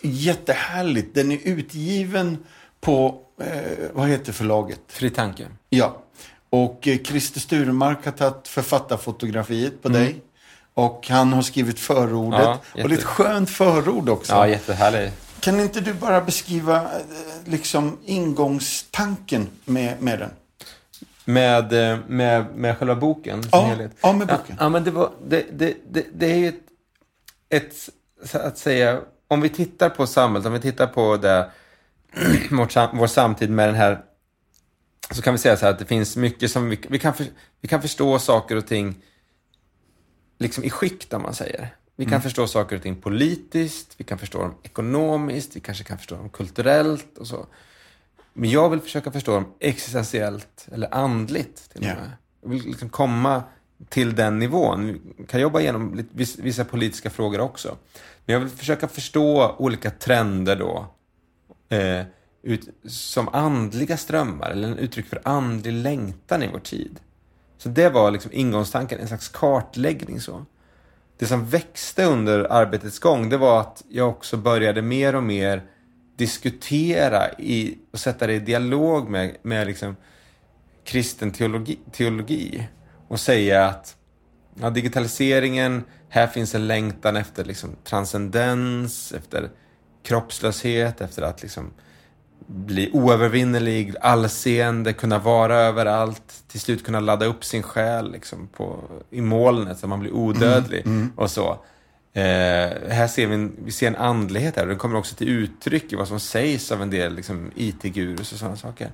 jättehärligt. 0.00 1.14
Den 1.14 1.32
är 1.32 1.38
utgiven 1.44 2.38
på, 2.80 3.20
eh, 3.40 3.90
vad 3.92 4.08
heter 4.08 4.32
förlaget? 4.32 4.80
Fri 4.88 5.10
Tanke. 5.10 5.46
Ja. 5.68 6.02
Och 6.50 6.88
eh, 6.88 6.98
Christer 6.98 7.40
Sturemark 7.40 8.04
har 8.04 8.12
tagit 8.12 8.48
författarfotografiet 8.48 9.82
på 9.82 9.88
mm. 9.88 10.00
dig. 10.00 10.22
Och 10.74 11.06
han 11.08 11.32
har 11.32 11.42
skrivit 11.42 11.80
förordet. 11.80 12.40
Ja, 12.74 12.82
och 12.82 12.88
lite 12.88 13.04
skönt 13.04 13.50
förord 13.50 14.08
också. 14.08 14.32
Ja, 14.32 14.48
jättehärligt. 14.48 15.40
Kan 15.40 15.60
inte 15.60 15.80
du 15.80 15.94
bara 15.94 16.20
beskriva 16.20 16.76
eh, 16.76 16.88
liksom 17.44 17.98
ingångstanken 18.04 19.48
med, 19.64 20.02
med 20.02 20.18
den? 20.18 20.30
Med, 21.24 21.92
eh, 21.92 21.98
med, 22.08 22.46
med 22.54 22.78
själva 22.78 22.94
boken 22.94 23.42
ja, 23.52 23.64
helhet. 23.64 23.92
ja, 24.00 24.12
med 24.12 24.26
boken. 24.26 24.44
Ja, 24.48 24.56
ja, 24.58 24.68
men 24.68 24.84
det, 24.84 24.90
var, 24.90 25.10
det, 25.28 25.46
det, 25.52 25.74
det, 25.90 26.06
det 26.14 26.32
är 26.32 26.36
ju 26.36 26.48
ett, 26.48 26.54
ett, 27.48 27.88
att 28.32 28.58
säga, 28.58 29.00
om 29.28 29.40
vi 29.40 29.48
tittar 29.48 29.90
på 29.90 30.06
samhället, 30.06 30.46
om 30.46 30.52
vi 30.52 30.60
tittar 30.60 30.86
på 30.86 31.16
det, 31.16 31.50
vår, 32.50 32.96
vår 32.96 33.06
samtid 33.06 33.50
med 33.50 33.68
den 33.68 33.74
här, 33.76 34.00
så 35.10 35.22
kan 35.22 35.34
vi 35.34 35.38
säga 35.38 35.56
så 35.56 35.64
här 35.66 35.72
att 35.72 35.78
det 35.78 35.84
finns 35.84 36.16
mycket 36.16 36.50
som 36.50 36.70
vi, 36.70 36.80
vi, 36.88 36.98
kan, 36.98 37.14
för, 37.14 37.26
vi 37.60 37.68
kan 37.68 37.82
förstå 37.82 38.18
saker 38.18 38.56
och 38.56 38.66
ting 38.66 38.94
liksom 40.38 40.64
i 40.64 40.70
skikt 40.70 41.12
om 41.12 41.22
man 41.22 41.34
säger. 41.34 41.74
Vi 41.96 42.04
kan 42.04 42.12
mm. 42.12 42.22
förstå 42.22 42.46
saker 42.46 42.76
och 42.76 42.82
ting 42.82 42.96
politiskt, 42.96 43.94
vi 43.96 44.04
kan 44.04 44.18
förstå 44.18 44.38
dem 44.38 44.54
ekonomiskt, 44.62 45.56
vi 45.56 45.60
kanske 45.60 45.84
kan 45.84 45.98
förstå 45.98 46.16
dem 46.16 46.28
kulturellt 46.28 47.18
och 47.18 47.26
så. 47.26 47.46
Men 48.32 48.50
jag 48.50 48.70
vill 48.70 48.80
försöka 48.80 49.12
förstå 49.12 49.34
dem 49.34 49.54
existentiellt 49.60 50.68
eller 50.72 50.94
andligt 50.94 51.70
till 51.70 51.80
och. 51.80 51.86
Yeah. 51.86 52.08
Jag 52.42 52.48
vill 52.48 52.62
liksom 52.64 52.88
komma 52.88 53.42
till 53.88 54.14
den 54.14 54.38
nivån. 54.38 54.86
Vi 54.86 55.26
kan 55.26 55.40
jobba 55.40 55.60
igenom 55.60 56.06
vissa 56.12 56.64
politiska 56.64 57.10
frågor 57.10 57.40
också. 57.40 57.76
Men 58.24 58.32
jag 58.32 58.40
vill 58.40 58.48
försöka 58.48 58.88
förstå 58.88 59.54
olika 59.58 59.90
trender 59.90 60.56
då. 60.56 60.86
Eh, 61.68 62.06
ut, 62.42 62.68
som 62.84 63.28
andliga 63.28 63.96
strömmar 63.96 64.50
eller 64.50 64.68
en 64.68 64.78
uttryck 64.78 65.06
för 65.06 65.20
andlig 65.24 65.72
längtan 65.72 66.42
i 66.42 66.48
vår 66.52 66.58
tid. 66.58 67.00
Så 67.58 67.68
det 67.68 67.88
var 67.88 68.10
liksom 68.10 68.30
ingångstanken, 68.34 69.00
en 69.00 69.08
slags 69.08 69.28
kartläggning. 69.28 70.20
så. 70.20 70.44
Det 71.18 71.26
som 71.26 71.46
växte 71.46 72.04
under 72.04 72.52
arbetets 72.52 72.98
gång, 72.98 73.28
det 73.28 73.36
var 73.36 73.60
att 73.60 73.84
jag 73.88 74.08
också 74.08 74.36
började 74.36 74.82
mer 74.82 75.14
och 75.14 75.22
mer 75.22 75.62
diskutera 76.16 77.32
i, 77.32 77.78
och 77.90 77.98
sätta 78.00 78.26
det 78.26 78.34
i 78.34 78.38
dialog 78.38 79.08
med, 79.08 79.36
med 79.42 79.66
liksom 79.66 79.96
kristen 80.84 81.30
teologi, 81.30 81.78
teologi 81.92 82.68
och 83.08 83.20
säga 83.20 83.66
att 83.66 83.96
ja, 84.60 84.70
digitaliseringen, 84.70 85.84
här 86.08 86.26
finns 86.26 86.54
en 86.54 86.66
längtan 86.66 87.16
efter 87.16 87.44
liksom 87.44 87.76
transcendens, 87.84 89.12
efter 89.12 89.50
kroppslöshet, 90.02 91.00
efter 91.00 91.22
att 91.22 91.42
liksom 91.42 91.72
bli 92.46 92.90
oövervinnerlig, 92.92 93.94
allseende, 94.00 94.92
kunna 94.92 95.18
vara 95.18 95.56
överallt, 95.56 96.44
till 96.48 96.60
slut 96.60 96.84
kunna 96.84 97.00
ladda 97.00 97.26
upp 97.26 97.44
sin 97.44 97.62
själ 97.62 98.12
liksom, 98.12 98.48
på, 98.56 98.80
i 99.10 99.20
molnet 99.20 99.78
så 99.78 99.86
man 99.86 100.00
blir 100.00 100.12
odödlig 100.12 100.86
mm, 100.86 100.98
mm. 100.98 101.12
och 101.16 101.30
så. 101.30 101.58
Eh, 102.12 102.70
här 102.88 103.06
ser 103.06 103.26
vi 103.26 103.34
en, 103.34 103.56
vi 103.64 103.72
ser 103.72 103.86
en 103.86 103.96
andlighet 103.96 104.56
här 104.56 104.62
och 104.62 104.68
den 104.68 104.78
kommer 104.78 104.98
också 104.98 105.14
till 105.14 105.28
uttryck 105.28 105.92
i 105.92 105.96
vad 105.96 106.08
som 106.08 106.20
sägs 106.20 106.72
av 106.72 106.82
en 106.82 106.90
del 106.90 107.14
liksom, 107.14 107.50
IT-gurus 107.54 108.32
och 108.32 108.38
sådana 108.38 108.56
saker. 108.56 108.90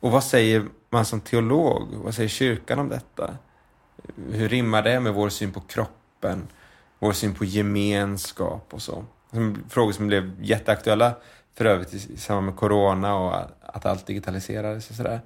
Och 0.00 0.10
vad 0.10 0.24
säger 0.24 0.66
man 0.90 1.04
som 1.04 1.20
teolog? 1.20 1.88
Vad 1.92 2.14
säger 2.14 2.28
kyrkan 2.28 2.78
om 2.78 2.88
detta? 2.88 3.36
Hur 4.30 4.48
rimmar 4.48 4.82
det 4.82 5.00
med 5.00 5.14
vår 5.14 5.28
syn 5.28 5.52
på 5.52 5.60
kroppen? 5.60 6.48
Vår 6.98 7.12
syn 7.12 7.34
på 7.34 7.44
gemenskap 7.44 8.68
och 8.70 8.82
så? 8.82 9.04
Frågor 9.68 9.92
som 9.92 10.06
blev 10.06 10.32
jätteaktuella 10.40 11.14
för 11.56 11.64
övrigt 11.64 11.94
i 11.94 12.16
samband 12.16 12.46
med 12.46 12.56
corona 12.56 13.14
och 13.14 13.34
att 13.60 13.86
allt 13.86 14.06
digitaliserades 14.06 14.90
och 14.90 14.96
sådär. 14.96 15.20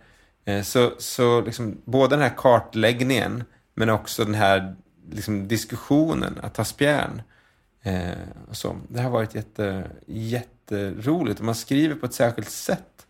Eh, 0.44 0.62
så, 0.62 0.92
så 0.98 1.40
liksom, 1.40 1.78
både 1.84 2.16
den 2.16 2.22
här 2.22 2.34
kartläggningen 2.36 3.44
men 3.74 3.90
också 3.90 4.24
den 4.24 4.34
här 4.34 4.76
liksom, 5.10 5.48
diskussionen, 5.48 6.38
att 6.42 6.54
ta 6.54 6.64
spjärn. 6.64 7.22
Eh, 7.82 8.10
och 8.48 8.56
så. 8.56 8.76
Det 8.88 9.00
har 9.00 9.10
varit 9.10 9.34
jätte, 9.34 9.90
jätteroligt 10.06 11.38
och 11.40 11.46
man 11.46 11.54
skriver 11.54 11.94
på 11.94 12.06
ett 12.06 12.14
särskilt 12.14 12.50
sätt 12.50 13.06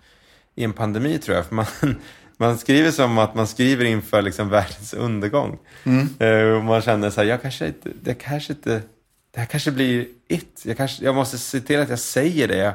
i 0.54 0.64
en 0.64 0.72
pandemi 0.72 1.18
tror 1.18 1.36
jag. 1.36 1.46
För 1.46 1.54
man, 1.54 1.66
man 2.36 2.58
skriver 2.58 2.90
som 2.90 3.18
att 3.18 3.34
man 3.34 3.46
skriver 3.46 3.84
inför 3.84 4.22
liksom, 4.22 4.48
världens 4.48 4.94
undergång. 4.94 5.58
Mm. 5.84 6.08
Eh, 6.18 6.56
och 6.56 6.64
man 6.64 6.82
känner 6.82 7.10
så 7.10 7.20
här, 7.20 7.28
jag 7.28 7.42
kanske 7.42 7.66
inte, 7.66 7.90
det 8.02 8.14
kanske 8.14 8.52
inte, 8.52 8.82
det 9.30 9.40
här 9.40 9.46
kanske 9.46 9.70
blir 9.70 10.08
it. 10.28 10.62
Jag, 10.64 10.76
kanske, 10.76 11.04
jag 11.04 11.14
måste 11.14 11.38
se 11.38 11.60
till 11.60 11.80
att 11.80 11.88
jag 11.88 11.98
säger 11.98 12.48
det 12.48 12.56
jag 12.56 12.74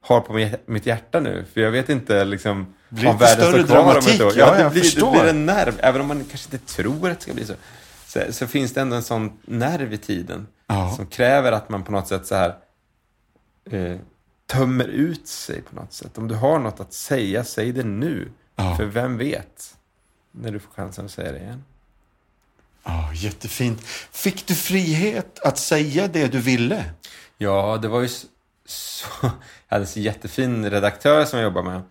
har 0.00 0.20
på 0.20 0.56
mitt 0.66 0.86
hjärta 0.86 1.20
nu. 1.20 1.44
För 1.52 1.60
jag 1.60 1.70
vet 1.70 1.88
inte 1.88 2.24
liksom, 2.24 2.74
om 2.90 3.18
världen 3.18 3.46
står 3.46 3.66
kvar 3.66 3.96
om 3.98 4.06
ett 4.06 4.20
år. 4.20 4.32
Ja, 4.36 4.58
ja, 4.58 4.64
det, 4.64 4.70
blir, 4.70 4.94
det 4.94 5.10
blir 5.10 5.30
en 5.30 5.46
nerv. 5.46 5.74
Även 5.78 6.00
om 6.00 6.06
man 6.06 6.24
kanske 6.24 6.56
inte 6.56 6.66
tror 6.66 7.10
att 7.10 7.18
det 7.18 7.22
ska 7.22 7.34
bli 7.34 7.44
så. 7.44 7.54
Så, 8.06 8.20
så 8.30 8.46
finns 8.46 8.74
det 8.74 8.80
ändå 8.80 8.96
en 8.96 9.02
sån 9.02 9.32
nerv 9.42 9.92
i 9.92 9.98
tiden. 9.98 10.46
Ja. 10.66 10.92
Som 10.96 11.06
kräver 11.06 11.52
att 11.52 11.68
man 11.68 11.84
på 11.84 11.92
något 11.92 12.08
sätt 12.08 12.26
så 12.26 12.34
här 12.34 12.54
eh, 13.70 13.96
tömmer 14.46 14.88
ut 14.88 15.28
sig 15.28 15.62
på 15.62 15.76
något 15.76 15.92
sätt. 15.92 16.18
Om 16.18 16.28
du 16.28 16.34
har 16.34 16.58
något 16.58 16.80
att 16.80 16.92
säga, 16.92 17.44
säg 17.44 17.72
det 17.72 17.84
nu. 17.84 18.28
Ja. 18.56 18.76
För 18.76 18.84
vem 18.84 19.18
vet? 19.18 19.74
när 20.30 20.52
du 20.52 20.58
får 20.58 20.72
chansen 20.72 21.04
att 21.04 21.10
säga 21.10 21.32
det 21.32 21.38
igen. 21.38 21.64
Ja, 22.84 23.12
jättefint. 23.14 23.80
Fick 24.12 24.46
du 24.46 24.54
frihet 24.54 25.38
att 25.38 25.58
säga 25.58 26.08
det 26.08 26.26
du 26.26 26.40
ville? 26.40 26.84
Ja, 27.38 27.78
det 27.82 27.88
var 27.88 28.00
ju 28.00 28.08
så... 28.70 29.06
jag 29.22 29.30
hade 29.68 29.82
en 29.82 29.86
så 29.86 30.00
jättefin 30.00 30.70
redaktör 30.70 31.24
som 31.24 31.38
jag 31.38 31.44
jobbade 31.44 31.70
med. 31.70 31.82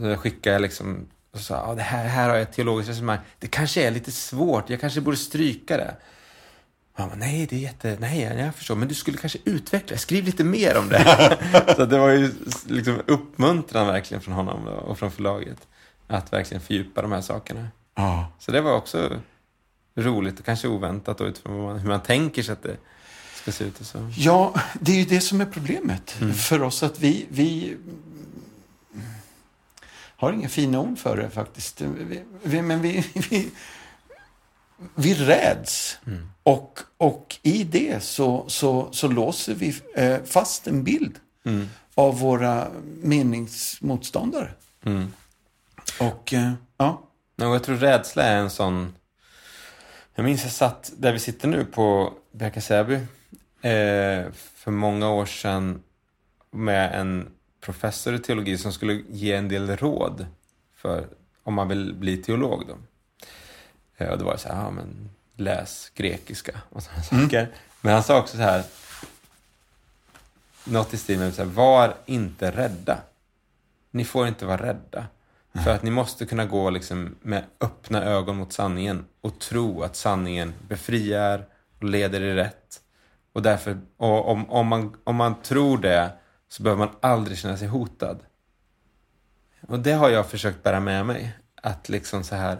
Så 0.00 0.20
skickade 0.20 0.54
jag 0.54 0.62
liksom 0.62 1.08
och 1.32 1.42
sa, 1.42 1.74
det 1.74 1.82
här, 1.82 2.04
här 2.04 2.28
har 2.28 2.34
jag 2.34 2.42
ett 2.42 2.52
teologiskt 2.52 2.90
resonemang. 2.90 3.18
Det 3.38 3.46
kanske 3.46 3.86
är 3.86 3.90
lite 3.90 4.12
svårt, 4.12 4.70
jag 4.70 4.80
kanske 4.80 5.00
borde 5.00 5.16
stryka 5.16 5.76
det. 5.76 5.96
Han 6.92 7.08
bara, 7.08 7.16
nej, 7.16 7.46
det 7.50 7.56
är 7.56 7.60
jätte... 7.60 7.96
Nej, 8.00 8.20
jag 8.20 8.54
förstår. 8.54 8.74
Men 8.74 8.88
du 8.88 8.94
skulle 8.94 9.18
kanske 9.18 9.38
utveckla, 9.44 9.96
skriv 9.96 10.24
lite 10.24 10.44
mer 10.44 10.78
om 10.78 10.88
det. 10.88 11.38
så 11.76 11.84
det 11.84 11.98
var 11.98 12.10
ju 12.10 12.32
liksom 12.66 13.02
uppmuntran 13.06 13.86
verkligen 13.86 14.20
från 14.20 14.34
honom 14.34 14.66
och 14.66 14.98
från 14.98 15.10
förlaget. 15.10 15.68
Att 16.06 16.32
verkligen 16.32 16.60
fördjupa 16.60 17.02
de 17.02 17.12
här 17.12 17.20
sakerna. 17.20 17.68
Ja. 17.94 18.32
Så 18.38 18.52
det 18.52 18.60
var 18.60 18.72
också 18.72 19.20
roligt 19.94 20.38
och 20.38 20.44
kanske 20.44 20.68
oväntat 20.68 21.18
då, 21.18 21.24
utifrån 21.24 21.78
hur 21.78 21.88
man 21.88 22.00
tänker 22.00 22.42
sig 22.42 22.52
att 22.52 22.62
det 22.62 22.76
ska 23.52 23.52
se 23.52 23.64
ut. 23.64 23.80
Och 23.80 23.86
så. 23.86 24.10
Ja, 24.16 24.54
det 24.80 24.92
är 24.92 24.96
ju 24.96 25.04
det 25.04 25.20
som 25.20 25.40
är 25.40 25.46
problemet 25.46 26.10
för 26.36 26.62
oss. 26.62 26.82
att 26.82 27.00
vi, 27.00 27.26
vi 27.28 27.76
har 30.16 30.32
inga 30.32 30.48
fina 30.48 30.80
ord 30.80 30.98
för 30.98 31.16
det 31.16 31.30
faktiskt. 31.30 31.80
Vi, 31.80 32.22
vi, 32.42 32.62
men 32.62 32.82
vi, 32.82 33.04
vi, 33.30 33.50
vi 34.94 35.14
räds. 35.14 35.98
Och, 36.42 36.80
och 36.96 37.36
i 37.42 37.64
det 37.64 38.02
så, 38.02 38.44
så, 38.48 38.88
så 38.92 39.08
låser 39.08 39.54
vi 39.54 39.80
eh, 39.94 40.18
fast 40.24 40.66
en 40.66 40.84
bild 40.84 41.18
Mm. 41.44 41.68
av 41.94 42.18
våra 42.18 42.68
meningsmotståndare. 43.02 44.50
Mm. 44.84 45.12
Och 46.00 46.32
eh, 46.34 46.52
ja, 46.76 47.02
och 47.36 47.44
jag 47.44 47.62
tror 47.62 47.76
rädsla 47.76 48.22
är 48.22 48.36
en 48.36 48.50
sån... 48.50 48.94
Jag 50.14 50.24
minns 50.24 50.42
jag 50.42 50.52
satt 50.52 50.92
där 50.96 51.12
vi 51.12 51.18
sitter 51.18 51.48
nu 51.48 51.64
på 51.64 52.12
Bjärka-Säby 52.32 53.00
eh, 53.66 54.32
för 54.32 54.70
många 54.70 55.10
år 55.10 55.26
sedan 55.26 55.82
med 56.50 57.00
en 57.00 57.28
professor 57.60 58.14
i 58.14 58.18
teologi 58.18 58.58
som 58.58 58.72
skulle 58.72 59.02
ge 59.08 59.32
en 59.32 59.48
del 59.48 59.76
råd 59.76 60.26
för 60.76 61.06
om 61.42 61.54
man 61.54 61.68
vill 61.68 61.94
bli 61.94 62.16
teolog. 62.16 62.64
Då. 62.68 62.76
Eh, 63.96 64.10
och 64.10 64.18
då 64.18 64.24
var 64.24 64.32
det 64.32 64.38
så 64.38 64.48
här, 64.48 64.62
ja 64.62 64.70
men 64.70 65.10
läs 65.36 65.90
grekiska 65.94 66.60
och 66.70 66.82
sådana 66.82 67.02
saker. 67.02 67.48
Men 67.80 67.92
han 67.92 68.02
sa 68.02 68.18
också 68.18 68.36
så 68.36 68.42
här, 68.42 68.64
något 70.64 70.94
i 70.94 70.96
stil 70.96 71.18
med 71.18 71.34
så 71.34 71.42
här, 71.42 71.50
var 71.50 71.94
inte 72.06 72.50
rädda. 72.50 72.98
Ni 73.90 74.04
får 74.04 74.28
inte 74.28 74.46
vara 74.46 74.62
rädda. 74.62 75.06
För 75.64 75.70
att 75.70 75.82
ni 75.82 75.90
måste 75.90 76.26
kunna 76.26 76.44
gå 76.44 76.70
liksom 76.70 77.16
med 77.22 77.44
öppna 77.60 78.04
ögon 78.04 78.36
mot 78.36 78.52
sanningen 78.52 79.04
och 79.20 79.38
tro 79.38 79.82
att 79.82 79.96
sanningen 79.96 80.54
befriar 80.68 81.46
och 81.78 81.84
leder 81.84 82.20
i 82.20 82.34
rätt. 82.34 82.80
Och 83.36 83.42
därför, 83.42 83.80
och 83.96 84.28
om, 84.28 84.50
om, 84.50 84.66
man, 84.66 84.96
om 85.04 85.16
man 85.16 85.42
tror 85.42 85.78
det 85.78 86.12
så 86.48 86.62
behöver 86.62 86.86
man 86.86 86.94
aldrig 87.00 87.38
känna 87.38 87.56
sig 87.56 87.68
hotad. 87.68 88.18
Och 89.60 89.78
det 89.78 89.92
har 89.92 90.10
jag 90.10 90.26
försökt 90.30 90.62
bära 90.62 90.80
med 90.80 91.06
mig. 91.06 91.32
Att 91.54 91.88
liksom 91.88 92.24
så 92.24 92.34
här, 92.34 92.58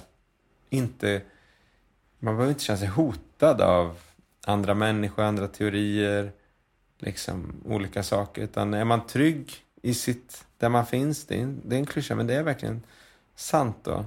inte, 0.71 1.23
man 2.19 2.35
behöver 2.35 2.53
inte 2.53 2.65
känna 2.65 2.79
sig 2.79 2.89
hotad 2.89 3.61
av 3.61 3.99
andra 4.47 4.75
människor, 4.75 5.23
andra 5.23 5.49
teorier, 5.49 6.33
liksom 6.99 7.63
olika 7.65 8.03
saker. 8.03 8.43
Utan 8.43 8.75
är 8.75 8.85
man 8.85 9.07
trygg 9.07 9.55
i 9.83 9.95
sitt, 9.95 10.47
där 10.59 10.69
man 10.69 10.87
finns, 10.87 11.27
det 11.27 11.39
är 11.39 11.43
en, 11.43 11.61
det 11.65 11.77
är 11.77 11.81
en 11.81 11.87
klyscha, 11.87 12.15
men 12.15 12.27
det 12.27 12.35
är 12.35 12.43
verkligen 12.43 12.83
sant 13.37 13.77
då. 13.83 14.05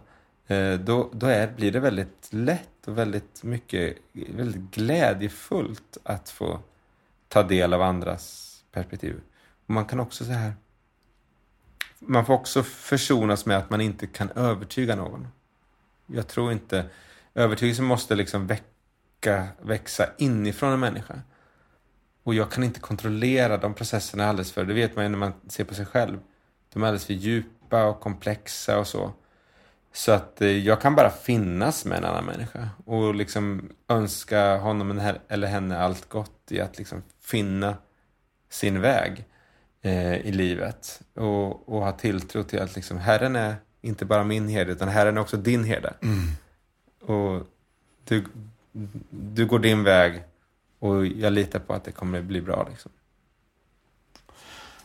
Eh, 0.55 0.79
då, 0.79 1.09
då 1.13 1.27
är, 1.27 1.47
blir 1.47 1.71
det 1.71 1.79
väldigt 1.79 2.27
lätt 2.29 2.78
och 2.89 2.97
väldigt 2.97 3.43
mycket, 3.43 3.97
väldigt 4.13 4.71
glädjefullt 4.75 5.97
att 6.03 6.29
få 6.29 6.59
ta 7.27 7.43
del 7.43 7.73
av 7.73 7.81
andras 7.81 8.55
perspektiv. 8.71 9.21
Och 9.65 9.69
man 9.69 9.85
kan 9.85 9.99
också 9.99 10.25
så 10.25 10.31
här, 10.31 10.53
man 11.99 12.25
får 12.25 12.33
också 12.33 12.63
försonas 12.63 13.45
med 13.45 13.57
att 13.57 13.69
man 13.69 13.81
inte 13.81 14.07
kan 14.07 14.29
övertyga 14.31 14.95
någon. 14.95 15.27
Jag 16.07 16.27
tror 16.27 16.51
inte, 16.51 16.85
övertygelsen 17.33 17.85
måste 17.85 18.15
liksom 18.15 18.47
väcka, 18.47 19.47
växa 19.61 20.09
inifrån 20.17 20.73
en 20.73 20.79
människa. 20.79 21.21
Och 22.23 22.33
jag 22.33 22.51
kan 22.51 22.63
inte 22.63 22.79
kontrollera 22.79 23.57
de 23.57 23.73
processerna 23.73 24.25
alldeles 24.25 24.51
för, 24.51 24.65
det 24.65 24.73
vet 24.73 24.95
man 24.95 25.05
ju 25.05 25.09
när 25.09 25.17
man 25.17 25.33
ser 25.47 25.63
på 25.63 25.73
sig 25.73 25.85
själv. 25.85 26.19
De 26.73 26.83
är 26.83 26.87
alldeles 26.87 27.05
för 27.05 27.13
djupa 27.13 27.85
och 27.85 27.99
komplexa 27.99 28.79
och 28.79 28.87
så. 28.87 29.13
Så 29.93 30.11
att 30.11 30.41
eh, 30.41 30.47
jag 30.47 30.81
kan 30.81 30.95
bara 30.95 31.09
finnas 31.09 31.85
med 31.85 31.97
en 31.97 32.05
annan 32.05 32.25
människa 32.25 32.69
och 32.85 33.15
liksom 33.15 33.69
önska 33.87 34.57
honom 34.57 35.15
eller 35.27 35.47
henne 35.47 35.79
allt 35.79 36.09
gott 36.09 36.51
i 36.51 36.61
att 36.61 36.77
liksom 36.77 37.03
finna 37.21 37.77
sin 38.49 38.81
väg 38.81 39.25
eh, 39.81 40.15
i 40.15 40.31
livet. 40.31 41.01
Och, 41.13 41.69
och 41.69 41.81
ha 41.81 41.91
tilltro 41.91 42.43
till 42.43 42.61
att 42.61 42.75
liksom, 42.75 42.97
Herren 42.97 43.35
är 43.35 43.55
inte 43.81 44.05
bara 44.05 44.23
min 44.23 44.47
herde 44.47 44.71
utan 44.71 44.87
Herren 44.87 45.17
är 45.17 45.21
också 45.21 45.37
din 45.37 45.63
herde. 45.63 45.93
Och 47.01 47.47
du, 48.03 48.25
du 49.09 49.45
går 49.45 49.59
din 49.59 49.83
väg 49.83 50.23
och 50.79 51.05
jag 51.05 51.33
litar 51.33 51.59
på 51.59 51.73
att 51.73 51.83
det 51.83 51.91
kommer 51.91 52.21
bli 52.21 52.41
bra. 52.41 52.67
Liksom. 52.69 52.91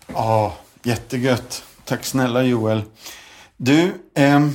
Ja, 0.07 0.59
jättegött. 0.83 1.65
Tack 1.85 2.05
snälla 2.05 2.43
Joel. 2.43 2.83
Du, 3.57 3.93
ehm, 4.15 4.55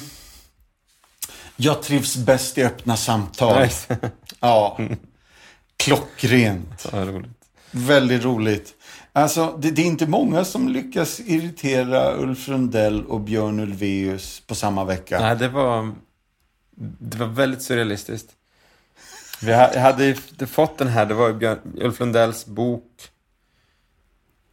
jag 1.62 1.84
trivs 1.84 2.18
bäst 2.18 2.58
i 2.58 2.64
öppna 2.64 2.98
samtal. 2.98 3.62
Nice. 3.62 3.98
Ja, 4.40 4.80
klockrent. 5.78 6.86
Ja, 6.92 7.06
roligt. 7.06 7.32
Väldigt 7.72 8.24
roligt. 8.24 8.74
Alltså, 9.14 9.58
det, 9.58 9.72
det 9.72 9.82
är 9.82 9.86
inte 9.86 10.08
många 10.08 10.46
som 10.46 10.70
lyckas 10.70 11.20
irritera 11.20 12.18
Ulf 12.18 12.48
Lundell 12.48 13.06
och 13.06 13.22
Björn 13.22 13.60
Ulvaeus 13.60 14.40
på 14.48 14.56
samma 14.56 14.84
vecka. 14.84 15.20
Nej, 15.20 15.36
det 15.36 15.48
var, 15.48 15.92
det 17.00 17.18
var 17.18 17.28
väldigt 17.28 17.62
surrealistiskt. 17.62 18.32
Vi 19.42 19.54
hade 19.80 20.16
fått 20.48 20.78
den 20.78 20.88
här, 20.88 21.06
det 21.06 21.14
var 21.14 21.34
Björn, 21.34 21.60
Ulf 21.76 22.00
Lundells 22.00 22.46
bok 22.46 23.10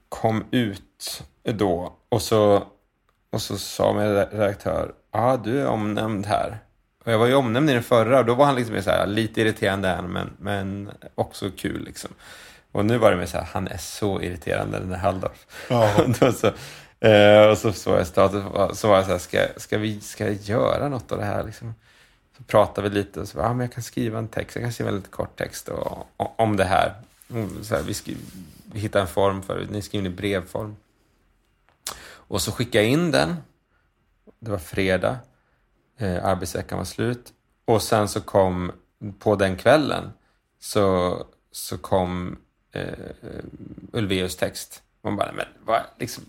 kom 0.09 0.45
ut 0.51 1.23
då 1.43 1.93
och 2.09 2.23
så, 2.23 2.63
och 3.31 3.43
så 3.43 3.59
sa 3.59 3.93
min 3.93 4.15
redaktör, 4.15 4.95
ja 5.13 5.33
ah, 5.33 5.37
du 5.37 5.61
är 5.61 5.67
omnämnd 5.67 6.27
här. 6.27 6.66
Och 7.07 7.13
jag 7.13 7.19
var 7.19 7.27
ju 7.27 7.35
omnämnd 7.35 7.71
i 7.71 7.73
den 7.73 7.83
förra 7.83 8.19
och 8.19 8.25
då 8.25 8.35
var 8.35 8.47
han 8.47 8.55
liksom 8.57 8.83
så 8.83 8.91
här, 8.91 9.07
lite 9.07 9.41
irriterande 9.41 10.03
men, 10.09 10.31
men 10.39 10.91
också 11.15 11.51
kul 11.57 11.85
liksom. 11.85 12.11
Och 12.73 12.85
nu 12.85 12.99
var 12.99 13.11
det 13.11 13.17
mer 13.17 13.27
så 13.27 13.39
här, 13.39 13.49
han 13.53 13.69
är 13.69 13.77
så 13.77 14.23
irriterande 14.23 14.79
den 14.79 14.89
där 14.89 14.97
Halldorf. 14.97 15.47
Ja. 15.69 16.05
Då 16.21 16.33
så, 16.33 16.47
eh, 17.07 17.51
och 17.51 17.59
så 17.59 17.73
såg 17.73 17.99
jag 17.99 18.07
status, 18.07 18.45
så 18.81 18.89
var 18.89 18.97
jag 18.97 19.05
så 19.05 19.11
här, 19.11 19.19
ska, 19.19 19.47
ska 19.57 19.79
vi 19.79 20.01
ska 20.01 20.25
jag 20.25 20.35
göra 20.35 20.89
något 20.89 21.13
av 21.13 21.19
det 21.19 21.25
här 21.25 21.45
liksom? 21.45 21.75
Så 22.37 22.43
pratade 22.43 22.89
vi 22.89 22.95
lite 22.95 23.21
och 23.21 23.29
så, 23.29 23.39
ja 23.39 23.49
men 23.49 23.61
jag 23.61 23.73
kan 23.73 23.83
skriva 23.83 24.19
en 24.19 24.29
text, 24.29 24.57
jag 24.57 24.65
kan 24.65 24.73
skriva 24.73 24.91
en 24.91 24.97
lite 24.97 25.11
kort 25.11 25.37
text 25.39 25.69
och, 25.69 26.07
och, 26.17 26.41
om 26.41 26.57
det 26.57 26.65
här. 26.65 26.95
Mm, 27.31 27.65
Så 27.65 27.75
här 27.75 27.83
vi, 27.83 27.95
skri, 27.95 28.17
vi 28.73 28.81
hittade 28.81 29.03
en 29.03 29.09
form 29.09 29.43
för 29.43 29.59
det, 29.59 29.67
ni 29.71 29.83
skriver 29.83 30.07
i 30.07 30.11
brevform. 30.11 30.77
Och 32.07 32.43
så 32.43 32.53
skickade 32.53 32.85
jag 32.85 32.93
in 32.93 33.11
den. 33.11 33.37
Det 34.39 34.51
var 34.51 34.59
fredag. 34.59 35.19
Eh, 35.99 36.25
arbetsveckan 36.25 36.79
var 36.79 36.85
slut. 36.85 37.33
Och 37.65 37.83
sen 37.83 38.09
så 38.09 38.21
kom, 38.21 38.73
på 39.19 39.37
den 39.37 39.57
kvällen, 39.57 40.13
så, 40.61 41.17
så 41.53 41.79
kom 41.79 42.37
eh, 42.73 42.83
Ulvaeus 43.93 44.37
text. 44.37 44.83
Man 45.03 45.17
bara, 45.17 45.33
men 45.33 45.47
vad, 45.65 45.81
liksom, 45.99 46.25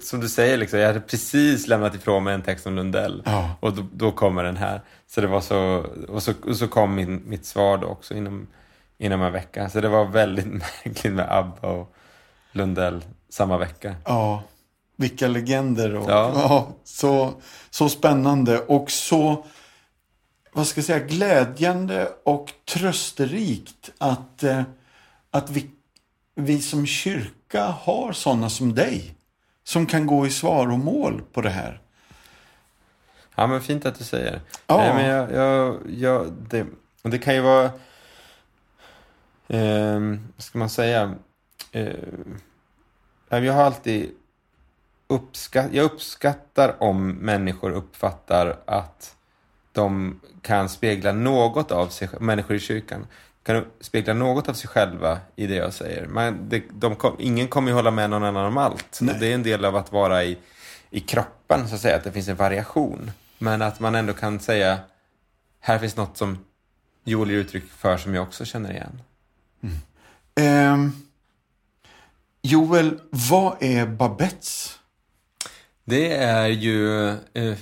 som 0.00 0.20
du 0.20 0.28
säger, 0.28 0.56
liksom, 0.56 0.78
jag 0.78 0.86
hade 0.86 1.00
precis 1.00 1.66
lämnat 1.66 1.94
ifrån 1.94 2.24
mig 2.24 2.34
en 2.34 2.42
text 2.42 2.66
om 2.66 2.74
Lundell. 2.74 3.22
Ja. 3.26 3.56
Och 3.60 3.72
då, 3.72 3.86
då 3.92 4.12
kommer 4.12 4.44
den 4.44 4.56
här. 4.56 4.80
Så 5.06 5.20
det 5.20 5.26
var 5.26 5.40
så, 5.40 5.86
och 6.08 6.22
så, 6.22 6.32
och 6.46 6.56
så 6.56 6.68
kom 6.68 6.94
min, 6.94 7.22
mitt 7.26 7.46
svar 7.46 7.78
då 7.78 7.86
också 7.86 8.14
inom, 8.14 8.46
inom 8.98 9.22
en 9.22 9.32
vecka. 9.32 9.68
Så 9.68 9.80
det 9.80 9.88
var 9.88 10.04
väldigt 10.04 10.46
märkligt 10.84 11.12
med 11.12 11.32
ABBA 11.32 11.68
och 11.68 11.94
Lundell 12.52 13.04
samma 13.28 13.58
vecka. 13.58 13.94
Ja, 14.04 14.42
vilka 15.02 15.28
legender. 15.28 15.94
Och, 15.94 16.10
Ja. 16.10 16.32
ja. 16.34 16.68
så, 16.84 17.32
så 17.70 17.88
spännande 17.88 18.58
och 18.58 18.90
så 18.90 19.44
vad 20.52 20.66
ska 20.66 20.78
jag 20.78 20.84
säga, 20.84 20.98
glädjande 20.98 22.12
och 22.24 22.52
trösterikt 22.64 23.90
att, 23.98 24.42
eh, 24.42 24.62
att 25.30 25.50
vi, 25.50 25.70
vi 26.34 26.62
som 26.62 26.86
kyrka 26.86 27.64
har 27.64 28.12
sådana 28.12 28.50
som 28.50 28.74
dig 28.74 29.14
som 29.64 29.86
kan 29.86 30.06
gå 30.06 30.26
i 30.26 30.30
svar 30.30 30.72
och 30.72 30.78
mål 30.78 31.22
på 31.32 31.40
det 31.40 31.50
här. 31.50 31.80
Ja, 33.34 33.46
men 33.46 33.60
fint 33.60 33.86
att 33.86 33.98
du 33.98 34.04
säger. 34.04 34.40
Ja. 34.66 34.76
Nej, 34.76 34.94
men 34.94 35.06
jag, 35.06 35.32
jag, 35.32 35.80
jag, 35.96 36.32
det, 36.32 36.66
och 37.02 37.10
det 37.10 37.18
kan 37.18 37.34
ju 37.34 37.40
vara... 37.40 37.70
Eh, 39.48 40.00
vad 40.36 40.44
ska 40.44 40.58
man 40.58 40.70
säga? 40.70 41.14
Eh, 41.72 41.94
jag 43.28 43.52
har 43.52 43.62
alltid 43.62 44.10
uppskatt, 45.12 45.66
jag 45.72 45.84
uppskattar 45.84 46.82
om 46.82 47.08
människor 47.10 47.70
uppfattar 47.70 48.56
att 48.64 49.14
de 49.72 50.20
kan 50.42 50.68
spegla 50.68 51.12
något 51.12 51.70
av 51.72 51.88
sig 51.88 52.08
människor 52.20 52.56
i 52.56 52.60
kyrkan 52.60 53.06
kan 53.42 53.64
spegla 53.80 54.14
något 54.14 54.48
av 54.48 54.54
sig 54.54 54.68
själva 54.68 55.18
i 55.36 55.46
det 55.46 55.54
jag 55.54 55.72
säger. 55.72 56.06
Man, 56.06 56.48
det, 56.48 56.62
de 56.72 56.96
kom, 56.96 57.16
ingen 57.18 57.48
kommer 57.48 57.68
ju 57.68 57.74
hålla 57.74 57.90
med 57.90 58.10
någon 58.10 58.24
annan 58.24 58.46
om 58.46 58.56
allt. 58.56 59.00
Det 59.20 59.26
är 59.26 59.34
en 59.34 59.42
del 59.42 59.64
av 59.64 59.76
att 59.76 59.92
vara 59.92 60.24
i, 60.24 60.38
i 60.90 61.00
kroppen, 61.00 61.68
så 61.68 61.74
att 61.74 61.80
säga, 61.80 61.96
att 61.96 62.04
det 62.04 62.12
finns 62.12 62.28
en 62.28 62.36
variation. 62.36 63.10
Men 63.38 63.62
att 63.62 63.80
man 63.80 63.94
ändå 63.94 64.12
kan 64.12 64.40
säga, 64.40 64.78
här 65.60 65.78
finns 65.78 65.96
något 65.96 66.16
som 66.16 66.38
Joel 67.04 67.30
ger 67.30 67.38
uttryck 67.38 67.64
för 67.70 67.96
som 67.96 68.14
jag 68.14 68.22
också 68.22 68.44
känner 68.44 68.70
igen. 68.70 69.02
Mm. 70.36 70.74
Um, 70.74 70.92
Joel, 72.42 73.00
vad 73.10 73.56
är 73.60 73.86
Babettes? 73.86 74.78
Det 75.84 76.16
är 76.16 76.48
ju 76.48 77.08
eh, 77.08 77.56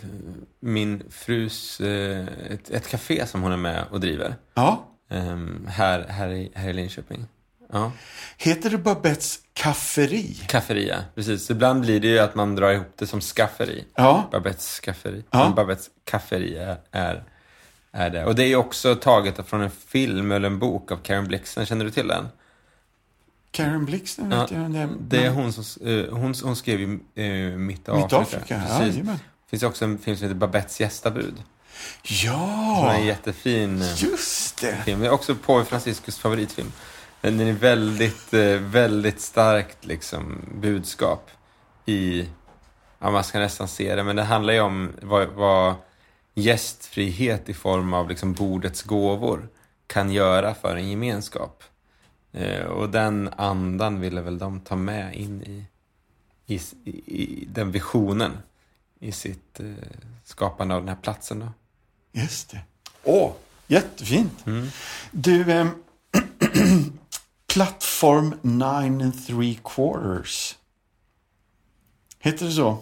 min 0.60 1.02
frus, 1.10 1.80
eh, 1.80 2.26
ett, 2.50 2.70
ett 2.70 2.88
café 2.88 3.26
som 3.26 3.42
hon 3.42 3.52
är 3.52 3.56
med 3.56 3.84
och 3.90 4.00
driver. 4.00 4.34
Ja. 4.54 4.86
Um, 5.10 5.66
här, 5.70 6.06
här, 6.08 6.28
i, 6.30 6.52
här 6.54 6.68
i 6.68 6.72
Linköping. 6.72 7.26
Ja. 7.72 7.92
Heter 8.36 8.70
det 8.70 8.78
Babettes 8.78 9.38
kafferi? 9.52 10.34
Kafferi, 10.46 10.88
ja. 10.88 10.96
Precis. 11.14 11.50
Ibland 11.50 11.80
blir 11.80 12.00
det 12.00 12.08
ju 12.08 12.18
att 12.18 12.34
man 12.34 12.56
drar 12.56 12.72
ihop 12.72 12.92
det 12.96 13.06
som 13.06 13.20
skafferi. 13.20 13.84
Ja. 13.94 14.28
Babettes 14.32 14.80
kafferi. 14.80 15.24
Ja. 15.30 15.44
Men 15.44 15.54
Babettes 15.54 15.90
kafferi 16.04 16.56
är, 16.56 16.76
är, 16.90 17.24
är 17.92 18.10
det. 18.10 18.24
Och 18.24 18.34
det 18.34 18.44
är 18.44 18.56
också 18.56 18.94
taget 18.94 19.48
från 19.48 19.60
en 19.60 19.70
film 19.70 20.32
eller 20.32 20.46
en 20.46 20.58
bok 20.58 20.92
av 20.92 20.96
Karen 20.96 21.28
Blixen. 21.28 21.66
Känner 21.66 21.84
du 21.84 21.90
till 21.90 22.08
den? 22.08 22.28
Karen 23.52 23.84
Blixen, 23.84 24.30
Ja, 24.30 24.40
vet 24.40 24.50
jag. 24.50 24.70
Det, 24.70 24.88
Det 25.00 25.24
är 25.26 25.30
hon 25.30 25.52
som, 25.52 25.86
eh, 25.88 26.04
hon, 26.14 26.34
hon 26.42 26.56
skrev 26.56 26.80
ju 26.80 26.86
uh, 26.86 27.56
Mitt 27.58 27.88
i 27.88 27.92
Mitt 27.92 28.12
Afrika. 28.12 28.18
Afrika, 28.18 28.62
ja, 28.68 28.78
Precis. 28.78 28.94
jajamän. 28.94 29.16
Det 29.44 29.50
finns 29.50 29.62
också 29.62 29.84
en 29.84 29.98
film 29.98 30.16
som 30.16 30.24
heter 30.24 30.38
Babettes 30.38 30.80
gästabud. 30.80 31.34
Som 32.02 32.16
är 32.16 32.24
Ja, 32.26 32.92
en 32.94 33.06
jättefin 33.06 33.82
eh, 33.82 34.02
just 34.02 34.60
det. 34.60 34.76
film. 34.84 35.00
Det 35.00 35.06
är 35.06 35.10
också 35.10 35.34
Påve 35.34 35.64
Franciscus 35.64 36.18
favoritfilm. 36.18 36.72
Den 37.20 37.40
är 37.40 37.52
väldigt, 37.52 38.34
eh, 38.34 38.40
väldigt 38.60 39.20
starkt 39.20 39.84
liksom, 39.86 40.38
budskap 40.54 41.30
i, 41.86 42.28
ja 42.98 43.10
man 43.10 43.24
ska 43.24 43.38
nästan 43.38 43.68
se 43.68 43.94
det, 43.94 44.02
men 44.04 44.16
det 44.16 44.22
handlar 44.22 44.52
ju 44.54 44.60
om 44.60 44.90
vad, 45.02 45.28
vad 45.28 45.74
gästfrihet 46.34 47.48
i 47.48 47.54
form 47.54 47.92
av 47.94 48.08
liksom 48.08 48.32
bordets 48.32 48.82
gåvor 48.82 49.48
kan 49.86 50.10
göra 50.12 50.54
för 50.54 50.76
en 50.76 50.88
gemenskap. 50.90 51.62
Eh, 52.32 52.64
och 52.64 52.90
den 52.90 53.28
andan 53.36 54.00
ville 54.00 54.20
väl 54.20 54.38
de 54.38 54.60
ta 54.60 54.76
med 54.76 55.14
in 55.14 55.42
i, 55.42 55.66
i, 56.46 56.60
i, 57.06 57.48
den 57.52 57.72
visionen 57.72 58.32
i 59.00 59.12
sitt 59.12 59.60
eh, 59.60 59.66
skapande 60.24 60.74
av 60.74 60.80
den 60.80 60.88
här 60.88 61.02
platsen. 61.02 61.38
Då. 61.40 61.48
Just 62.20 62.50
det. 62.50 62.60
Åh, 63.04 63.32
jättefint. 63.66 64.46
Mm. 64.46 64.68
Du, 65.10 65.52
ehm, 65.52 65.70
plattform 67.46 68.34
9 68.42 68.64
and 68.64 69.26
3 69.26 69.58
quarters. 69.64 70.56
Heter 72.18 72.46
det 72.46 72.52
så? 72.52 72.78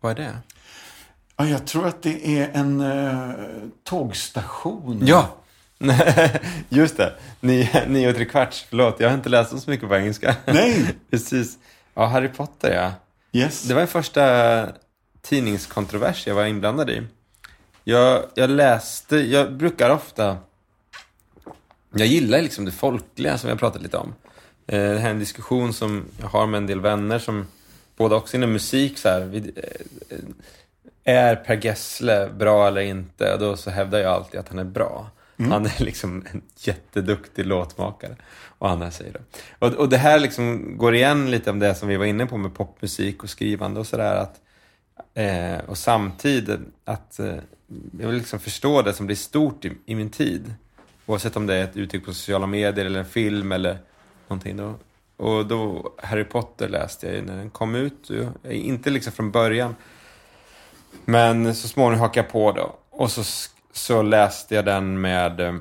Vad 0.00 0.12
är 0.12 0.16
det? 0.16 0.38
Ja, 1.36 1.46
jag 1.46 1.66
tror 1.66 1.86
att 1.86 2.02
det 2.02 2.38
är 2.38 2.50
en 2.54 2.80
uh, 2.80 3.68
tågstation. 3.84 5.06
Ja! 5.06 5.36
Just 6.68 6.96
det. 6.96 7.12
Nio, 7.40 7.68
nio 7.88 8.08
och 8.10 8.14
tre 8.16 8.24
kvarts. 8.24 8.66
Förlåt, 8.68 9.00
jag 9.00 9.08
har 9.08 9.14
inte 9.14 9.28
läst 9.28 9.58
så 9.62 9.70
mycket 9.70 9.88
på 9.88 9.96
engelska. 9.96 10.36
Nej! 10.46 10.94
Precis. 11.10 11.58
Ja, 11.94 12.06
Harry 12.06 12.28
Potter 12.28 12.74
ja. 12.74 12.92
Yes. 13.40 13.62
Det 13.62 13.74
var 13.74 13.80
en 13.82 13.86
första 13.88 14.66
tidningskontrovers 15.22 16.26
jag 16.26 16.34
var 16.34 16.44
inblandad 16.46 16.90
i. 16.90 17.02
Jag, 17.84 18.22
jag 18.34 18.50
läste, 18.50 19.16
jag 19.16 19.52
brukar 19.52 19.90
ofta... 19.90 20.36
Jag 21.94 22.06
gillar 22.06 22.42
liksom 22.42 22.64
det 22.64 22.72
folkliga 22.72 23.38
som 23.38 23.50
jag 23.50 23.58
pratat 23.58 23.82
lite 23.82 23.96
om. 23.96 24.14
Eh, 24.66 24.78
Det 24.90 24.98
här 24.98 25.06
är 25.06 25.10
en 25.10 25.18
diskussion 25.18 25.72
som 25.72 26.04
jag 26.20 26.26
har 26.28 26.46
med 26.46 26.58
en 26.58 26.66
del 26.66 26.80
vänner 26.80 27.18
som 27.18 27.46
båda 27.96 28.16
också 28.16 28.36
inom 28.36 28.52
musik 28.52 28.98
så 28.98 29.08
här. 29.08 29.20
Vi, 29.20 29.38
eh, 29.56 30.18
är 31.04 31.36
Per 31.36 31.64
Gessle 31.64 32.28
bra 32.38 32.68
eller 32.68 32.80
inte? 32.80 33.32
Och 33.32 33.38
då 33.38 33.56
så 33.56 33.70
hävdar 33.70 33.98
jag 33.98 34.12
alltid 34.12 34.40
att 34.40 34.48
han 34.48 34.58
är 34.58 34.64
bra. 34.64 35.10
Mm. 35.40 35.52
Han 35.52 35.66
är 35.66 35.84
liksom 35.84 36.24
en 36.32 36.42
jätteduktig 36.56 37.46
låtmakare. 37.46 38.16
Och 38.58 38.70
Anna 38.70 38.90
säger 38.90 39.12
det. 39.12 39.20
Och, 39.58 39.72
och 39.72 39.88
det 39.88 39.96
här 39.96 40.20
liksom 40.20 40.76
går 40.78 40.94
igen 40.94 41.30
lite 41.30 41.50
om 41.50 41.58
det 41.58 41.74
som 41.74 41.88
vi 41.88 41.96
var 41.96 42.06
inne 42.06 42.26
på 42.26 42.36
med 42.36 42.54
popmusik 42.54 43.22
och 43.22 43.30
skrivande 43.30 43.80
och 43.80 43.86
sådär. 43.86 44.26
Eh, 45.14 45.58
och 45.66 45.78
samtidigt 45.78 46.60
att 46.84 47.18
eh, 47.18 47.34
jag 48.00 48.06
vill 48.08 48.16
liksom 48.16 48.40
förstå 48.40 48.82
det 48.82 48.92
som 48.92 49.06
blir 49.06 49.16
stort 49.16 49.64
i, 49.64 49.72
i 49.86 49.94
min 49.94 50.10
tid. 50.10 50.54
Oavsett 51.06 51.36
om 51.36 51.46
det 51.46 51.54
är 51.54 51.64
ett 51.64 51.76
uttryck 51.76 52.04
på 52.04 52.14
sociala 52.14 52.46
medier 52.46 52.86
eller 52.86 52.98
en 52.98 53.06
film 53.06 53.52
eller 53.52 53.78
någonting. 54.28 54.56
Då. 54.56 54.74
Och 55.16 55.46
då 55.46 55.92
Harry 55.98 56.24
Potter 56.24 56.68
läste 56.68 57.06
jag 57.06 57.16
ju 57.16 57.22
när 57.22 57.36
den 57.36 57.50
kom 57.50 57.74
ut. 57.74 58.10
Inte 58.50 58.90
liksom 58.90 59.12
från 59.12 59.30
början. 59.30 59.74
Men 61.04 61.54
så 61.54 61.68
småningom 61.68 62.00
hakade 62.00 62.26
jag 62.26 62.32
på 62.32 62.52
då. 62.52 62.76
Och 62.90 63.10
så, 63.10 63.50
så 63.72 64.02
läste 64.02 64.54
jag 64.54 64.64
den 64.64 65.00
med... 65.00 65.40
eh, 65.40 65.54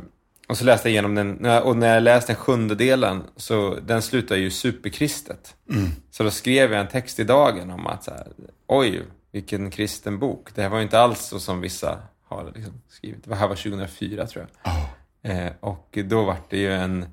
Och 0.48 0.58
så 0.58 0.66
läste 0.66 0.88
jag 0.90 0.92
igenom 0.92 1.16
den. 1.16 1.46
Och 1.62 1.78
när 1.78 1.94
jag 1.94 2.04
läste 2.04 2.32
den 2.32 2.36
sjunde 2.42 2.76
delen 2.76 3.24
så 3.36 3.76
den 3.88 4.02
slutar 4.02 4.36
ju 4.36 4.50
superkristet. 4.52 5.56
Så 6.12 6.24
då 6.24 6.32
skrev 6.32 6.72
jag 6.72 6.82
en 6.82 6.88
text 6.88 7.20
i 7.20 7.24
dagen 7.24 7.72
om 7.72 7.88
att 7.88 8.04
så 8.04 8.12
här, 8.12 8.28
oj, 8.68 9.02
vilken 9.32 9.72
kristen 9.72 10.20
bok. 10.20 10.56
Det 10.56 10.62
här 10.62 10.70
var 10.70 10.78
ju 10.78 10.84
inte 10.84 11.00
alls 11.00 11.20
så 11.22 11.40
som 11.40 11.62
vissa 11.62 12.00
har 12.28 12.52
liksom 12.56 12.82
skrivit. 12.90 13.24
Det 13.26 13.36
här 13.36 13.48
var 13.48 13.56
2004 13.56 14.28
tror 14.28 14.46
jag. 14.64 14.74
Ja. 14.74 14.90
Eh, 15.30 15.52
och 15.60 15.98
då 16.06 16.24
var 16.24 16.36
det 16.50 16.58
ju 16.58 16.74
en, 16.74 17.06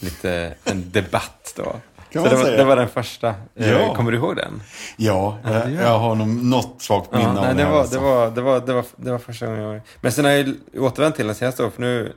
lite, 0.00 0.54
en 0.64 0.90
debatt 0.90 1.52
då. 1.56 1.76
Kan 2.10 2.22
så 2.22 2.28
det 2.30 2.36
var, 2.36 2.50
det 2.50 2.64
var 2.64 2.76
den 2.76 2.88
första. 2.88 3.28
Eh, 3.54 3.70
Ja. 3.70 3.94
Kommer 3.94 4.10
du 4.12 4.16
ihåg 4.18 4.36
den? 4.36 4.62
Ja, 4.96 5.38
det 5.44 5.50
jag, 5.52 5.70
jag 5.72 5.98
har 5.98 6.14
nog 6.14 6.28
något 6.28 6.82
svagt 6.82 7.12
minne 7.12 7.24
Ja, 7.24 7.48
av 7.48 7.56
det, 7.56 7.62
här, 7.64 7.70
var, 7.70 7.80
alltså. 7.80 7.94
det, 7.98 8.04
var, 8.04 8.30
det, 8.30 8.40
var, 8.40 8.60
det, 8.60 8.72
var, 8.72 8.84
det 8.96 9.10
var 9.12 9.18
första 9.18 9.46
gången 9.46 9.60
jag 9.62 9.80
Men 10.00 10.12
sen 10.12 10.24
har 10.24 10.32
jag 10.32 10.54
återvänt 10.78 11.16
till 11.16 11.26
den 11.26 11.34
senaste 11.34 11.62
året, 11.62 11.74
för 11.74 11.80
nu 11.82 12.12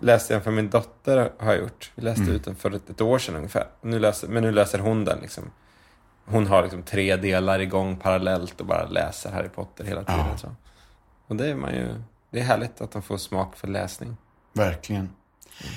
läste 0.00 0.32
jag 0.32 0.38
den 0.40 0.44
för 0.44 0.50
min 0.50 0.70
dotter 0.70 1.30
har 1.38 1.52
jag 1.52 1.60
gjort. 1.62 1.90
Vi 1.94 2.02
läste 2.02 2.22
Mm. 2.22 2.34
ut 2.34 2.44
den 2.44 2.56
för 2.56 2.70
ett, 2.74 2.90
ett 2.90 3.00
år 3.00 3.18
sedan 3.18 3.36
ungefär. 3.36 3.66
Nu 3.82 3.98
läser, 3.98 4.28
men 4.28 4.42
nu 4.42 4.52
läser 4.52 4.78
hon 4.78 5.04
den 5.04 5.18
liksom. 5.20 5.50
Hon 6.24 6.46
har 6.46 6.62
liksom 6.62 6.82
tre 6.82 7.16
delar 7.16 7.58
igång 7.58 7.96
parallellt 7.96 8.60
och 8.60 8.66
bara 8.66 8.86
läser 8.86 9.32
Harry 9.32 9.48
Potter 9.48 9.84
hela 9.84 10.04
tiden. 10.04 10.24
Ja. 10.32 10.36
Så. 10.38 10.48
Och 11.26 11.36
det 11.36 11.46
är 11.48 11.54
man 11.54 11.74
ju, 11.74 11.88
det 12.30 12.40
är 12.40 12.44
härligt 12.44 12.80
att 12.80 12.90
de 12.92 13.02
får 13.02 13.16
smak 13.16 13.56
för 13.56 13.68
läsning. 13.68 14.16
Verkligen. 14.52 15.02
Ehm, 15.60 15.68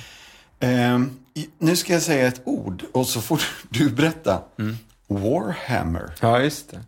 i- 1.34 1.49
nu 1.57 1.76
ska 1.76 1.93
jag 1.93 2.01
säga 2.01 2.28
ett 2.28 2.41
ord 2.43 2.84
och 2.91 3.07
så 3.07 3.22
får 3.22 3.41
du 3.70 3.89
berätta. 3.89 4.43
Mm. 4.60 4.76
Warhammer. 5.07 6.12
Ja, 6.22 6.39
just 6.41 6.72
det. 6.72 6.80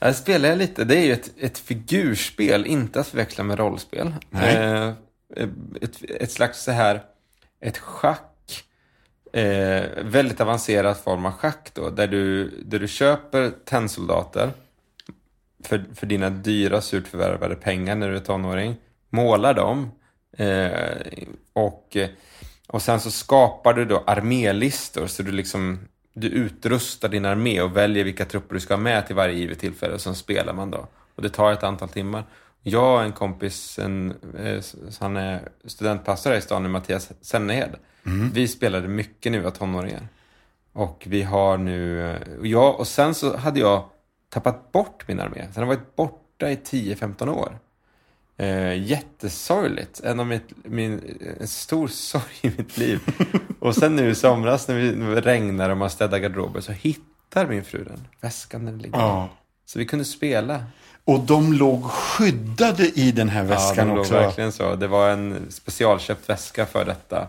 Här 0.00 0.12
spelar 0.12 0.48
jag 0.48 0.58
lite. 0.58 0.84
Det 0.84 0.96
är 0.96 1.04
ju 1.04 1.12
ett, 1.12 1.30
ett 1.38 1.58
figurspel, 1.58 2.66
inte 2.66 3.00
att 3.00 3.06
förväxla 3.08 3.44
med 3.44 3.58
rollspel. 3.58 4.14
Nej. 4.30 4.56
Eh, 4.56 4.92
ett, 5.80 6.02
ett 6.20 6.32
slags 6.32 6.62
så 6.62 6.70
här, 6.72 7.02
ett 7.60 7.78
schack. 7.78 8.64
Eh, 9.32 9.82
väldigt 10.04 10.40
avancerad 10.40 10.96
form 10.96 11.26
av 11.26 11.32
schack 11.32 11.70
då, 11.74 11.90
där 11.90 12.06
du, 12.06 12.48
där 12.64 12.78
du 12.78 12.88
köper 12.88 13.52
tennsoldater 13.64 14.50
för, 15.64 15.84
för 15.94 16.06
dina 16.06 16.30
dyra 16.30 16.80
surt 16.80 17.08
förvärvade 17.08 17.54
pengar 17.54 17.94
när 17.96 18.08
du 18.10 18.16
är 18.16 18.20
tonåring. 18.20 18.76
Målar 19.10 19.54
dem. 19.54 19.90
Eh, 20.36 20.70
och, 21.52 21.96
och 22.68 22.82
sen 22.82 23.00
så 23.00 23.10
skapar 23.10 23.74
du 23.74 23.84
då 23.84 24.04
armélistor 24.06 25.06
så 25.06 25.22
du 25.22 25.32
liksom 25.32 25.78
du 26.14 26.28
utrustar 26.28 27.08
din 27.08 27.24
armé 27.24 27.60
och 27.60 27.76
väljer 27.76 28.04
vilka 28.04 28.24
trupper 28.24 28.54
du 28.54 28.60
ska 28.60 28.74
ha 28.74 28.80
med 28.80 29.06
till 29.06 29.16
varje 29.16 29.34
givet 29.34 29.58
tillfälle 29.58 29.94
och 29.94 30.00
sen 30.00 30.14
spelar 30.14 30.52
man 30.52 30.70
då. 30.70 30.86
Och 31.14 31.22
det 31.22 31.28
tar 31.28 31.52
ett 31.52 31.62
antal 31.62 31.88
timmar. 31.88 32.24
Jag 32.62 32.94
och 32.94 33.02
en 33.02 33.12
kompis, 33.12 33.78
en, 33.78 34.14
eh, 34.38 34.62
han 35.00 35.16
är 35.16 35.48
studentpastor 35.64 36.30
här 36.30 36.38
i 36.38 36.42
stan 36.42 36.62
nu, 36.62 36.68
Mattias 36.68 37.12
Sennehed. 37.20 37.76
Vi 38.32 38.48
spelade 38.48 38.88
mycket 38.88 39.32
när 39.32 39.38
vi 39.38 39.44
var 39.44 39.50
tonåringar. 39.50 40.08
Och 40.72 41.04
vi 41.06 41.22
har 41.22 41.58
nu, 41.58 42.08
och, 42.38 42.46
jag, 42.46 42.80
och 42.80 42.86
sen 42.86 43.14
så 43.14 43.36
hade 43.36 43.60
jag 43.60 43.84
tappat 44.28 44.72
bort 44.72 45.08
min 45.08 45.20
armé. 45.20 45.48
Sen 45.52 45.62
har 45.62 45.72
jag 45.72 45.76
varit 45.76 45.96
borta 45.96 46.50
i 46.50 46.56
10-15 46.56 47.28
år. 47.28 47.58
Eh, 48.36 48.82
jättesorgligt. 48.82 50.00
En 50.00 50.20
av 50.20 50.26
mitt, 50.26 50.48
min, 50.64 51.18
en 51.40 51.48
stor 51.48 51.88
sorg 51.92 52.22
i 52.40 52.50
mitt 52.56 52.76
liv. 52.78 53.00
och 53.60 53.74
sen 53.74 53.96
nu 53.96 54.10
i 54.10 54.14
somras 54.14 54.68
när, 54.68 54.74
vi, 54.74 54.96
när 54.96 55.14
det 55.14 55.20
regnar 55.20 55.70
och 55.70 55.76
man 55.76 55.90
städar 55.90 56.18
garderober 56.18 56.60
så 56.60 56.72
hittar 56.72 57.46
min 57.46 57.64
fru 57.64 57.84
den. 57.84 58.08
Väskan 58.20 58.64
den 58.64 58.78
ligger. 58.78 58.98
Ja. 58.98 59.28
Så 59.66 59.78
vi 59.78 59.86
kunde 59.86 60.04
spela. 60.04 60.64
Och 61.04 61.20
de 61.20 61.52
låg 61.52 61.84
skyddade 61.84 62.88
i 62.88 63.12
den 63.12 63.28
här 63.28 63.44
väskan 63.44 63.88
ja, 63.88 63.94
det 63.94 64.00
också. 64.00 64.14
verkligen 64.14 64.52
så. 64.52 64.74
Det 64.74 64.86
var 64.86 65.10
en 65.10 65.46
specialköpt 65.50 66.28
väska 66.28 66.66
för 66.66 66.84
detta. 66.84 67.28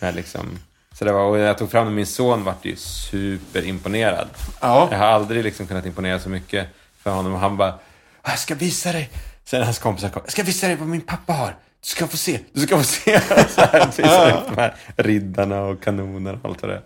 Med 0.00 0.14
liksom, 0.14 0.58
så 0.92 1.04
det 1.04 1.12
var, 1.12 1.24
och 1.24 1.36
när 1.36 1.44
jag 1.44 1.58
tog 1.58 1.70
fram 1.70 1.86
den, 1.86 1.94
min 1.94 2.06
son 2.06 2.44
vart 2.44 2.64
ju 2.64 2.76
superimponerad. 2.76 4.28
Ja. 4.60 4.88
Jag 4.90 4.98
har 4.98 5.06
aldrig 5.06 5.44
liksom 5.44 5.66
kunnat 5.66 5.86
imponera 5.86 6.18
så 6.18 6.28
mycket 6.28 6.66
för 6.98 7.10
honom. 7.10 7.34
Och 7.34 7.40
han 7.40 7.56
bara, 7.56 7.74
jag 8.22 8.38
ska 8.38 8.54
visa 8.54 8.92
dig. 8.92 9.10
Sen 9.48 9.62
hans 9.62 9.78
kompisar 9.78 10.08
kom. 10.08 10.22
Jag 10.24 10.32
ska 10.32 10.42
visa 10.42 10.66
dig 10.66 10.76
vad 10.76 10.88
min 10.88 11.00
pappa 11.00 11.32
har. 11.32 11.56
Du 11.80 11.86
ska 11.86 12.06
få 12.06 12.16
se. 12.16 12.40
Du 12.52 12.60
ska 12.60 12.78
få 12.78 12.84
se. 12.84 13.20
Så 13.50 13.60
här, 13.60 14.44
de 14.48 14.56
här 14.56 14.74
riddarna 14.96 15.62
och 15.62 15.82
kanoner 15.82 16.34
och 16.34 16.44
allt 16.44 16.62
vad 16.62 16.70
det 16.70 16.76
är. 16.76 16.82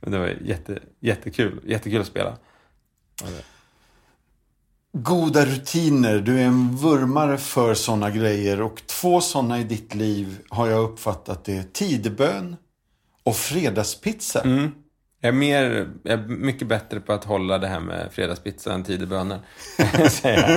Men 0.00 0.12
det 0.12 0.18
var 0.18 0.26
jätte, 0.26 0.78
jättekul. 1.00 1.60
Jättekul 1.64 2.00
att 2.00 2.06
spela. 2.06 2.36
Goda 4.92 5.46
rutiner. 5.46 6.18
Du 6.18 6.40
är 6.40 6.44
en 6.44 6.76
vurmare 6.76 7.38
för 7.38 7.74
sådana 7.74 8.10
grejer. 8.10 8.62
Och 8.62 8.82
två 8.86 9.20
sådana 9.20 9.60
i 9.60 9.64
ditt 9.64 9.94
liv 9.94 10.38
har 10.48 10.68
jag 10.68 10.84
uppfattat 10.84 11.44
det. 11.44 11.72
Tidebön 11.72 12.56
och 13.22 13.36
fredagspizza. 13.36 14.40
Mm. 14.40 14.72
Jag 15.24 15.28
är, 15.28 15.38
mer, 15.38 15.90
jag 16.02 16.12
är 16.12 16.26
mycket 16.28 16.68
bättre 16.68 17.00
på 17.00 17.12
att 17.12 17.24
hålla 17.24 17.58
det 17.58 17.66
här 17.66 17.80
med 17.80 18.12
fredagspizza 18.12 18.74
än 18.74 18.84
jag. 20.22 20.50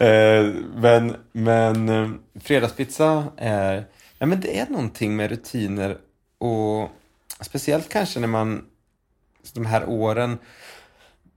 Eh, 0.00 0.54
men, 0.74 1.16
men 1.32 1.88
eh, 1.88 2.10
fredagspizza 2.40 3.24
är, 3.36 3.86
ja, 4.18 4.26
men 4.26 4.40
det 4.40 4.58
är 4.58 4.66
någonting 4.66 5.16
med 5.16 5.30
rutiner 5.30 5.98
och 6.38 6.90
speciellt 7.40 7.88
kanske 7.88 8.20
när 8.20 8.28
man, 8.28 8.64
de 9.54 9.66
här 9.66 9.88
åren 9.88 10.38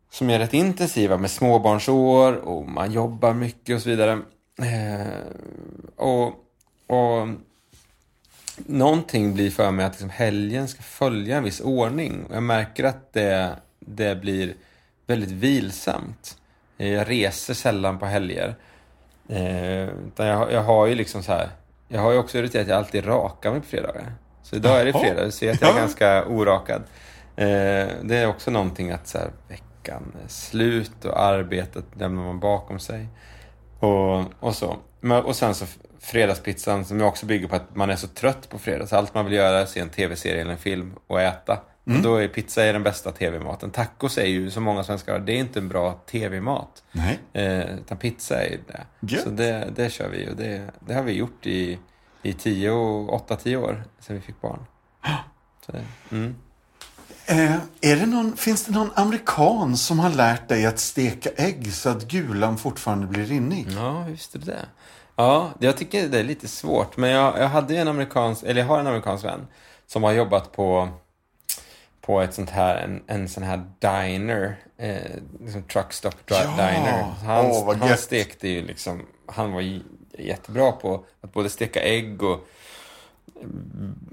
som 0.10 0.30
är 0.30 0.40
rätt 0.40 0.54
intensiva 0.54 1.18
med 1.18 1.32
småbarnsår 1.32 2.34
och 2.34 2.68
man 2.68 2.92
jobbar 2.92 3.34
mycket 3.34 3.76
och 3.76 3.82
så 3.82 3.90
vidare. 3.90 4.20
Eh, 4.62 5.08
och, 5.96 6.28
och 6.88 7.28
någonting 8.66 9.34
blir 9.34 9.52
för 9.52 9.72
mig 9.72 9.86
att 9.86 9.92
liksom 9.92 10.10
helgen 10.10 10.68
ska 10.68 10.82
följa 10.82 11.38
en 11.38 11.44
viss 11.44 11.62
ordning. 11.62 12.26
Och 12.30 12.36
jag 12.36 12.44
märker 12.44 12.84
att 12.84 13.14
det, 13.14 13.56
det 13.80 14.22
blir 14.22 14.54
väldigt 15.08 15.32
vilsamt. 15.32 16.38
Jag 16.78 17.10
reser 17.10 17.54
sällan 17.54 18.00
på 18.00 18.06
helger. 18.06 18.56
Eh, 19.30 19.90
jag, 20.16 20.52
jag 20.52 20.64
har 20.64 20.88
ju 20.88 20.96
liksom 20.96 21.24
så 21.24 21.32
här, 21.32 21.50
jag 21.88 22.02
har 22.02 22.12
ju 22.12 22.18
också 22.18 22.38
irriterat 22.38 22.64
att 22.64 22.70
jag 22.70 22.78
alltid 22.78 23.08
rakar 23.08 23.52
mig 23.52 23.60
på 23.60 23.66
fredagar. 23.66 24.14
Så 24.44 24.56
idag 24.56 24.82
är 24.82 24.86
det 24.86 24.94
fredag, 24.94 25.26
du 25.26 25.32
ser 25.32 25.52
att 25.52 25.62
jag 25.62 25.72
är 25.72 25.80
ganska 25.80 26.26
orakad. 26.26 26.82
Eh, 27.36 27.88
det 28.02 28.18
är 28.18 28.28
också 28.28 28.52
någonting 28.52 28.92
att 28.92 29.08
så 29.08 29.18
här, 29.18 29.32
veckan 29.48 30.16
är 30.24 30.28
slut 30.28 31.06
och 31.06 31.22
arbetet 31.22 31.86
lämnar 31.94 32.24
man 32.24 32.40
bakom 32.40 32.80
sig. 32.80 33.08
Och, 33.80 34.24
och 34.40 34.56
så. 34.56 34.78
Och 35.24 35.36
sen 35.36 35.56
så 35.56 35.66
fredagspizzan 36.02 36.86
som 36.86 37.02
också 37.02 37.26
bygger 37.26 37.48
på 37.48 37.56
att 37.56 37.76
man 37.76 37.90
är 37.90 37.96
så 37.96 38.08
trött 38.08 38.50
på 38.50 38.60
fredag. 38.60 38.88
Så 38.88 38.96
allt 38.96 39.14
man 39.14 39.26
vill 39.26 39.34
göra 39.34 39.60
är 39.60 39.64
att 39.64 39.70
se 39.70 39.80
en 39.80 39.90
tv-serie 39.90 40.42
eller 40.42 40.52
en 40.52 40.58
film 40.58 40.94
och 41.08 41.22
äta. 41.22 41.60
Mm. 41.88 41.98
Och 41.98 42.04
då 42.04 42.16
är 42.16 42.28
pizza 42.28 42.66
är 42.66 42.74
den 42.74 42.84
bästa 42.84 43.12
tv-maten. 43.12 43.72
Tacos 43.72 44.18
är 44.18 44.26
ju, 44.26 44.52
som 44.52 44.64
många 44.64 44.84
svenskar 44.84 45.14
har, 45.14 45.20
det 45.20 45.32
är 45.32 45.38
inte 45.38 45.60
en 45.60 45.70
bra 45.70 45.94
tv-mat. 46.12 46.84
Nej. 46.92 47.20
Eh, 47.34 47.60
utan 47.60 47.98
pizza 47.98 48.44
är 48.44 48.60
det. 48.68 48.86
Gött. 49.00 49.24
Så 49.24 49.30
det, 49.30 49.74
det 49.76 49.90
kör 49.90 50.10
vi 50.10 50.30
och 50.30 50.36
det, 50.36 50.72
det 50.80 50.94
har 50.94 51.04
vi 51.04 51.12
gjort 51.12 51.46
i, 51.46 51.80
i 52.22 52.34
tio 52.34 52.72
och 52.72 53.14
åtta, 53.14 53.36
tio 53.36 53.58
år 53.58 53.84
sedan 54.00 54.16
vi 54.16 54.22
fick 54.22 54.42
barn. 54.42 54.66
Så, 55.66 55.72
mm. 56.12 56.36
Eh, 57.26 57.56
är 57.82 57.96
det 57.96 58.06
någon, 58.06 58.38
finns 58.38 58.66
det 58.66 58.72
någon 58.72 58.92
amerikan 58.96 59.78
som 59.78 60.00
har 60.00 60.10
lärt 60.10 60.48
dig 60.48 60.66
att 60.66 60.80
steka 60.80 61.30
ägg 61.30 61.74
så 61.74 61.90
att 61.90 62.08
gulan 62.08 62.58
fortfarande 62.58 63.08
blir 63.08 63.26
rinnig? 63.26 63.68
Ja, 63.70 64.04
visst 64.10 64.36
är 64.36 64.40
det 64.40 64.46
det. 64.46 64.66
Ja, 65.20 65.52
jag 65.60 65.78
tycker 65.78 66.08
det 66.08 66.20
är 66.20 66.24
lite 66.24 66.48
svårt. 66.48 66.98
Men 66.98 67.10
jag, 67.10 67.40
jag 67.40 67.48
hade 67.48 67.78
en 67.78 67.88
amerikansk, 67.88 68.44
eller 68.44 68.62
jag 68.62 68.68
har 68.68 68.80
en 68.80 68.88
amerikansk 68.88 69.26
vän 69.26 69.48
som 69.88 70.04
har 70.04 70.12
jobbat 70.12 70.52
på, 70.52 70.90
på 72.02 72.22
ett 72.22 72.34
sånt 72.34 72.50
här, 72.50 72.78
en, 72.78 73.04
en 73.08 73.30
sån 73.30 73.44
här 73.44 73.66
diner, 73.80 74.56
eh, 74.78 75.12
liksom 75.40 75.64
truck 75.64 75.94
stop 75.94 76.12
ja. 76.26 76.42
diner. 76.42 77.02
Han, 77.26 77.46
oh, 77.46 77.76
han 77.76 77.98
stekte 77.98 78.48
ju 78.48 78.62
liksom, 78.62 79.06
han 79.26 79.52
var 79.52 79.82
jättebra 80.18 80.72
på 80.72 81.06
att 81.22 81.34
både 81.34 81.50
steka 81.50 81.82
ägg 81.82 82.24
och 82.24 82.48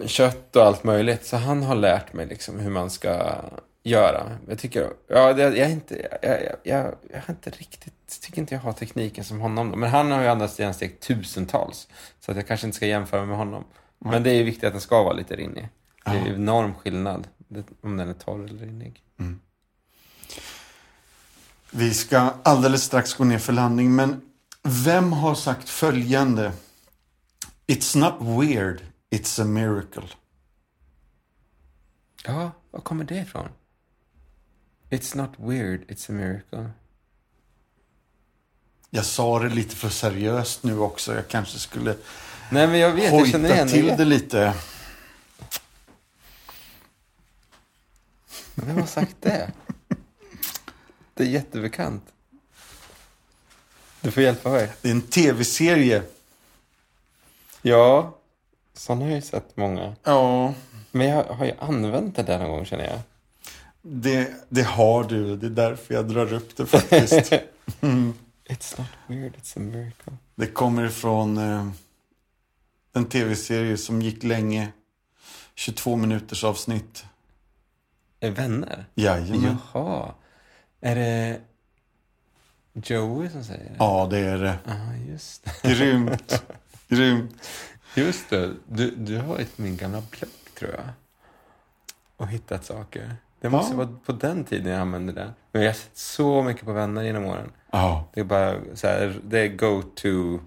kött 0.07 0.57
och 0.57 0.63
allt 0.63 0.85
möjligt. 0.85 1.27
Så 1.27 1.37
han 1.37 1.63
har 1.63 1.75
lärt 1.75 2.13
mig 2.13 2.27
liksom 2.27 2.59
hur 2.59 2.71
man 2.71 2.91
ska 2.91 3.35
göra. 3.87 4.39
Jag 4.49 4.59
tycker, 4.59 4.93
ja, 5.09 5.29
jag, 5.29 5.39
jag, 5.39 5.59
är 5.59 5.69
inte, 5.69 6.19
jag, 6.23 6.43
jag, 6.43 6.57
jag, 6.63 6.95
jag 7.13 7.23
inte 7.29 7.51
riktigt, 7.51 8.21
tycker 8.21 8.41
inte 8.41 8.55
jag 8.55 8.63
har 8.63 8.73
tekniken 8.73 9.25
som 9.25 9.41
honom. 9.41 9.69
Men 9.69 9.91
han 9.91 10.11
har 10.11 10.23
ju 10.23 10.29
andra 10.29 10.49
sidan 10.49 10.75
stekt 10.75 11.03
tusentals. 11.03 11.89
Så 12.21 12.31
att 12.31 12.37
jag 12.37 12.47
kanske 12.47 12.67
inte 12.67 12.77
ska 12.77 12.87
jämföra 12.87 13.25
med 13.25 13.37
honom. 13.37 13.65
Mm. 13.65 14.13
Men 14.13 14.23
det 14.23 14.31
är 14.31 14.45
viktigt 14.45 14.65
att 14.65 14.73
den 14.73 14.81
ska 14.81 15.03
vara 15.03 15.15
lite 15.15 15.37
rinnig. 15.37 15.69
Det 16.05 16.11
är 16.11 16.35
enorm 16.35 16.75
skillnad 16.75 17.29
om 17.81 17.97
den 17.97 18.09
är 18.09 18.15
torr 18.15 18.45
eller 18.45 18.59
rinnig. 18.59 19.03
Mm. 19.19 19.41
Vi 21.71 21.95
ska 21.95 22.35
alldeles 22.43 22.83
strax 22.83 23.15
gå 23.15 23.25
ner 23.25 23.39
för 23.39 23.53
landning, 23.53 23.95
men 23.95 24.21
vem 24.63 25.13
har 25.13 25.35
sagt 25.35 25.69
följande? 25.69 26.53
It's 27.67 27.99
not 27.99 28.15
weird, 28.21 28.81
it's 29.11 29.43
a 29.43 29.45
miracle. 29.45 30.09
Ja, 32.25 32.51
var 32.71 32.81
kommer 32.81 33.05
det 33.05 33.19
ifrån? 33.19 33.49
It's 34.91 35.17
not 35.17 35.31
weird, 35.37 35.91
it's 35.91 36.11
a 36.11 36.13
miracle. 36.13 36.71
Jag 38.91 39.05
sa 39.05 39.39
det 39.39 39.49
lite 39.49 39.77
för 39.77 39.89
seriöst 39.89 40.63
nu 40.63 40.79
också. 40.79 41.15
Jag 41.15 41.29
kanske 41.29 41.59
skulle 41.59 41.97
Nej, 42.51 42.67
men 42.67 42.79
jag 42.79 42.93
vet, 42.93 43.13
jag 43.13 43.29
känner 43.29 43.55
igen 43.55 43.69
till 43.69 43.87
det 43.87 44.05
lite. 44.05 44.55
Vem 48.55 48.77
har 48.77 48.87
sagt 48.87 49.17
det? 49.21 49.53
Det 51.15 51.23
är 51.23 51.29
jättebekant. 51.29 52.05
Du 54.01 54.11
får 54.11 54.23
hjälpa 54.23 54.51
mig. 54.51 54.73
Det 54.83 54.89
är 54.89 54.93
en 54.93 55.03
tv-serie. 55.03 56.03
Ja, 57.63 58.19
sån 58.75 59.01
har 59.01 59.09
jag 59.09 59.17
ju 59.17 59.23
sett 59.23 59.57
många. 59.57 59.97
Ja. 60.03 60.55
Men 60.91 61.09
jag 61.09 61.25
har 61.25 61.45
ju 61.45 61.53
använt 61.59 62.17
det 62.17 62.23
där 62.23 62.39
någon 62.39 62.51
gång 62.51 62.65
känner 62.65 62.85
jag. 62.85 63.01
Det, 63.89 64.35
det 64.49 64.63
har 64.63 65.05
du. 65.05 65.37
Det 65.37 65.47
är 65.47 65.51
därför 65.51 65.95
jag 65.95 66.09
drar 66.09 66.33
upp 66.33 66.57
det 66.57 66.67
faktiskt. 66.67 67.33
Mm. 67.81 68.15
It's 68.45 68.79
not 68.81 68.89
weird, 69.07 69.33
it's 69.37 69.57
a 69.57 69.61
miracle. 69.61 70.13
Det 70.35 70.47
kommer 70.47 70.85
ifrån 70.87 71.39
eh, 71.39 71.69
en 72.93 73.05
tv-serie 73.09 73.77
som 73.77 74.03
gick 74.03 74.23
länge. 74.23 74.73
22 75.55 75.97
minuters 75.97 76.45
avsnitt. 76.45 77.05
Vänner? 78.21 78.87
Jajamän. 78.95 79.59
Jaha. 79.73 80.15
Är 80.81 80.95
det 80.97 81.41
Joey 82.73 83.31
som 83.31 83.45
säger 83.45 83.65
det? 83.71 83.77
Ja, 83.79 84.09
det 84.11 84.19
är 84.19 84.39
det. 84.39 84.59
Ja, 84.67 84.95
just 85.13 85.45
det. 85.63 85.75
Grymt. 85.75 86.43
Grymt. 86.89 87.49
Just 87.95 88.31
det. 88.31 88.55
Du, 88.69 88.91
du 88.91 89.17
har 89.19 89.27
varit 89.27 89.59
min 89.59 89.77
gamla 89.77 90.03
blogg, 90.11 90.31
tror 90.59 90.71
jag. 90.71 90.89
Och 92.17 92.29
hittat 92.29 92.65
saker. 92.65 93.17
Det 93.47 93.51
måste 93.51 93.73
ja. 93.73 93.77
vara 93.77 93.89
på 94.07 94.13
den 94.13 94.45
tiden 94.45 94.73
jag 94.73 94.81
använde 94.81 95.13
det. 95.13 95.33
Men 95.53 95.63
jag 95.63 95.69
har 95.69 95.75
sett 95.75 95.99
så 95.99 96.43
mycket 96.43 96.65
på 96.65 96.73
vänner 96.73 97.03
genom 97.03 97.25
åren. 97.25 97.51
Ja. 97.71 98.09
Det 98.15 98.21
är 98.21 98.25
bara 98.25 98.57
så 98.75 98.87
här, 98.87 99.21
det 99.25 99.39
är 99.39 99.49
go-to. 99.49 100.41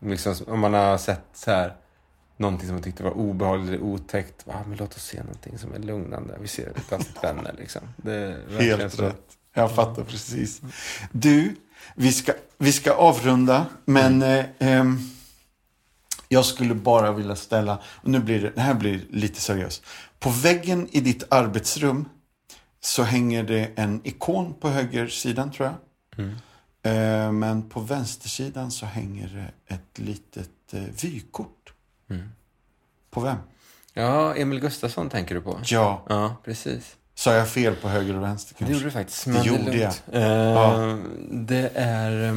Liksom, 0.00 0.34
om 0.46 0.60
man 0.60 0.74
har 0.74 0.98
sett 0.98 1.24
så 1.34 1.50
här, 1.50 1.76
någonting 2.36 2.66
som 2.66 2.74
man 2.74 2.82
tyckte 2.82 3.02
var 3.02 3.10
obehagligt 3.10 3.68
eller 3.68 3.80
otäckt. 3.80 4.44
Ah, 4.48 4.58
men 4.66 4.76
låt 4.78 4.96
oss 4.96 5.04
se 5.04 5.22
någonting 5.22 5.58
som 5.58 5.74
är 5.74 5.78
lugnande. 5.78 6.36
Vi 6.40 6.48
ser 6.48 6.68
ett 6.68 6.92
avsnitt 6.92 7.24
vänner 7.24 7.54
liksom. 7.58 7.82
Helt 8.58 8.94
så. 8.94 9.02
rätt. 9.02 9.36
Jag 9.54 9.74
fattar 9.74 10.04
precis. 10.04 10.60
Du, 11.12 11.56
vi 11.94 12.12
ska, 12.12 12.32
vi 12.58 12.72
ska 12.72 12.92
avrunda. 12.92 13.66
Men 13.84 14.22
mm. 14.22 14.46
eh, 14.58 14.78
eh, 14.80 14.84
jag 16.28 16.44
skulle 16.44 16.74
bara 16.74 17.12
vilja 17.12 17.36
ställa, 17.36 17.78
och 17.86 18.08
nu 18.08 18.18
blir 18.18 18.40
det, 18.42 18.50
det 18.54 18.60
här 18.60 18.74
blir 18.74 19.00
lite 19.10 19.40
seriöst. 19.40 19.84
På 20.18 20.30
väggen 20.30 20.88
i 20.90 21.00
ditt 21.00 21.32
arbetsrum 21.32 22.08
så 22.86 23.02
hänger 23.02 23.42
det 23.42 23.70
en 23.76 24.00
ikon 24.04 24.54
på 24.54 24.68
högersidan 24.68 25.52
tror 25.52 25.68
jag. 25.68 25.76
Mm. 26.24 26.36
Eh, 26.82 27.32
men 27.32 27.68
på 27.68 27.80
vänstersidan 27.80 28.70
så 28.70 28.86
hänger 28.86 29.52
det 29.68 29.74
ett 29.74 29.98
litet 29.98 30.50
eh, 30.72 30.82
vykort. 31.02 31.72
Mm. 32.10 32.28
På 33.10 33.20
vem? 33.20 33.36
Ja, 33.92 34.34
Emil 34.34 34.60
Gustafsson 34.60 35.08
tänker 35.08 35.34
du 35.34 35.40
på? 35.40 35.60
Ja. 35.64 36.02
Ja, 36.08 36.36
precis. 36.44 36.96
Sa 37.14 37.34
jag 37.34 37.48
fel 37.48 37.74
på 37.74 37.88
höger 37.88 38.16
och 38.16 38.22
vänster 38.22 38.54
kanske? 38.54 38.72
Det 38.72 38.76
gjorde 38.76 38.84
du 38.84 38.90
faktiskt. 38.90 39.26
Men 39.26 39.42
det 39.42 39.48
gjorde 39.48 39.76
jag. 39.76 39.94
Eh, 40.12 40.22
ja. 40.22 40.98
Det 41.30 41.70
är... 41.74 42.34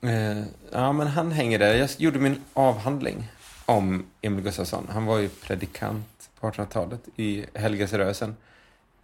Eh, 0.00 0.44
ja, 0.72 0.92
men 0.92 1.06
han 1.06 1.32
hänger 1.32 1.58
där. 1.58 1.74
Jag 1.74 1.90
gjorde 1.96 2.18
min 2.18 2.42
avhandling 2.52 3.28
om 3.66 4.06
Emil 4.22 4.44
Gustafsson. 4.44 4.88
Han 4.90 5.04
var 5.04 5.18
ju 5.18 5.28
predikant 5.28 6.30
på 6.40 6.50
1800-talet 6.50 7.00
i 7.16 7.44
Helgelserörelsen 7.54 8.36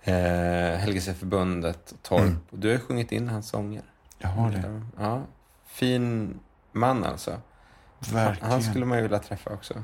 eh, 0.05 0.79
Helgelseförbundet 0.79 1.93
och 1.93 2.03
Torp. 2.03 2.21
Mm. 2.21 2.39
Och 2.51 2.59
du 2.59 2.71
har 2.73 2.79
sjungit 2.79 3.13
in 3.13 3.29
hans 3.29 3.49
sånger. 3.49 3.83
Jag 4.19 4.29
har 4.29 4.51
det. 4.51 4.83
Ja, 4.99 5.23
fin 5.67 6.39
man 6.73 7.05
alltså. 7.05 7.41
Verkligen. 8.13 8.51
Han 8.51 8.63
skulle 8.63 8.87
man 8.87 8.99
ju 8.99 9.03
vilja 9.03 9.19
träffa 9.19 9.51
också. 9.51 9.83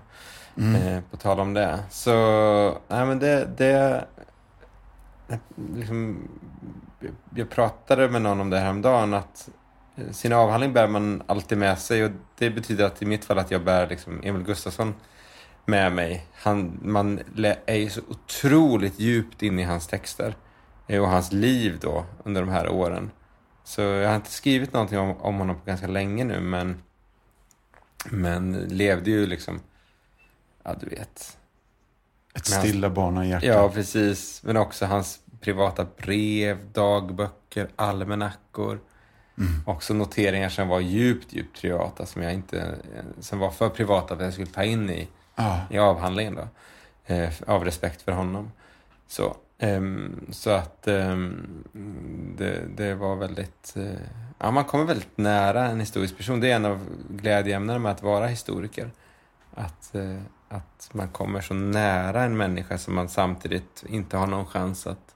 Mm. 0.57 0.75
Eh, 0.75 1.03
på 1.11 1.17
tal 1.17 1.41
om 1.41 1.55
det. 1.55 1.79
Så, 1.91 2.13
nej 2.89 3.07
men 3.07 3.19
det, 3.19 3.49
det 3.57 4.05
liksom, 5.75 6.29
jag 7.35 7.51
pratade 7.51 8.09
med 8.09 8.23
någon 8.23 8.41
om 8.41 8.51
det 8.51 8.59
här 8.59 8.71
om 8.71 8.83
dagen 8.83 9.15
att 9.15 9.49
sin 10.11 10.33
avhandling 10.33 10.73
bär 10.73 10.87
man 10.87 11.23
alltid 11.27 11.59
med 11.59 11.79
sig 11.79 12.05
och 12.05 12.11
det 12.39 12.51
betyder 12.51 12.85
att 12.85 13.03
i 13.03 13.07
mitt 13.07 13.25
fall 13.25 13.39
att 13.39 13.51
jag 13.51 13.65
bär 13.65 13.87
liksom 13.87 14.21
Emil 14.25 14.43
Gustafsson 14.43 14.95
med 15.69 15.93
mig. 15.93 16.27
Han, 16.35 16.79
man 16.83 17.21
är 17.67 17.75
ju 17.75 17.91
så 17.91 18.01
otroligt 18.09 19.01
djupt 19.01 19.43
inne 19.43 19.63
i 19.63 19.65
hans 19.65 19.87
texter 19.87 20.37
eh, 20.87 21.03
och 21.03 21.09
hans 21.09 21.33
liv 21.33 21.79
då 21.81 22.07
under 22.25 22.41
de 22.41 22.51
här 22.51 22.69
åren. 22.69 23.11
Så 23.65 23.81
jag 23.81 24.09
har 24.09 24.17
inte 24.17 24.31
skrivit 24.31 24.73
någonting 24.73 24.99
om, 24.99 25.17
om 25.17 25.39
honom 25.39 25.57
på 25.57 25.65
ganska 25.65 25.87
länge 25.87 26.25
nu 26.25 26.41
men, 26.41 26.83
men 28.05 28.53
levde 28.53 29.11
ju 29.11 29.27
liksom, 29.27 29.61
ja 30.63 30.75
du 30.81 30.87
vet. 30.89 31.39
Ett 32.35 32.47
stilla 32.47 32.91
barn 32.91 33.23
i 33.23 33.29
hjärtat. 33.29 33.49
Ja, 33.49 33.69
precis. 33.69 34.43
Men 34.43 34.57
också 34.57 34.87
hans 34.87 35.21
privata 35.41 35.87
brev, 35.97 36.73
dagböcker, 36.73 37.69
almanackor. 37.77 38.81
Mm. 39.39 39.63
Också 39.67 39.95
noteringar 39.95 40.49
som 40.49 40.69
var 40.69 40.81
djupt, 40.81 41.33
djupt 41.33 41.61
privata 41.61 42.07
som 42.07 42.23
jag 42.23 42.35
inte, 42.35 42.75
som 43.21 43.39
var 43.39 43.51
för 43.51 43.69
privata 43.69 44.09
för 44.09 44.15
att 44.15 44.21
jag 44.23 44.33
skulle 44.33 44.47
ta 44.47 44.65
in 44.65 44.91
i, 44.91 45.09
ah. 45.39 45.59
i 45.71 45.79
avhandlingen 45.79 46.35
då. 46.35 46.49
Eh, 47.15 47.33
av 47.47 47.65
respekt 47.65 48.03
för 48.03 48.13
honom. 48.13 48.53
Så, 49.07 49.37
eh, 49.59 49.81
så 50.31 50.51
att 50.51 50.89
eh, 50.89 51.17
det, 52.37 52.63
det 52.77 52.95
var 52.95 53.17
väldigt, 53.17 53.75
eh, 53.77 54.01
ja 54.39 54.51
man 54.51 54.65
kommer 54.65 54.85
väldigt 54.85 55.19
nära 55.19 55.65
en 55.65 55.81
historisk 55.81 56.17
person. 56.17 56.41
Det 56.41 56.51
är 56.51 56.57
en 56.57 56.65
av 56.65 56.87
glädjeämnena 57.11 57.79
med 57.79 57.93
att 57.93 58.03
vara 58.03 58.27
historiker. 58.27 58.91
Att, 59.55 59.95
eh, 59.95 60.21
att 60.49 60.91
man 60.93 61.09
kommer 61.09 61.41
så 61.41 61.55
nära 61.55 62.23
en 62.23 62.37
människa 62.37 62.79
som 62.79 62.95
man 62.95 63.09
samtidigt 63.09 63.85
inte 63.89 64.17
har 64.17 64.27
någon 64.27 64.47
chans 64.47 64.87
att 64.87 65.15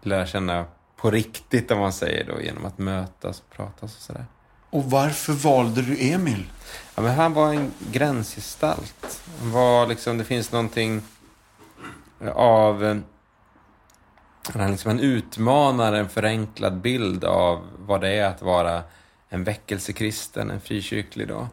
lära 0.00 0.26
känna 0.26 0.64
på 0.96 1.10
riktigt 1.10 1.70
om 1.70 1.78
man 1.78 1.92
säger 1.92 2.24
då 2.24 2.42
genom 2.42 2.64
att 2.64 2.78
mötas 2.78 3.40
och 3.40 3.50
pratas 3.50 3.96
och 3.96 4.02
sådär. 4.02 4.26
Och 4.74 4.90
varför 4.90 5.32
valde 5.32 5.82
du 5.82 5.96
Emil? 6.00 6.46
Ja, 6.94 7.02
men 7.02 7.14
han 7.14 7.32
var 7.32 7.54
en 7.54 7.72
gränsgestalt. 7.92 9.22
Han 9.40 9.52
var 9.52 9.86
liksom, 9.86 10.18
det 10.18 10.24
finns 10.24 10.52
någonting 10.52 11.02
eh, 12.20 12.28
av... 12.28 12.84
Eh, 12.84 12.96
han, 14.54 14.70
liksom, 14.70 14.88
han 14.88 15.00
utmanar 15.00 15.92
en 15.92 16.08
förenklad 16.08 16.80
bild 16.80 17.24
av 17.24 17.66
vad 17.78 18.00
det 18.00 18.08
är 18.08 18.26
att 18.26 18.42
vara 18.42 18.82
en 19.28 19.44
väckelsekristen, 19.44 20.50
en 20.50 20.60
frikyrklig 20.60 21.28
då. 21.28 21.48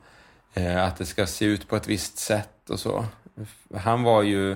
Eh, 0.53 0.83
att 0.83 0.97
det 0.97 1.05
ska 1.05 1.27
se 1.27 1.45
ut 1.45 1.67
på 1.67 1.75
ett 1.75 1.87
visst 1.87 2.17
sätt 2.17 2.69
och 2.69 2.79
så. 2.79 3.05
Han 3.75 4.03
var 4.03 4.23
ju 4.23 4.55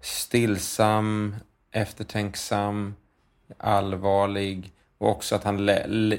stillsam, 0.00 1.36
eftertänksam, 1.70 2.94
allvarlig 3.58 4.72
och 5.02 5.10
också 5.10 5.34
att 5.34 5.44
han 5.44 5.66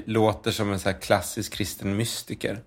låter 0.06 0.50
som 0.50 0.72
en 0.72 0.80
så 0.80 0.92
klassisk 0.92 1.52
kristen 1.52 1.96
mystiker. 1.96 2.60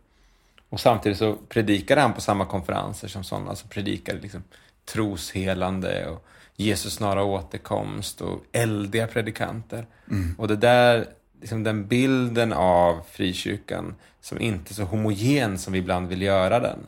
Och 0.69 0.79
samtidigt 0.79 1.17
så 1.17 1.35
predikade 1.35 2.01
han 2.01 2.13
på 2.13 2.21
samma 2.21 2.45
konferenser 2.45 3.07
som 3.07 3.23
sådana, 3.23 3.49
alltså 3.49 3.67
predikade 3.67 4.19
liksom 4.19 4.43
troshelande 4.85 6.07
och 6.07 6.25
Jesus 6.55 6.93
snara 6.93 7.23
återkomst 7.23 8.21
och 8.21 8.43
eldiga 8.51 9.07
predikanter. 9.07 9.85
Mm. 10.11 10.35
Och 10.37 10.47
det 10.47 10.55
där, 10.55 11.05
liksom 11.41 11.63
den 11.63 11.87
bilden 11.87 12.53
av 12.53 13.01
frikyrkan 13.11 13.95
som 14.21 14.41
inte 14.41 14.71
är 14.71 14.75
så 14.75 14.83
homogen 14.83 15.57
som 15.57 15.73
vi 15.73 15.79
ibland 15.79 16.07
vill 16.07 16.21
göra 16.21 16.59
den. 16.59 16.79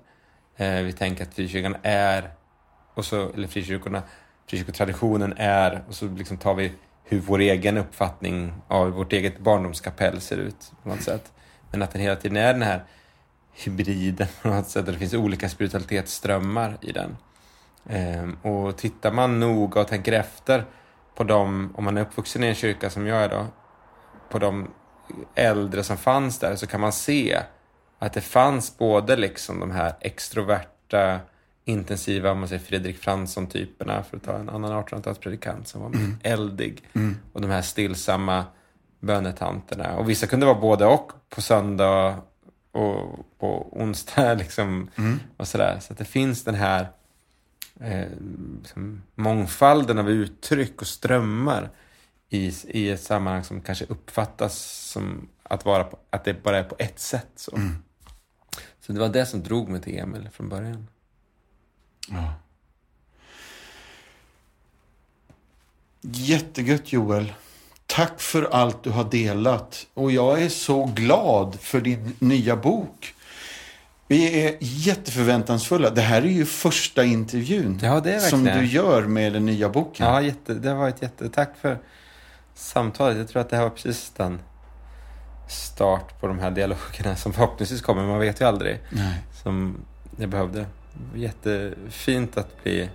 Eh, 0.56 0.84
vi 0.84 0.94
tänker 0.94 1.24
att 1.24 1.34
frikyrkan 1.34 1.76
är, 1.84 2.32
och 2.94 3.06
så, 3.06 3.30
eller 3.34 3.48
frikyrkorna, 3.48 4.04
frikyrkotraditionen 4.48 5.34
är, 5.38 5.84
och 5.88 5.96
så 5.96 6.08
liksom 6.08 6.38
tar 6.38 6.54
vi 6.54 6.72
hur 7.10 7.20
vår 7.20 7.40
egen 7.40 7.78
uppfattning 7.78 8.54
av 8.68 8.90
vårt 8.90 9.14
eget 9.14 9.40
barndomskapell 9.40 10.22
ser 10.22 10.38
ut 10.38 10.72
på 10.84 10.90
något 10.90 11.02
sätt. 11.02 11.32
Men 11.72 11.82
att 11.82 11.92
den 11.92 12.02
hela 12.02 12.16
tiden 12.16 12.38
är 12.38 12.54
den 12.54 12.62
här 12.62 12.84
hybriden 13.52 14.28
på 14.42 14.48
något 14.48 14.68
sätt, 14.68 14.86
där 14.86 14.94
det 14.94 15.00
finns 15.00 15.14
olika 15.14 15.50
spiritualitetsströmmar 15.50 16.78
i 16.82 16.92
den. 16.92 17.18
Ehm, 17.90 18.34
och 18.34 18.78
tittar 18.78 19.12
man 19.12 19.40
noga 19.40 19.82
och 19.82 19.88
tänker 19.88 20.12
efter 20.12 20.66
på 21.16 21.24
de, 21.24 21.74
om 21.76 21.84
man 21.84 21.98
är 21.98 22.02
uppvuxen 22.02 22.44
i 22.44 22.48
en 22.48 22.56
kyrka 22.56 22.90
som 22.90 23.08
jag 23.08 23.24
är 23.24 23.30
då, 23.30 23.46
på 24.30 24.40
de 24.40 24.70
äldre 25.36 25.84
som 25.84 25.98
fanns 25.98 26.40
där 26.40 26.56
så 26.56 26.68
kan 26.68 26.82
man 26.82 26.92
se 26.92 27.40
att 28.00 28.14
det 28.14 28.22
fanns 28.22 28.78
både 28.78 29.16
liksom 29.16 29.60
de 29.60 29.72
här 29.72 29.94
extroverta 30.02 31.20
intensiva, 31.70 32.34
man 32.34 32.48
säger 32.48 32.62
Fredrik 32.62 32.98
Fransson-typerna, 32.98 34.04
för 34.04 34.18
att 34.18 34.24
ta 34.24 34.38
en 34.38 34.50
annan 34.50 34.84
1800-talspredikant 34.84 35.64
som 35.64 35.82
var 35.82 35.88
mm. 35.88 36.18
eldig. 36.24 36.84
Mm. 36.94 37.18
Och 37.34 37.42
de 37.42 37.50
här 37.50 37.62
stillsamma 37.62 38.46
bönetanterna. 39.00 39.96
Och 39.98 40.10
vissa 40.10 40.28
kunde 40.28 40.46
vara 40.46 40.60
både 40.60 40.86
och 40.86 41.12
på 41.30 41.42
söndag 41.42 42.22
och 42.72 43.26
på 43.40 43.68
onsdag. 43.72 44.34
Liksom, 44.38 44.90
mm. 44.96 45.20
och 45.38 45.48
sådär. 45.48 45.78
Så 45.82 45.94
att 45.94 46.00
det 46.00 46.06
finns 46.06 46.44
den 46.44 46.56
här 46.56 46.90
eh, 47.80 48.08
liksom, 48.62 49.02
mångfalden 49.16 49.98
av 49.98 50.10
uttryck 50.10 50.82
och 50.82 50.88
strömmar 50.88 51.70
i, 52.30 52.54
i 52.68 52.90
ett 52.90 53.02
sammanhang 53.02 53.44
som 53.44 53.62
kanske 53.62 53.86
uppfattas 53.86 54.58
som 54.92 55.28
att, 55.44 55.66
vara 55.66 55.84
på, 55.84 55.98
att 56.10 56.24
det 56.24 56.44
bara 56.44 56.58
är 56.58 56.64
på 56.64 56.76
ett 56.80 57.00
sätt. 57.00 57.32
Så. 57.36 57.56
Mm. 57.56 57.76
så 58.80 58.94
det 58.94 59.00
var 59.00 59.10
det 59.10 59.26
som 59.26 59.44
drog 59.44 59.70
mig 59.70 59.82
till 59.82 60.00
Emil 60.00 60.30
från 60.32 60.50
början. 60.50 60.88
Ja. 62.12 62.34
Jättegött 66.02 66.94
Joel. 66.94 67.34
Tack 67.86 68.22
för 68.22 68.44
allt 68.44 68.84
du 68.84 68.90
har 68.90 69.04
delat. 69.04 69.88
Och 69.94 70.12
jag 70.12 70.42
är 70.42 70.50
så 70.50 70.86
glad 70.86 71.60
för 71.60 71.82
din 71.82 72.16
nya 72.20 72.56
bok. 72.56 73.14
Vi 74.08 74.46
är 74.46 74.58
jätteförväntansfulla. 74.60 75.90
Det 75.90 76.02
här 76.02 76.22
är 76.22 76.28
ju 76.28 76.46
första 76.46 77.04
intervjun 77.04 77.80
ja, 77.82 78.00
det 78.00 78.14
är 78.14 78.20
som 78.20 78.44
du 78.44 78.66
gör 78.66 79.06
med 79.06 79.34
den 79.34 79.46
nya 79.46 79.70
boken. 79.70 80.06
Ja, 80.06 80.22
jätte, 80.22 80.54
det 80.54 80.74
varit 80.74 81.02
jätte... 81.02 81.30
Tack 81.30 81.58
för 81.58 81.78
samtalet. 82.54 83.18
Jag 83.18 83.28
tror 83.28 83.42
att 83.42 83.50
det 83.50 83.56
här 83.56 83.64
var 83.64 83.70
precis 83.70 84.12
den 84.18 84.40
start 85.50 86.20
på 86.22 86.28
de 86.28 86.40
här 86.40 86.52
dialogerna 86.52 87.16
som 87.16 87.34
förhoppningsvis 87.34 87.82
kommer. 87.82 88.08
Man 88.08 88.20
vet 88.20 88.42
ju 88.42 88.46
aldrig. 88.46 88.80
Nej. 88.90 89.24
Som 89.44 89.78
jag 90.18 90.30
behövde 90.30 90.66
jättefint 91.16 92.38
att 92.38 92.64
bli 92.64 92.90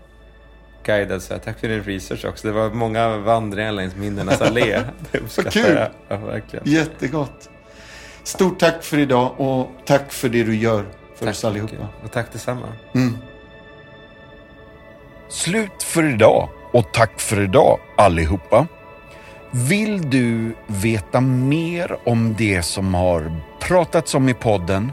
guidad 0.84 1.22
så 1.22 1.34
här. 1.34 1.40
Tack 1.40 1.58
för 1.58 1.68
din 1.68 1.82
research 1.82 2.24
också. 2.24 2.46
Det 2.46 2.52
var 2.52 2.70
många 2.70 3.16
vandringar 3.16 3.72
längs 3.72 3.96
minnenas 3.96 4.40
allé. 4.40 4.82
Det 5.10 5.18
uppskattar 5.18 5.50
kul. 5.50 5.76
jag 5.76 5.88
ja, 6.08 6.16
verkligen. 6.16 6.70
Jättegott. 6.70 7.50
Stort 8.22 8.58
tack 8.58 8.82
för 8.82 8.98
idag 8.98 9.40
och 9.40 9.68
tack 9.86 10.12
för 10.12 10.28
det 10.28 10.44
du 10.44 10.56
gör 10.56 10.84
för 11.16 11.26
tack 11.26 11.34
oss 11.34 11.44
allihopa. 11.44 11.72
Mycket. 11.72 12.04
Och 12.04 12.12
tack 12.12 12.32
detsamma. 12.32 12.66
Mm. 12.94 13.16
Slut 15.28 15.82
för 15.82 16.14
idag 16.14 16.48
och 16.72 16.92
tack 16.92 17.20
för 17.20 17.40
idag 17.40 17.78
allihopa. 17.96 18.66
Vill 19.50 20.10
du 20.10 20.54
veta 20.66 21.20
mer 21.20 21.96
om 22.04 22.34
det 22.38 22.62
som 22.62 22.94
har 22.94 23.40
pratats 23.60 24.14
om 24.14 24.28
i 24.28 24.34
podden 24.34 24.92